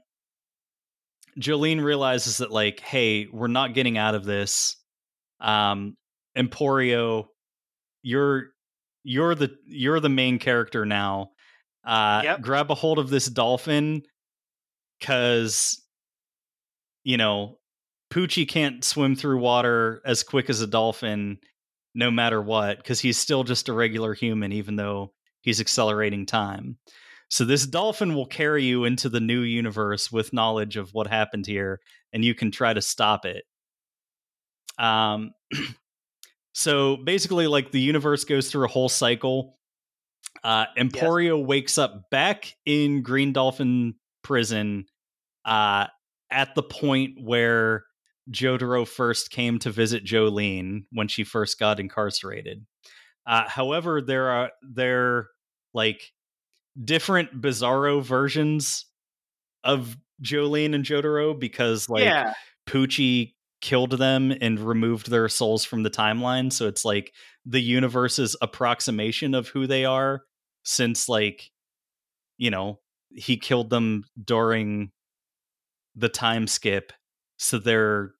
[1.38, 4.76] jolyne realizes that like hey we're not getting out of this
[5.40, 5.96] um
[6.36, 7.26] emporio
[8.02, 8.51] you're
[9.04, 11.30] you're the you're the main character now
[11.84, 12.40] uh Yep.
[12.42, 14.02] grab a hold of this dolphin
[15.00, 15.82] cuz
[17.04, 17.58] you know
[18.10, 21.38] pucci can't swim through water as quick as a dolphin
[21.94, 26.76] no matter what because he's still just a regular human even though he's accelerating time
[27.28, 31.46] so this dolphin will carry you into the new universe with knowledge of what happened
[31.46, 31.80] here
[32.12, 33.44] and you can try to stop it
[34.78, 35.32] um
[36.52, 39.56] so basically like the universe goes through a whole cycle
[40.44, 44.84] uh emporio wakes up back in green dolphin prison
[45.44, 45.86] uh
[46.30, 47.84] at the point where
[48.30, 52.64] jotaro first came to visit jolyne when she first got incarcerated
[53.26, 55.28] uh however there are there
[55.74, 56.12] like
[56.82, 58.86] different bizarro versions
[59.64, 62.32] of jolyne and jotaro because like yeah.
[62.66, 66.52] Pucci killed them and removed their souls from the timeline.
[66.52, 67.14] So it's like
[67.46, 70.24] the universe's approximation of who they are,
[70.64, 71.50] since like,
[72.36, 72.80] you know,
[73.10, 74.92] he killed them during
[75.94, 76.92] the time skip.
[77.38, 78.12] So they're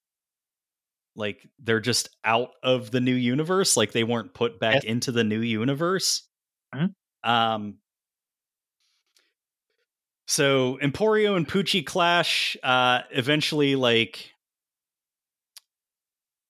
[1.15, 3.77] like they're just out of the new universe.
[3.77, 4.85] Like they weren't put back Yes.
[4.85, 6.27] into the new universe.
[6.75, 6.95] Mhm.
[7.25, 7.79] Um
[10.27, 12.57] so Emporio and Pucci clash.
[12.63, 14.32] Uh, eventually, like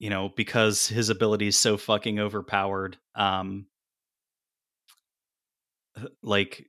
[0.02, 2.96] you know, because his ability is so fucking overpowered.
[3.14, 3.66] Um,
[6.24, 6.66] like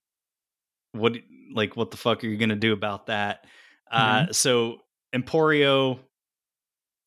[0.92, 1.18] what?
[1.52, 3.46] Like what the fuck are you gonna do about that?
[3.92, 4.78] Uh, so
[5.16, 5.98] Emporio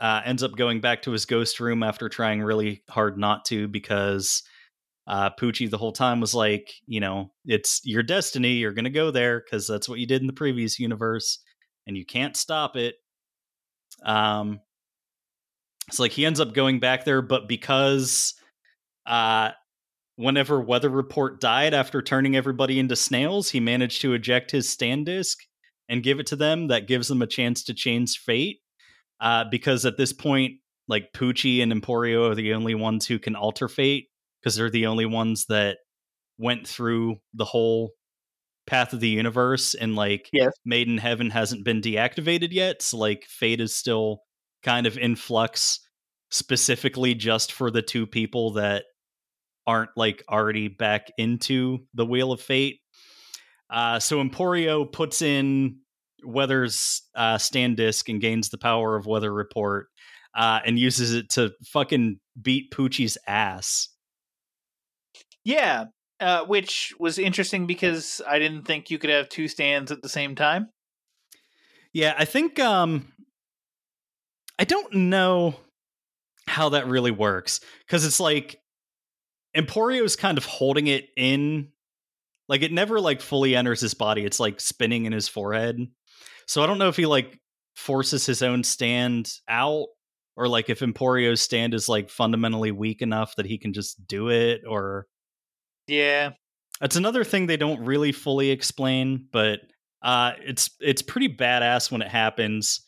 [0.01, 3.69] uh, ends up going back to his ghost room after trying really hard not to
[3.69, 4.43] because
[5.07, 8.55] uh, Pucci the whole time was like, you know, it's your destiny.
[8.55, 11.39] You're to go there because that's what you did in the previous universe
[11.87, 12.97] and you can't stop it.
[14.05, 14.61] Um,
[15.89, 18.35] it's like he ends up going back there, but because
[19.07, 19.51] uh,
[20.17, 25.07] whenever Weather Report died after turning everybody into snails, he managed to eject his stand
[25.07, 25.39] disc
[25.89, 26.69] and give it to them.
[26.69, 28.59] That gives them a chance to change fate.
[29.21, 30.55] Uh, because at this point,
[30.89, 34.09] like Pucci and Emporio are the only ones who can alter fate
[34.41, 35.79] because they're the only ones that
[36.39, 37.93] went through the whole
[38.67, 40.53] path of the universe and like Yes.
[40.65, 42.83] Made in Heaven hasn't been deactivated yet.
[42.83, 44.21] So like fate is still
[44.67, 45.81] kind of in flux
[46.31, 48.85] specifically just for the two people that
[49.67, 52.81] aren't like already back into the Wheel of Fate.
[53.71, 55.79] Uh, so Emporio puts in
[56.25, 59.87] Weather's uh, stand disc and gains the power of Weather Report
[60.35, 63.89] uh, and uses it to fucking beat Pucci's ass.
[65.45, 65.87] Yeah.
[66.19, 70.09] Uh, which was interesting because I didn't think you could have two stands at the
[70.09, 70.71] same time.
[71.93, 73.13] Yeah, I think um
[74.59, 75.55] I don't know
[76.47, 78.61] how that really works cuz it's like
[79.57, 81.73] Emporio's kind of holding it in
[82.49, 84.25] like it never like fully enters his body.
[84.25, 85.79] It's like spinning in his forehead.
[86.47, 87.41] So I don't know if he like
[87.75, 89.87] forces his own stand out
[90.37, 94.29] or like if Emporio's stand is like fundamentally weak enough that he can just do
[94.29, 95.07] it or
[95.87, 96.33] Yeah.
[96.81, 99.61] That's another thing they don't really fully explain, but
[100.03, 102.83] uh, it's it's pretty badass when it happens.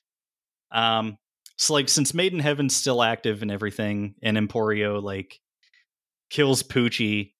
[0.70, 1.16] Um,
[1.58, 5.40] So like since Made in Heaven's still active and everything, and Emporio like
[6.30, 7.32] kills Pucci,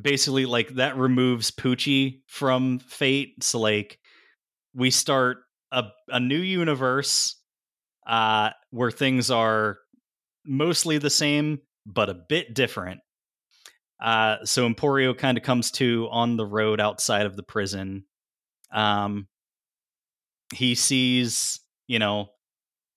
[0.00, 3.42] basically like that removes Pucci from Fate.
[3.42, 3.98] So like
[4.74, 5.38] we start
[5.72, 7.36] a a new universe
[8.06, 9.78] uh where things are
[10.44, 13.00] mostly the same but a bit different.
[14.00, 18.04] Uh so Emporio kind of comes to on the road outside of the prison.
[18.72, 19.26] Um
[20.54, 22.28] he sees, you know,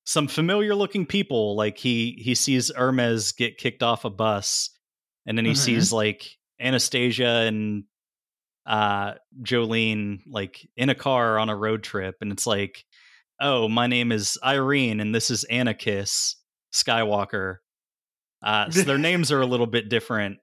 [0.06, 4.70] some familiar looking people like he he sees Hermes get kicked off a bus
[5.26, 5.58] and then he Mhm.
[5.58, 6.30] sees like
[6.60, 7.84] Anastasia and
[8.66, 12.86] uh Jolyne like in a car on a road trip and it's like
[13.42, 16.36] oh my name is Irene and this is Anarchis
[16.74, 17.58] Skywalker.
[18.44, 20.38] Uh so their names are a little bit different.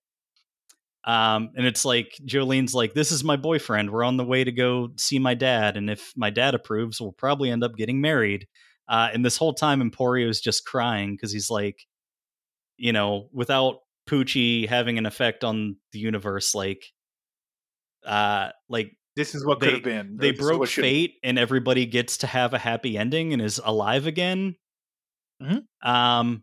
[1.04, 3.90] Um and it's like Jolyne's like this is my boyfriend.
[3.90, 7.12] We're on the way to go see my dad and if my dad approves we'll
[7.12, 8.46] probably end up getting married
[8.88, 11.86] uh and this whole time Emporio's just crying cuz he's like
[12.76, 13.78] you know without
[14.08, 16.84] Pucci having an effect on the universe like
[18.06, 20.16] uh like This is what They- could have been.
[20.16, 24.56] they broke fate and everybody gets to have a happy ending and is alive again
[25.42, 25.62] Mhm.
[25.82, 26.42] um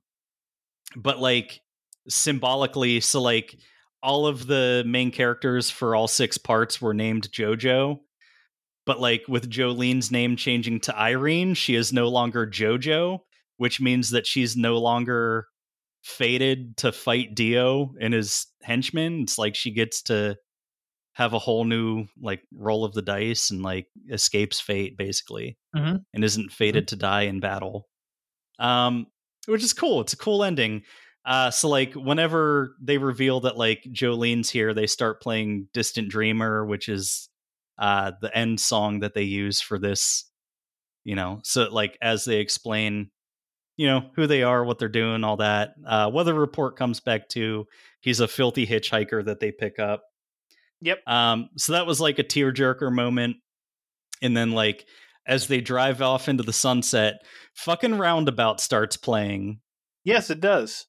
[0.95, 1.59] but like
[2.07, 3.55] symbolically so like
[4.01, 7.99] all of the main characters for all six parts were named jojo
[8.89, 13.19] but like with jolyne's name changing to irene she is no longer jojo
[13.57, 15.45] which means that she's no longer
[16.01, 19.21] fated to fight dio and his henchmen.
[19.23, 20.37] It's like she gets to
[21.13, 25.99] have a whole new like roll of the dice and like escapes fate basically Mhm.
[26.13, 27.87] and isn't fated to die in battle.
[28.59, 29.07] Um
[29.47, 30.01] which is cool.
[30.01, 30.83] It's a cool ending.
[31.25, 36.65] Uh so like whenever they reveal that like jolyne's here they start playing distant dreamer
[36.65, 37.28] which is
[37.79, 40.25] uh the end song that they use for this
[41.03, 43.09] you know so like as they explain
[43.77, 47.27] you know who they are what they're doing all that uh weather report comes back
[47.29, 47.65] to
[48.01, 50.03] he's a filthy hitchhiker that they pick up
[50.81, 50.99] Yep.
[51.07, 53.37] um, so that was like a tearjerker moment.
[54.21, 54.85] And then like
[55.25, 57.15] as they drive off into the sunset,
[57.53, 59.59] fucking roundabout starts playing.
[60.03, 60.85] Yes, it does.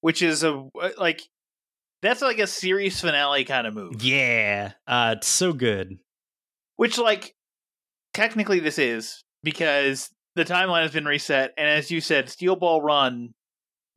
[0.00, 1.22] Which is a like
[2.02, 4.02] that's like a series finale kind of move.
[4.02, 4.72] Yeah.
[4.86, 5.98] Uh it's so good.
[6.76, 7.34] Which like
[8.14, 12.80] technically this is because the timeline has been reset and as you said Steel Ball
[12.82, 13.34] Run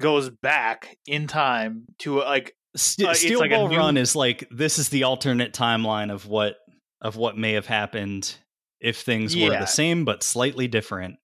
[0.02, 4.48] goes back in time to like St- Uh, Steel like Ball new- Run is like
[4.52, 6.56] this is the alternate timeline of what
[7.02, 8.36] of what may have happened
[8.80, 11.18] if things were the same but slightly different.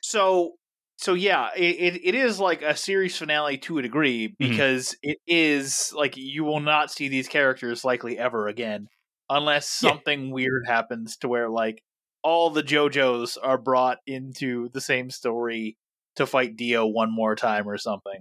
[0.00, 0.52] so
[0.98, 4.50] so yeah it, it, it is like a series finale to a degree Mm-hmm.
[4.50, 8.88] because it is like you will not see these characters likely ever again
[9.28, 9.90] unless Yeah.
[9.90, 11.82] something weird happens to where like
[12.22, 15.76] all the jojos are brought into the same story
[16.16, 18.20] to fight dio one more time or something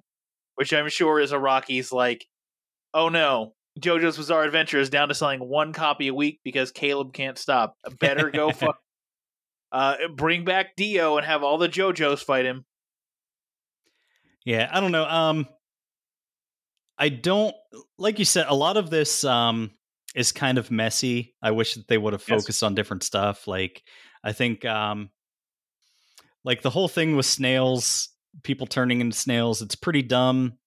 [0.55, 2.25] which i'm sure is a Araki's like
[2.93, 7.13] oh no jojo's bizarre adventure is down to selling one copy a week because caleb
[7.13, 8.77] can't stop better go fuck
[9.75, 12.65] uh, bring back dio and have all the jojos fight him
[14.45, 15.05] Yeah, I don't know.
[15.05, 15.47] Um
[16.97, 17.55] I don't
[17.97, 19.71] like you said a lot of this um
[20.15, 21.35] is kind of messy.
[21.41, 22.45] I wish that they would have Yes.
[22.45, 23.47] focused on different stuff.
[23.47, 23.83] Like
[24.23, 25.09] I think um
[26.43, 28.09] like the whole thing with snails,
[28.43, 30.57] people turning into snails, it's pretty dumb.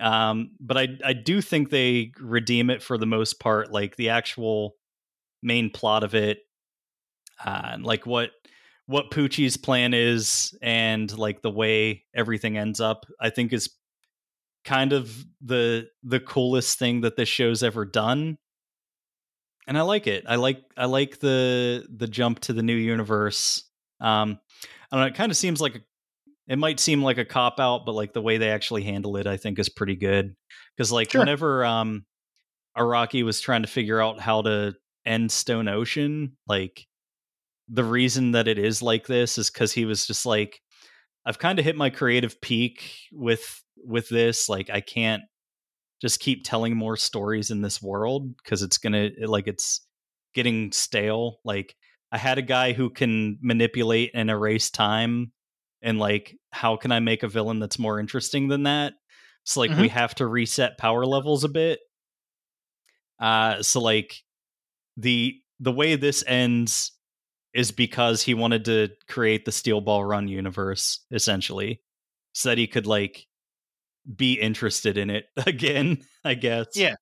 [0.00, 4.10] Um but I I do think they redeem it for the most part like the
[4.10, 4.76] actual
[5.42, 6.40] main plot of it
[7.44, 8.30] uh, and like what
[8.86, 13.70] what Pucci's plan is and like the way everything ends up, I think is
[14.64, 18.38] kind of the the coolest thing that this show's ever done.
[19.66, 20.24] And I like it.
[20.26, 23.64] I like I like the the jump to the new universe.
[24.00, 24.38] Um
[24.92, 25.80] I don't know, it kind of seems like a,
[26.46, 29.26] it might seem like a cop out, but like the way they actually handle it,
[29.26, 30.36] I think is pretty good.
[30.76, 31.20] Because like Sure.
[31.20, 32.04] whenever um
[32.76, 34.74] Araki was trying to figure out how to
[35.06, 36.86] end Stone Ocean, like
[37.68, 40.60] the reason that it is like this is because he was just like
[41.24, 45.22] i've kind of hit my creative peak with with this like i can't
[46.04, 49.86] just keep telling more stories in this world because it's gonna like it's
[50.34, 51.38] getting stale.
[51.44, 51.74] Like
[52.12, 55.32] i had a guy who can manipulate and erase time
[55.80, 58.92] and like how can i make a villain that's more interesting than that?
[59.44, 61.80] So like we have to reset power levels a bit.
[63.18, 64.14] Uh so like
[64.98, 66.92] the the way this ends
[67.54, 71.80] is because he wanted to create the Steel Ball Run universe, essentially,
[72.32, 73.26] so that he could like
[74.16, 75.98] be interested in it again.
[76.24, 76.66] I guess.
[76.74, 76.94] Yeah.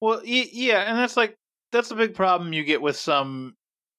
[0.00, 1.36] Well, y- yeah, and that's like
[1.72, 3.54] that's a big problem you get with some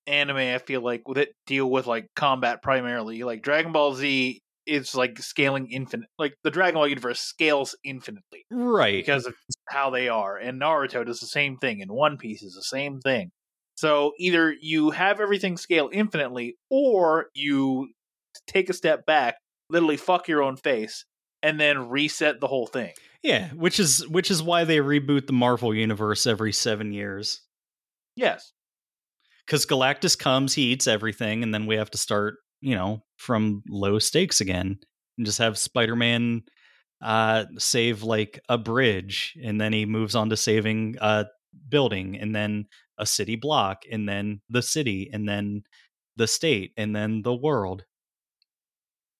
[0.05, 3.23] anime I feel like with it deal with like combat primarily.
[3.23, 6.09] Like Dragon Ball Z is like scaling infinite.
[6.19, 8.95] Like the Dragon Ball universe scales infinitely Right.
[9.05, 9.33] because of
[9.69, 10.37] how they are.
[10.37, 13.31] And Naruto does the same thing, and One Piece is the same thing.
[13.83, 17.89] So either you have everything scale infinitely, or you
[18.47, 19.35] take a step back,
[19.69, 21.03] literally fuck your own face,
[21.41, 22.93] and then reset the whole thing.
[23.23, 27.41] yeah, which is which is why they reboot the Marvel universe every 7 years.
[28.15, 28.53] Yes.
[29.47, 33.63] Cuz Galactus comes, he eats everything and then we have to start, you know, from
[33.67, 34.79] low stakes again
[35.17, 36.43] and just have Spider-Man
[37.01, 41.25] uh save like a bridge and then he moves on to saving a
[41.67, 42.65] building and then
[42.97, 45.63] a city block and then the city and then
[46.15, 47.85] the state and then the world.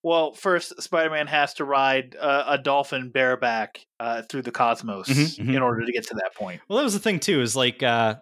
[0.04, 5.08] Well, first, Spider Man has to ride uh, a dolphin bareback uh, through the cosmos
[5.08, 5.56] Mhm, mhm.
[5.56, 6.62] in order to get to that point.
[6.68, 7.40] Well, that was the thing too.
[7.42, 8.16] Is like, uh,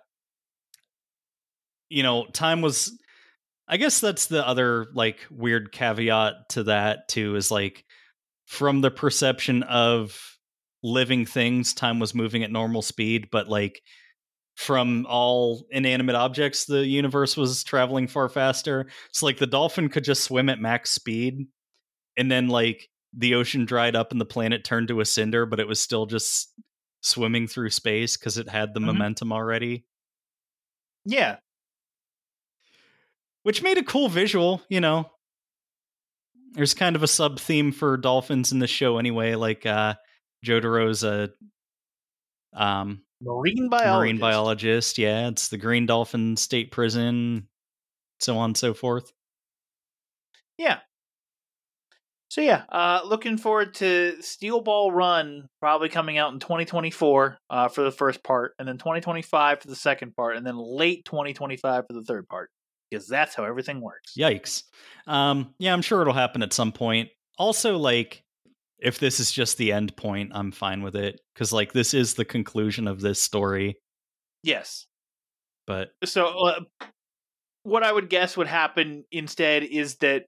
[1.89, 2.97] you know, time was.
[3.67, 7.35] I guess that's the other like weird caveat to that too.
[7.35, 7.85] Is like
[8.45, 10.19] from the perception of
[10.83, 13.81] living things, time was moving at normal speed, but like
[14.61, 18.87] from all inanimate objects, the universe was traveling far faster.
[19.11, 21.47] So like the dolphin could just swim at max speed,
[22.17, 25.59] and then like the ocean dried up and the planet turned to a cinder, but
[25.59, 26.53] it was still just
[27.01, 28.85] swimming through space because it had the Mhm.
[28.85, 29.85] momentum already,
[31.05, 31.37] Yeah.
[33.43, 34.61] which made a cool visual.
[34.69, 35.11] You know,
[36.53, 39.33] there's kind of a sub theme for dolphins in the show anyway.
[39.35, 39.95] Like uh,
[40.45, 41.31] Jotaro's a
[42.53, 43.99] um, Marine biologist.
[43.99, 44.97] marine biologist.
[44.97, 47.47] Yeah, it's the Green Dolphin State Prison,
[48.19, 49.11] so on and so forth.
[50.57, 50.79] Yeah.
[52.29, 57.67] So yeah, uh, looking forward to Steel Ball Run probably coming out in 2024 uh,
[57.67, 61.83] for the first part, and then 2025 for the second part, and then late 2025
[61.87, 62.49] for the third part,
[62.89, 64.13] because that's how everything works.
[64.17, 64.63] Yikes.
[65.07, 67.09] Um, yeah, I'm sure it'll happen at some point.
[67.37, 68.23] Also, like,
[68.81, 72.15] if this is just the end point, I'm fine with it because, like, this is
[72.15, 73.77] the conclusion of this story.
[74.43, 74.87] Yes.
[75.67, 76.59] But So uh,
[77.63, 80.25] what I would guess would happen instead is that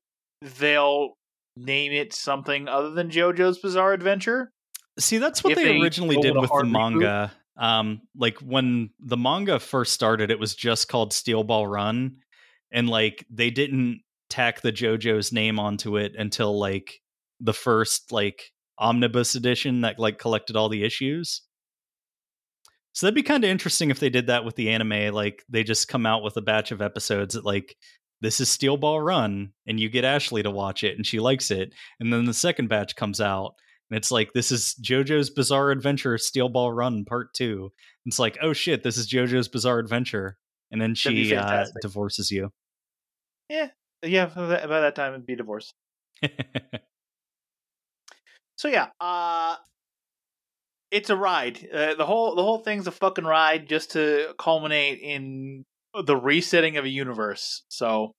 [0.60, 1.16] they'll
[1.58, 4.52] name it something other than JoJo's Bizarre Adventure.
[5.00, 6.72] see, that's what they they originally did with the reboot.
[6.72, 7.32] manga.
[7.56, 12.18] Um, like when the manga first started, it was just called Steel Ball Run,
[12.72, 17.00] and like they didn't tack the JoJo's name onto it until like
[17.44, 21.41] the first like omnibus edition that like collected all the issues.
[22.94, 25.14] So that'd be kind of interesting if they did that with the anime.
[25.14, 27.76] Like they just come out with a batch of episodes that like
[28.22, 31.52] this is Steel Ball Run, and you get Ashley to watch it, and she likes
[31.52, 33.56] it, and then the second batch comes out,
[33.90, 37.72] and it's like this is JoJo's Bizarre Adventure Steel Ball Run Part Two.
[38.06, 40.38] And It's like oh shit, this is JoJo's Bizarre Adventure,
[40.72, 42.52] and then she uh, divorces you.
[43.49, 43.70] Yeah,
[44.03, 44.28] yeah.
[44.28, 45.74] by that time it'd be divorced.
[48.64, 49.57] So yeah, uh
[50.90, 51.68] it's a ride.
[51.73, 55.65] Uh, the whole the whole thing's a fucking ride just to culminate in
[56.06, 57.64] the resetting of a universe.
[57.68, 58.14] So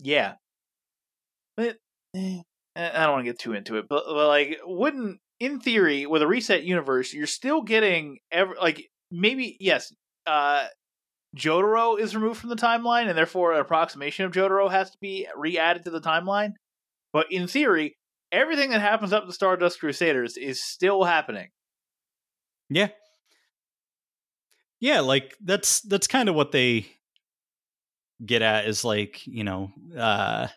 [0.00, 0.34] yeah.
[1.56, 1.78] But,
[2.14, 2.42] eh,
[2.76, 6.20] I don't want to get too into it, but, but like wouldn't in theory with
[6.20, 9.94] a reset universe, you're still getting every like maybe yes,
[10.26, 10.66] uh
[11.34, 15.26] Jotaro is removed from the timeline and therefore an approximation of Jotaro has to be
[15.34, 16.52] re-added to the timeline.
[17.14, 17.96] But in theory,
[18.32, 21.50] everything that happens up to Stardust Crusaders is still happening.
[22.68, 22.88] Yeah.
[24.80, 26.86] Yeah, like that's that's kind of what they
[28.24, 30.48] get at is like, you know, uh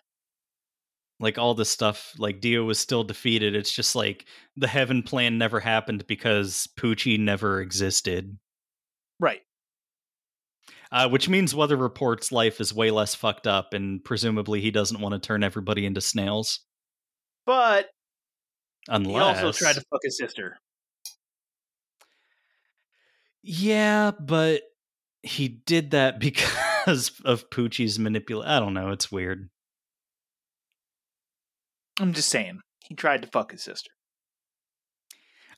[1.19, 3.55] like all this stuff like Dio was still defeated.
[3.55, 4.25] It's just like
[4.57, 8.37] the heaven plan never happened because Pucci never existed.
[9.19, 9.41] Right.
[10.91, 15.01] Uh, which means Weather Report's life is way less fucked up, and presumably he doesn't
[15.01, 16.64] want to turn everybody into snails.
[17.45, 17.89] But
[18.87, 20.57] Unless he also tried to fuck his sister.
[23.41, 24.61] Yeah, but
[25.23, 28.49] he did that because of Pucci's manipulation.
[28.49, 28.89] I don't know.
[28.91, 29.49] It's weird.
[31.99, 32.59] I'm just saying.
[32.87, 33.89] He tried to fuck his sister.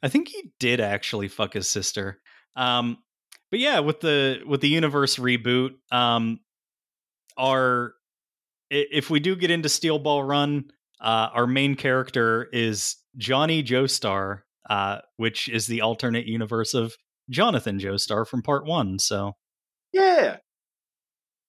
[0.01, 2.19] I think he did actually fuck his sister.
[2.55, 2.97] Um,
[3.49, 6.39] but yeah, with the with the universe reboot, um,
[7.37, 7.93] our
[8.69, 10.65] if we do get into Steel Ball Run,
[11.01, 16.95] uh, our main character is Johnny Joestar, uh, which is the alternate universe of
[17.29, 18.99] Jonathan Joestar from Part One.
[18.99, 19.33] So
[19.93, 20.37] Yeah.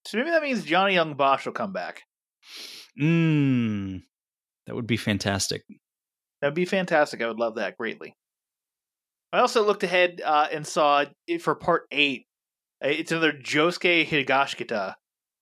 [0.06, 2.02] So maybe that means Johnny Yong Bosch will come back.
[3.00, 4.02] Mm,
[4.66, 5.62] that would be fantastic.
[6.40, 7.20] That'd be fantastic.
[7.20, 8.16] I would love that greatly.
[9.32, 12.26] I also looked ahead uh, and saw it for part eight.
[12.82, 14.94] uh, It's another Josuke Higashikata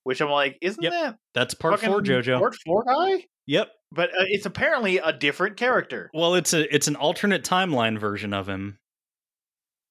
[0.07, 0.93] which I'm like, isn't Yep.
[0.93, 2.39] that That's part four, JoJo.
[2.39, 3.25] Part four guy?
[3.45, 3.69] Yep.
[3.91, 6.09] But uh, it's apparently a different character.
[6.13, 8.77] Well, it's a it's an alternate timeline version of him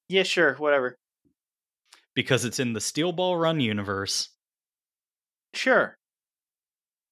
[0.09, 0.95] Yeah, sure, whatever.
[2.15, 4.29] because it's in the Steel Ball Run universe.
[5.53, 5.95] Sure.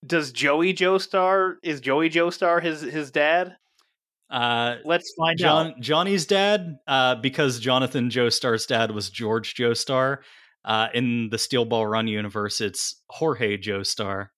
[0.06, 3.56] Does Joey Joestar is Joey Joestar his his dad?
[4.30, 5.80] Uh, Let's find John out.
[5.80, 10.18] Johnny's dad, uh, because Jonathan Joestar's dad was George Joestar.
[10.64, 14.30] Uh, in the Steel Ball Run universe, it's Jorge Joestar.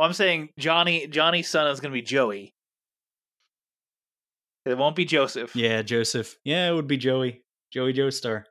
[0.00, 2.54] Well, I'm saying Johnny Johnny's son is going to be Joey.
[4.64, 5.54] It won't be Joseph.
[5.54, 6.36] Yeah, Joseph.
[6.42, 7.42] Yeah, it would be Joey.
[7.70, 8.44] Joey Joestar.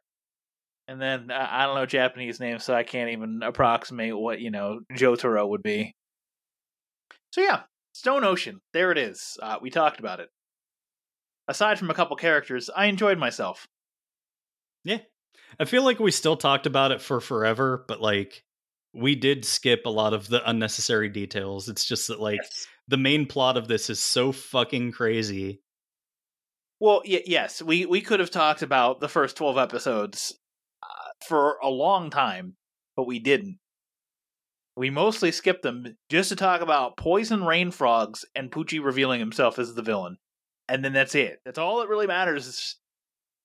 [0.87, 4.51] And then uh, I don't know Japanese names, so I can't even approximate what you
[4.51, 5.95] know Jotaro would be.
[7.31, 7.61] So yeah,
[7.93, 8.61] Stone Ocean.
[8.73, 9.35] There it is.
[9.41, 10.29] Uh, we talked about it.
[11.47, 13.65] Aside from a couple characters, I enjoyed myself.
[14.83, 14.99] Yeah,
[15.59, 18.43] I feel like we still talked about it for forever, but like
[18.93, 21.69] we did skip a lot of the unnecessary details.
[21.69, 22.39] It's just that like
[22.87, 25.61] the main plot of this is so fucking crazy.
[26.79, 30.37] Well, y- yes, we we could have talked about the first twelve episodes
[30.81, 32.55] uh, for a long time,
[32.95, 33.59] but we didn't.
[34.75, 39.59] We mostly skipped them just to talk about poison rain frogs and Pucci revealing himself
[39.59, 40.17] as the villain,
[40.67, 41.39] and then that's it.
[41.45, 42.77] That's all that really matters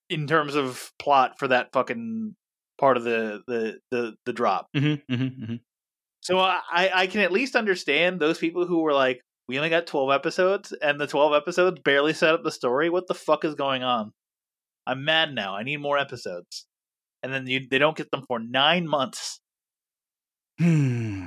[0.09, 2.37] in terms of plot for that fucking
[2.79, 4.69] part of the the the, the drop.
[4.77, 5.55] Mm-hmm, mm-hmm, mm-hmm.
[6.21, 9.87] So I I can at least understand those people who were like, we only got
[9.87, 12.91] twelve episodes, and the twelve episodes barely set up the story.
[12.91, 14.13] What the fuck is going on?
[14.87, 15.55] I'm mad now.
[15.55, 16.67] I need more episodes,
[17.23, 19.41] and then you, they don't get them for nine months.
[20.59, 21.27] Hmm.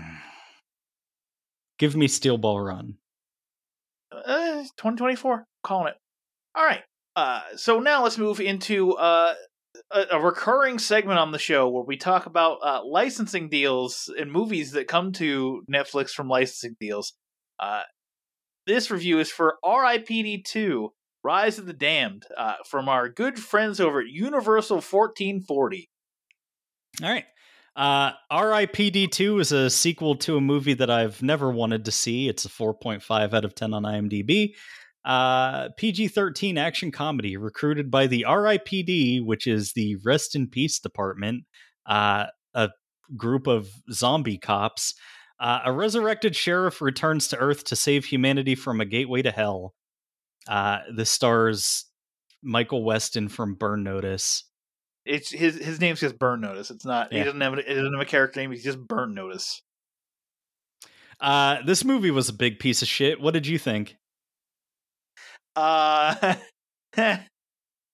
[1.80, 2.96] Give me Steel Ball Run.
[4.12, 5.96] Uh, 2024, calling it.
[6.56, 6.82] All right.
[7.16, 9.34] Uh, so now let's move into uh,
[9.92, 14.32] a, a recurring segment on the show where we talk about uh, licensing deals and
[14.32, 17.14] movies that come to Netflix from licensing deals.
[17.60, 17.84] Uh,
[18.66, 20.44] this review is for R.I.P.D.
[20.44, 20.92] 2
[21.24, 25.90] Rise of the Damned uh, from our good friends over at Universal 1440.
[27.04, 27.26] All right.
[27.76, 29.08] Uh, R.I.P.D.
[29.08, 32.28] 2 is a sequel to a movie that I've never wanted to see.
[32.28, 34.56] It's a 4.5 out of 10 on IMDb.
[35.08, 40.80] Uh, PG 13 action comedy recruited by the RIPD, which is the Rest in Peace
[40.80, 41.46] Department,
[41.86, 42.70] uh, a
[43.16, 44.94] group of zombie cops.
[45.40, 49.74] Uh, a resurrected sheriff returns to Earth to save humanity from a gateway to hell.
[50.46, 51.86] Uh, this stars
[52.44, 54.44] Michael Westen from Burn Notice.
[55.06, 56.70] It's his his name's just Burn Notice.
[56.70, 57.14] It's not.
[57.14, 58.52] He doesn't have a, he doesn't have a character name.
[58.52, 59.62] He's just Burn Notice.
[61.22, 63.22] Uh, this movie was a big piece of shit.
[63.22, 63.96] What did you think?
[65.58, 66.36] Uh,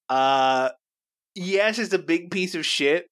[0.09, 0.69] uh,
[1.33, 3.07] yes, it's a big piece of shit.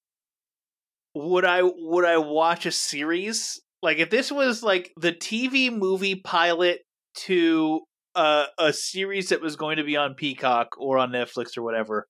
[1.14, 6.16] Would I would I watch a series like if this was like the TV movie
[6.16, 6.80] pilot
[7.26, 7.80] to
[8.14, 12.06] a a series that was going to be on Peacock or on Netflix or whatever?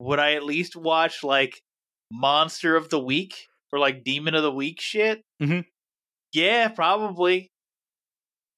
[0.00, 1.60] Would I at least watch like
[2.12, 5.22] Monster of the Week or like Demon of the Week shit?
[5.42, 5.64] Mhm.
[6.32, 7.48] Yeah, probably.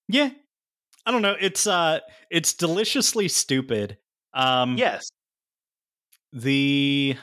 [0.08, 0.30] Yeah.
[1.08, 1.36] I don't know.
[1.40, 3.96] It's uh it's deliciously stupid.
[4.34, 5.08] Um Yes.
[6.34, 7.16] the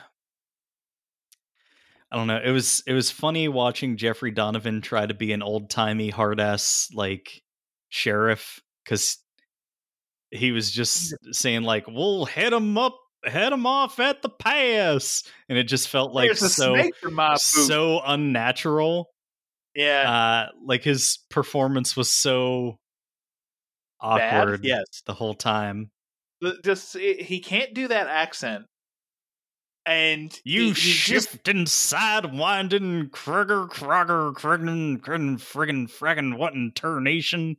[2.10, 2.40] I don't know.
[2.44, 7.42] It was it was funny watching Jeffrey Donovan try to be an old-timey hard-ass like
[7.88, 9.18] sheriff cuz
[10.32, 15.22] he was just saying like, "We'll head him up, head him off at the pass."
[15.48, 17.40] And it just felt like so snake in my boot.
[17.40, 19.10] so unnatural.
[19.76, 20.10] yeah.
[20.50, 22.78] Uh like his performance was so
[24.00, 24.48] Bad?
[24.48, 25.02] awkward Yes.
[25.06, 25.90] the whole time.
[26.64, 28.66] just it, he can't do that accent
[29.86, 37.56] and You he, just shifting, sidewinding, Krugger, Krogger, Kruggen, Kruggen, friggin', fraggin', what in tarnation?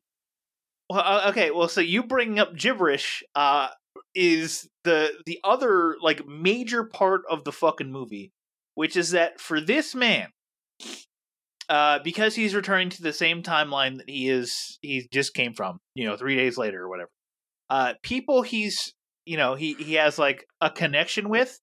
[0.89, 3.67] well, uh, okay well so you bringing up gibberish uh
[4.15, 8.31] is the the other like major part of the fucking movie
[8.75, 10.29] which is that for this man
[11.69, 15.79] uh because he's returning to the same timeline that he is he just came from
[15.95, 17.09] you know 3 days later or whatever
[17.69, 18.93] uh people he's
[19.25, 21.59] you know he he has like a connection with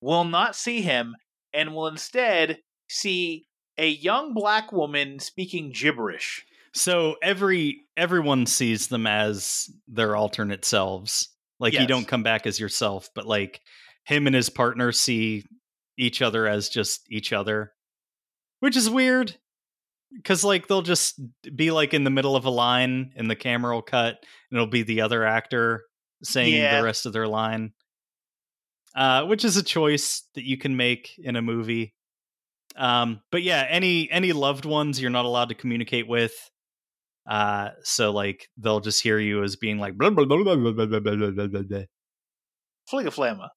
[0.00, 1.14] will not see him
[1.52, 2.58] and will instead
[2.88, 3.44] see
[3.78, 11.28] a young black woman speaking gibberish So every everyone sees them as their alternate selves.
[11.60, 13.60] Like you don't come back as yourself, but like
[14.04, 15.44] him and his partner see
[15.98, 17.72] each other as just each other,
[18.60, 19.36] which is weird.
[20.16, 21.20] Because like they'll just
[21.56, 24.16] be like in the middle of a line, and the camera will cut,
[24.50, 25.82] and it'll be the other actor
[26.22, 26.78] saying Yeah.
[26.78, 27.72] the rest of their line.
[28.94, 31.94] Uh, which is a choice that you can make in a movie.
[32.76, 36.34] Um, but yeah, any any loved ones you're not allowed to communicate with.
[37.28, 40.72] Uh, so like they'll just hear you as being like blah blah blah blah blah
[40.72, 41.62] blah blah blah blah blah.
[41.62, 41.82] blah.
[42.92, 43.48] Fligaflamma.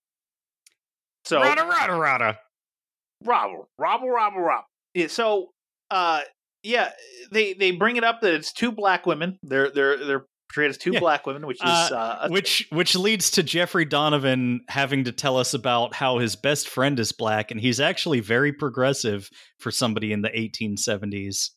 [1.26, 2.38] So Rada rada rada.
[3.24, 4.68] Robble, robble, robble, robble.
[4.94, 5.50] Yeah, so,
[5.90, 6.22] uh,
[6.66, 6.90] yeah,
[7.32, 9.40] they they bring it up that it's two black women.
[9.44, 11.00] They're they're they're portrayed as two Yeah.
[11.00, 15.38] black women, which is Uh, uh, which which leads to Jeffrey Donovan having to tell
[15.38, 19.30] us about how his best friend is black, and he's actually very progressive
[19.60, 21.52] for somebody in the 1870s.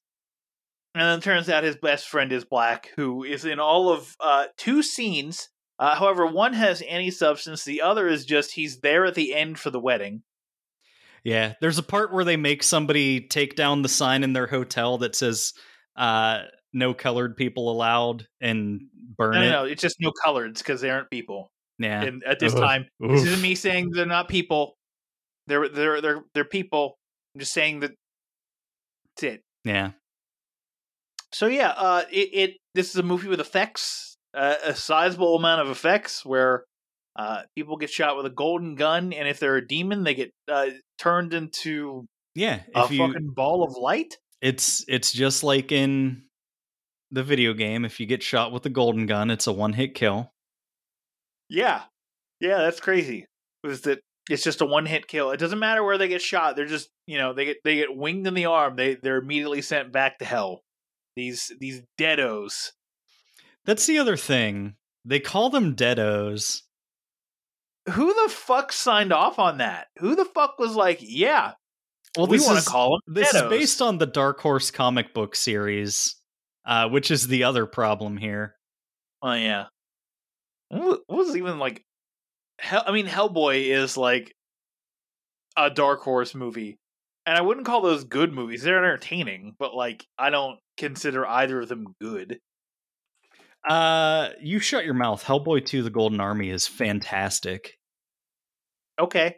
[0.94, 4.14] and then it turns out his best friend is black, who is in all of
[4.20, 5.48] uh two scenes.
[5.78, 7.64] Uh, however, one has any substance.
[7.64, 10.22] The other is just he's there at the end for the wedding.
[11.24, 14.98] Yeah, there's a part where they make somebody take down the sign in their hotel
[14.98, 15.52] that says
[15.96, 16.42] uh,
[16.72, 18.82] "No colored people allowed" and
[19.16, 19.44] burn No, it.
[19.44, 21.50] no, no, it's just no coloreds because they aren't people.
[21.78, 22.60] Yeah, And at this Ugh.
[22.60, 24.76] time, this isn't me saying they're not people.
[25.46, 26.98] They're they're they're they're people.
[27.34, 27.92] I'm just saying that.
[29.16, 29.42] That's it.
[29.64, 29.90] yeah.
[31.32, 35.60] So yeah, uh, it, it this is a movie with effects, uh, a sizable amount
[35.62, 36.64] of effects where
[37.18, 40.32] uh, people get shot with a golden gun, and if they're a demon, they get
[40.50, 40.68] uh,
[40.98, 44.16] turned into Yeah, a you, fucking ball of light.
[44.40, 46.22] it's it's just like in
[47.10, 47.84] the video game.
[47.84, 50.32] If you get shot with a golden gun, it's a one hit kill.
[51.48, 51.82] Yeah,
[52.40, 53.26] yeah, that's crazy.
[53.64, 54.00] Was that
[54.30, 55.30] it's just a one hit kill?
[55.30, 56.54] It doesn't matter where they get shot.
[56.56, 58.76] They're just you know they get they get winged in the arm.
[58.76, 60.60] They they're immediately sent back to hell.
[61.16, 62.70] These these deados.
[63.64, 64.76] That's the other thing.
[65.04, 66.62] They call them deados.
[67.90, 69.88] Who the fuck signed off on that?
[69.98, 71.52] Who the fuck was like, yeah,
[72.16, 73.44] Well, we want to call them this deados.
[73.44, 76.16] is based on the Dark Horse comic book series,
[76.66, 78.54] uh, which is the other problem here.
[79.22, 79.66] Oh yeah.
[80.68, 81.82] What what was even like?
[82.60, 84.34] Hell, I mean, Hellboy is like
[85.56, 86.78] a dark horse movie,
[87.24, 88.62] and I wouldn't call those good movies.
[88.62, 92.38] They're entertaining, but like I don't consider either of them good.
[93.68, 95.24] Uh, you shut your mouth.
[95.24, 97.77] Hellboy 2 The Golden Army is fantastic.
[98.98, 99.36] Okay,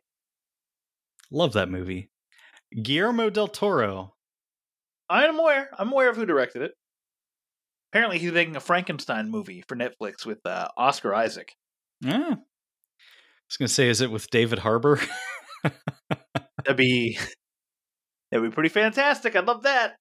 [1.30, 2.10] Love that movie.
[2.82, 4.14] Guillermo del Toro.
[5.08, 5.70] I'm aware.
[5.78, 6.72] I'm aware of who directed it.
[7.92, 11.52] Apparently, he's making a Frankenstein movie for Netflix with uh, Oscar Isaac.
[12.00, 12.16] Yeah.
[12.16, 12.36] I
[13.48, 15.00] was going to say, is it with David Harbour?
[16.64, 17.18] That'd be
[18.30, 19.34] that'd be pretty fantastic.
[19.34, 19.96] I'd love that.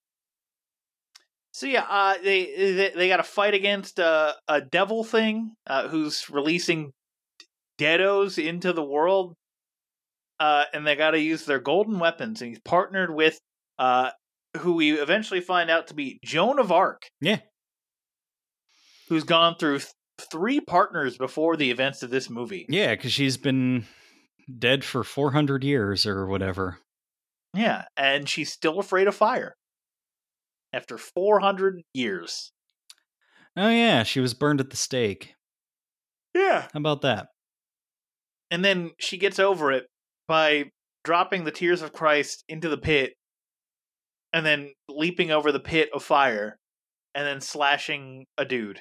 [1.51, 5.87] So yeah, uh, they they, they got a fight against uh, a devil thing uh,
[5.87, 6.91] who's releasing
[7.79, 9.35] deados into the world,
[10.39, 12.41] uh, and they got to use their golden weapons.
[12.41, 13.37] And he's partnered with
[13.77, 14.11] uh,
[14.57, 17.03] who we eventually find out to be Joan of Arc.
[17.21, 17.39] Yeah.
[19.09, 19.91] who's gone through th-
[20.31, 22.65] three partners before the events of this movie.
[22.69, 23.85] yeah, because she's been
[24.57, 26.79] dead for 400 years or whatever.
[27.55, 29.55] Yeah, and she's still afraid of fire
[30.73, 32.51] after 400 years.
[33.57, 35.33] Oh, yeah, she was burned at the stake.
[36.35, 36.67] Yeah.
[36.71, 37.27] How about that?
[38.51, 39.87] And then she gets over it
[40.29, 40.71] by
[41.03, 43.15] dropping the tears of Christ into the pit
[44.31, 46.59] and then leaping over the pit of fire
[47.15, 48.79] and then slashing a dude.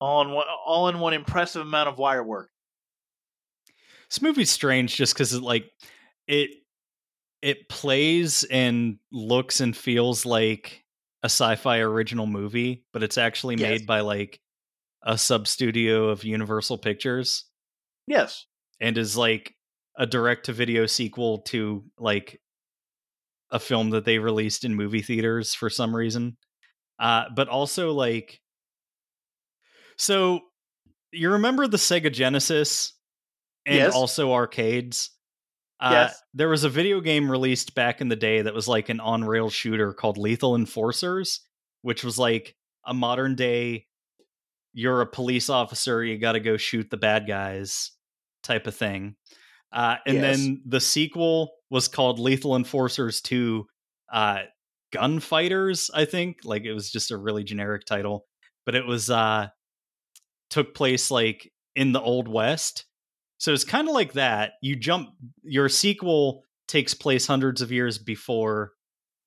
[0.00, 2.48] All in one, all in one impressive amount of wire work.
[4.08, 5.70] This movie's strange just because it like
[6.26, 6.50] it
[7.42, 10.84] it plays and looks and feels like
[11.22, 13.68] a sci-fi original movie, but it's actually Yes.
[13.80, 14.40] made by like
[15.02, 17.44] a sub studio of Universal Pictures
[18.06, 18.46] Yes.
[18.80, 19.54] and is like
[19.96, 22.40] a direct to video sequel to like
[23.50, 26.36] a film that they released in movie theaters for some reason.
[26.98, 28.40] Uh but also like
[29.96, 30.40] so
[31.12, 32.92] you remember the Sega Genesis
[33.66, 33.94] and Yes.
[33.94, 35.10] also arcades?
[35.80, 36.22] Uh, Yes.
[36.34, 39.24] There was a video game released back in the day that was like an on
[39.24, 41.40] rail shooter called Lethal Enforcers,
[41.82, 42.54] which was like
[42.86, 43.86] a modern day
[44.72, 47.90] you're a police officer, you got to go shoot the bad guys
[48.42, 49.16] type of thing.
[49.72, 50.36] Uh, and Yes.
[50.38, 53.66] then the sequel was called Lethal Enforcers 2
[54.12, 54.38] uh,
[54.92, 56.38] Gunfighters, I think.
[56.44, 58.26] Like it was just a really generic title,
[58.66, 59.48] but it was uh,
[60.50, 62.84] took place like in the Old West.
[63.38, 64.52] So it's kind of like that.
[64.60, 65.10] You jump,
[65.42, 68.72] your sequel takes place hundreds of years before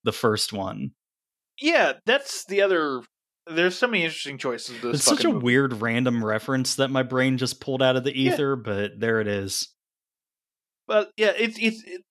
[0.04, 0.92] the first one.
[1.62, 3.02] Yeah, that's the other.
[3.48, 4.80] There's so many interesting choices.
[4.82, 5.44] This It's such a movie.
[5.44, 8.34] weird random reference that my brain just pulled out of the Yeah.
[8.34, 9.73] ether, but there it is.
[10.88, 11.84] But yeah, it's it's.
[11.84, 12.02] It,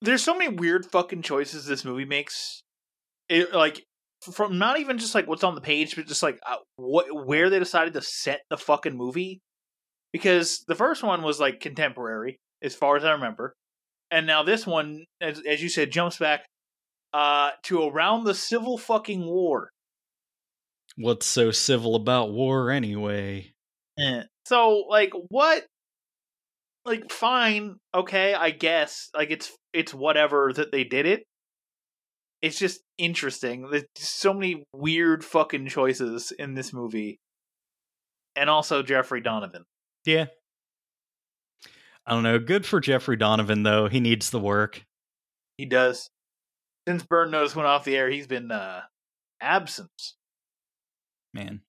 [0.00, 2.62] there's so many weird fucking choices this movie makes.
[3.28, 3.82] It, like
[4.22, 7.50] from not even just like what's on the page, but just like uh, what where
[7.50, 9.40] they decided to set the fucking movie.
[10.12, 13.52] Because the first one was like contemporary, as far as I remember.
[14.10, 16.46] and now this one, as, as you said, jumps back
[17.12, 19.70] uh, to around the Civil fucking War.
[20.96, 23.52] What's so civil about war anyway?
[23.98, 24.22] Eh.
[24.46, 25.64] So, like, what?
[26.88, 29.10] Like, fine, okay, I guess.
[29.14, 31.24] Like, it's it's whatever that they did it.
[32.40, 33.68] It's just interesting.
[33.70, 37.20] There's so many weird fucking choices in this movie,
[38.34, 39.64] and also Jeffrey Donovan.
[40.06, 40.26] Yeah.
[42.06, 42.38] I don't know.
[42.38, 43.88] Good for Jeffrey Donovan though.
[43.88, 44.82] He needs the work.
[45.58, 46.08] He does.
[46.86, 48.80] Since Burn Notice went off the air, he's been uh
[49.42, 49.90] absent.
[51.34, 51.60] Man.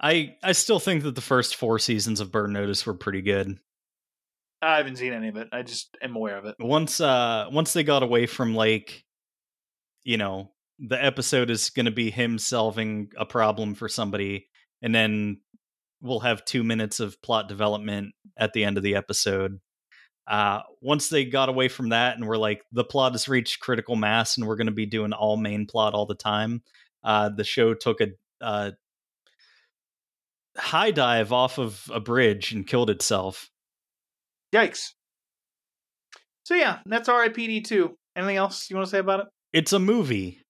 [0.00, 3.58] I I still think that the first four seasons of Burn Notice were pretty good.
[4.60, 5.48] I haven't seen any of it.
[5.52, 6.56] I just am aware of it.
[6.58, 9.04] Once uh once they got away from like
[10.04, 14.48] you know, the episode is gonna be him solving a problem for somebody,
[14.82, 15.40] and then
[16.00, 19.60] we'll have two minutes of plot development at the end of the episode.
[20.26, 23.96] Uh, once they got away from that and were like, the plot has reached critical
[23.96, 26.62] mass and we're going to be doing all main plot all the time,
[27.02, 28.08] uh, the show took a
[28.42, 28.70] uh,
[30.56, 33.50] high dive off of a bridge and killed itself.
[34.54, 34.92] Yikes.
[36.44, 37.96] So yeah, that's RIPD two.
[38.16, 39.26] Anything else you want to say about it?
[39.52, 40.40] It's a movie.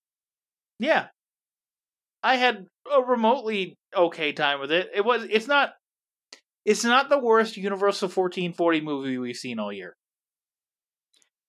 [0.78, 1.06] Yeah.
[2.22, 4.90] I had a remotely okay time with it.
[4.94, 5.72] It was it's not
[6.64, 9.96] it's not the worst Universal 1440 movie we've seen all year.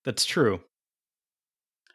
[0.05, 0.61] That's true.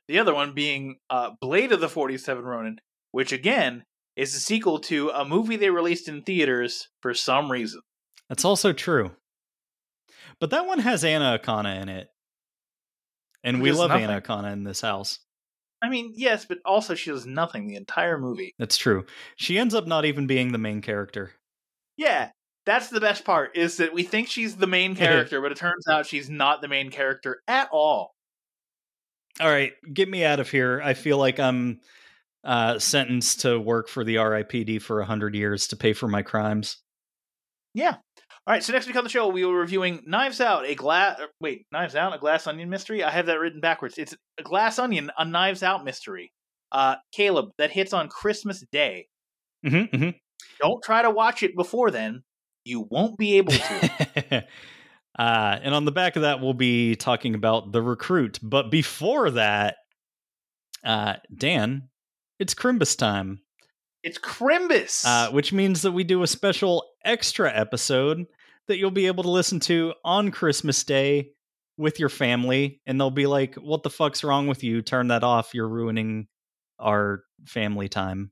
[0.08, 2.78] The other one being uh, Blade of the 47 Ronin,
[3.12, 3.84] which again
[4.16, 7.80] is a sequel to a movie they released in theaters for some reason.
[8.28, 9.12] That's also true.
[10.40, 12.08] But that one has Anna Akana in it.
[13.42, 14.04] And we love nothing.
[14.04, 15.18] Anna Akana in this house.
[15.82, 18.54] I mean, yes, but also she does nothing the entire movie.
[18.58, 19.04] That's true.
[19.36, 21.32] She ends up not even being the main character.
[21.98, 22.30] Yeah,
[22.64, 25.86] that's the best part is that we think she's the main character, but it turns
[25.86, 28.14] out she's not the main character at all.
[29.40, 30.80] All right, get me out of here.
[30.82, 31.80] I feel like I'm
[32.44, 36.22] uh, sentenced to work for the RIPD for a hundred years to pay for my
[36.22, 36.78] crimes.
[37.74, 37.96] Yeah.
[38.46, 38.62] All right.
[38.62, 41.18] So next week on the show, we will be reviewing Knives Out, a glass.
[41.40, 43.02] Wait, Knives Out, a Glass Onion mystery.
[43.02, 43.96] I have that written backwards.
[43.96, 46.30] It's a Glass Onion, a Knives Out mystery.
[46.70, 49.06] Uh, Caleb, that hits on Christmas Day.
[49.64, 50.10] Mm-hmm, mm-hmm.
[50.60, 52.22] Don't try to watch it before then.
[52.64, 54.44] You won't be able to.
[55.18, 58.38] uh, and on the back of that, we'll be talking about the recruit.
[58.42, 59.76] But before that,
[60.84, 61.88] uh, Dan,
[62.38, 63.40] it's Crimbus time.
[64.02, 65.04] it's Crimbus.
[65.06, 68.26] uh, which means that we do a special extra episode
[68.68, 71.30] that you'll be able to listen to on Christmas Day
[71.76, 74.82] with your family, and they'll be like, "What the fuck's wrong with you?
[74.82, 75.54] Turn that off.
[75.54, 76.28] You're ruining
[76.78, 78.30] our family time."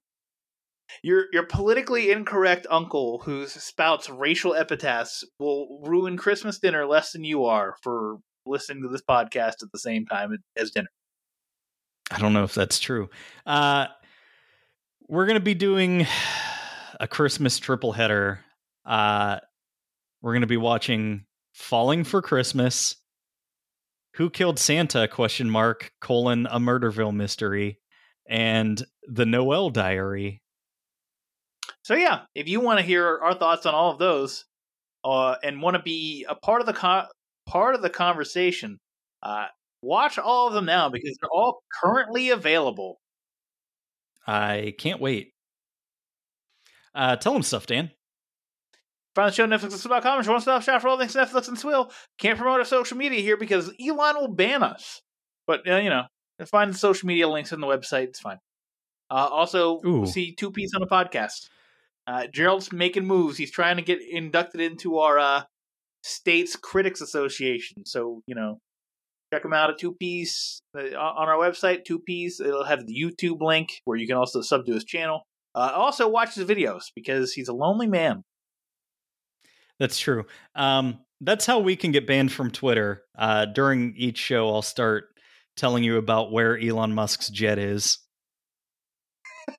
[1.02, 7.24] your your politically incorrect uncle who spouts racial epithets will ruin Christmas dinner less than
[7.24, 10.90] you are for listening to this podcast at the same time as dinner.
[12.10, 13.08] I don't know if that's true.
[13.46, 13.86] Uh,
[15.08, 16.06] we're gonna be doing
[17.00, 18.40] a Christmas triple header.
[18.84, 19.38] Uh,
[20.22, 22.96] we're gonna be watching "Falling for Christmas,"
[24.14, 27.80] "Who Killed Santa?" question mark colon a Murderville mystery,
[28.28, 30.42] and "The Noel Diary."
[31.82, 34.44] So yeah, if you want to hear our thoughts on all of those,
[35.04, 37.08] uh, and want to be a part of the con-
[37.46, 38.78] part of the conversation,
[39.22, 39.46] uh,
[39.82, 43.00] watch all of them now because they're all currently available.
[44.26, 45.32] I can't wait.
[46.94, 47.90] Uh, tell them stuff, Dan.
[49.14, 50.20] Find the show at Netflix.com.
[50.20, 51.90] It's one stop shop for all things Netflix and Swill.
[52.18, 55.02] Can't promote our social media here because Elon will ban us.
[55.46, 56.04] But uh, you know,
[56.46, 58.04] find the social media links on the website.
[58.04, 58.38] It's fine.
[59.10, 60.06] Uh, also, Ooh.
[60.06, 61.48] see Two Piece on a podcast.
[62.06, 63.36] Uh, Gerald's making moves.
[63.36, 65.42] He's trying to get inducted into our uh,
[66.02, 67.84] state's critics association.
[67.84, 68.60] So you know,
[69.32, 71.84] check him out at Two Piece uh, on our website.
[71.84, 72.40] Two Piece.
[72.40, 75.26] It'll have the YouTube link where you can also sub to his channel.
[75.54, 78.22] Uh, also, watch his videos because he's a lonely man.
[79.82, 80.26] That's true.
[80.54, 83.02] Um, that's how we can get banned from Twitter.
[83.18, 85.06] Uh, during each show, I'll start
[85.56, 87.98] telling you about where Elon Musk's jet is.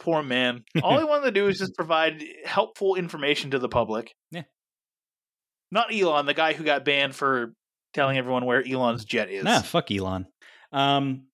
[0.00, 0.64] Poor man.
[0.82, 4.12] All he wanted to do is just provide helpful information to the public.
[4.32, 4.42] Yeah.
[5.70, 7.54] Not Elon, the guy who got banned for
[7.94, 9.44] telling everyone where Elon's jet is.
[9.44, 10.26] Nah, fuck Elon.
[10.72, 11.26] Um,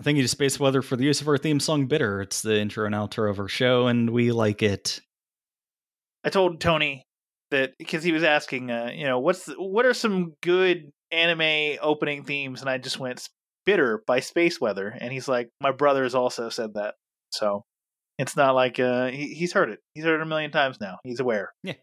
[0.00, 2.60] thank you to Space Weather for the use of our theme song "Bitter." It's the
[2.60, 5.00] intro and outro of our show, and we like it.
[6.24, 7.04] I told Tony
[7.50, 11.78] that because he was asking, uh, you know, what's the, what are some good anime
[11.82, 13.28] opening themes, and I just went
[13.64, 16.94] "Bitter" by Space Weather, and he's like, my brother has also said that,
[17.30, 17.64] so
[18.18, 19.80] it's not like uh, he, he's heard it.
[19.94, 20.98] He's heard it a million times now.
[21.04, 21.52] He's aware.
[21.62, 21.74] Yeah.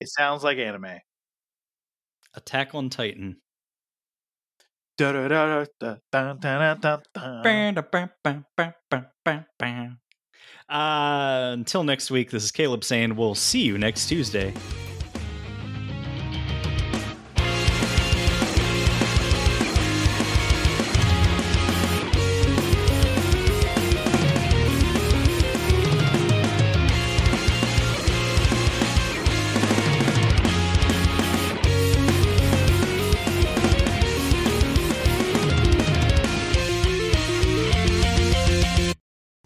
[0.00, 0.98] it sounds like anime.
[2.34, 3.38] Attack on Titan.
[10.68, 14.52] Uh, until next week, this is Caleb saying we'll see you next Tuesday.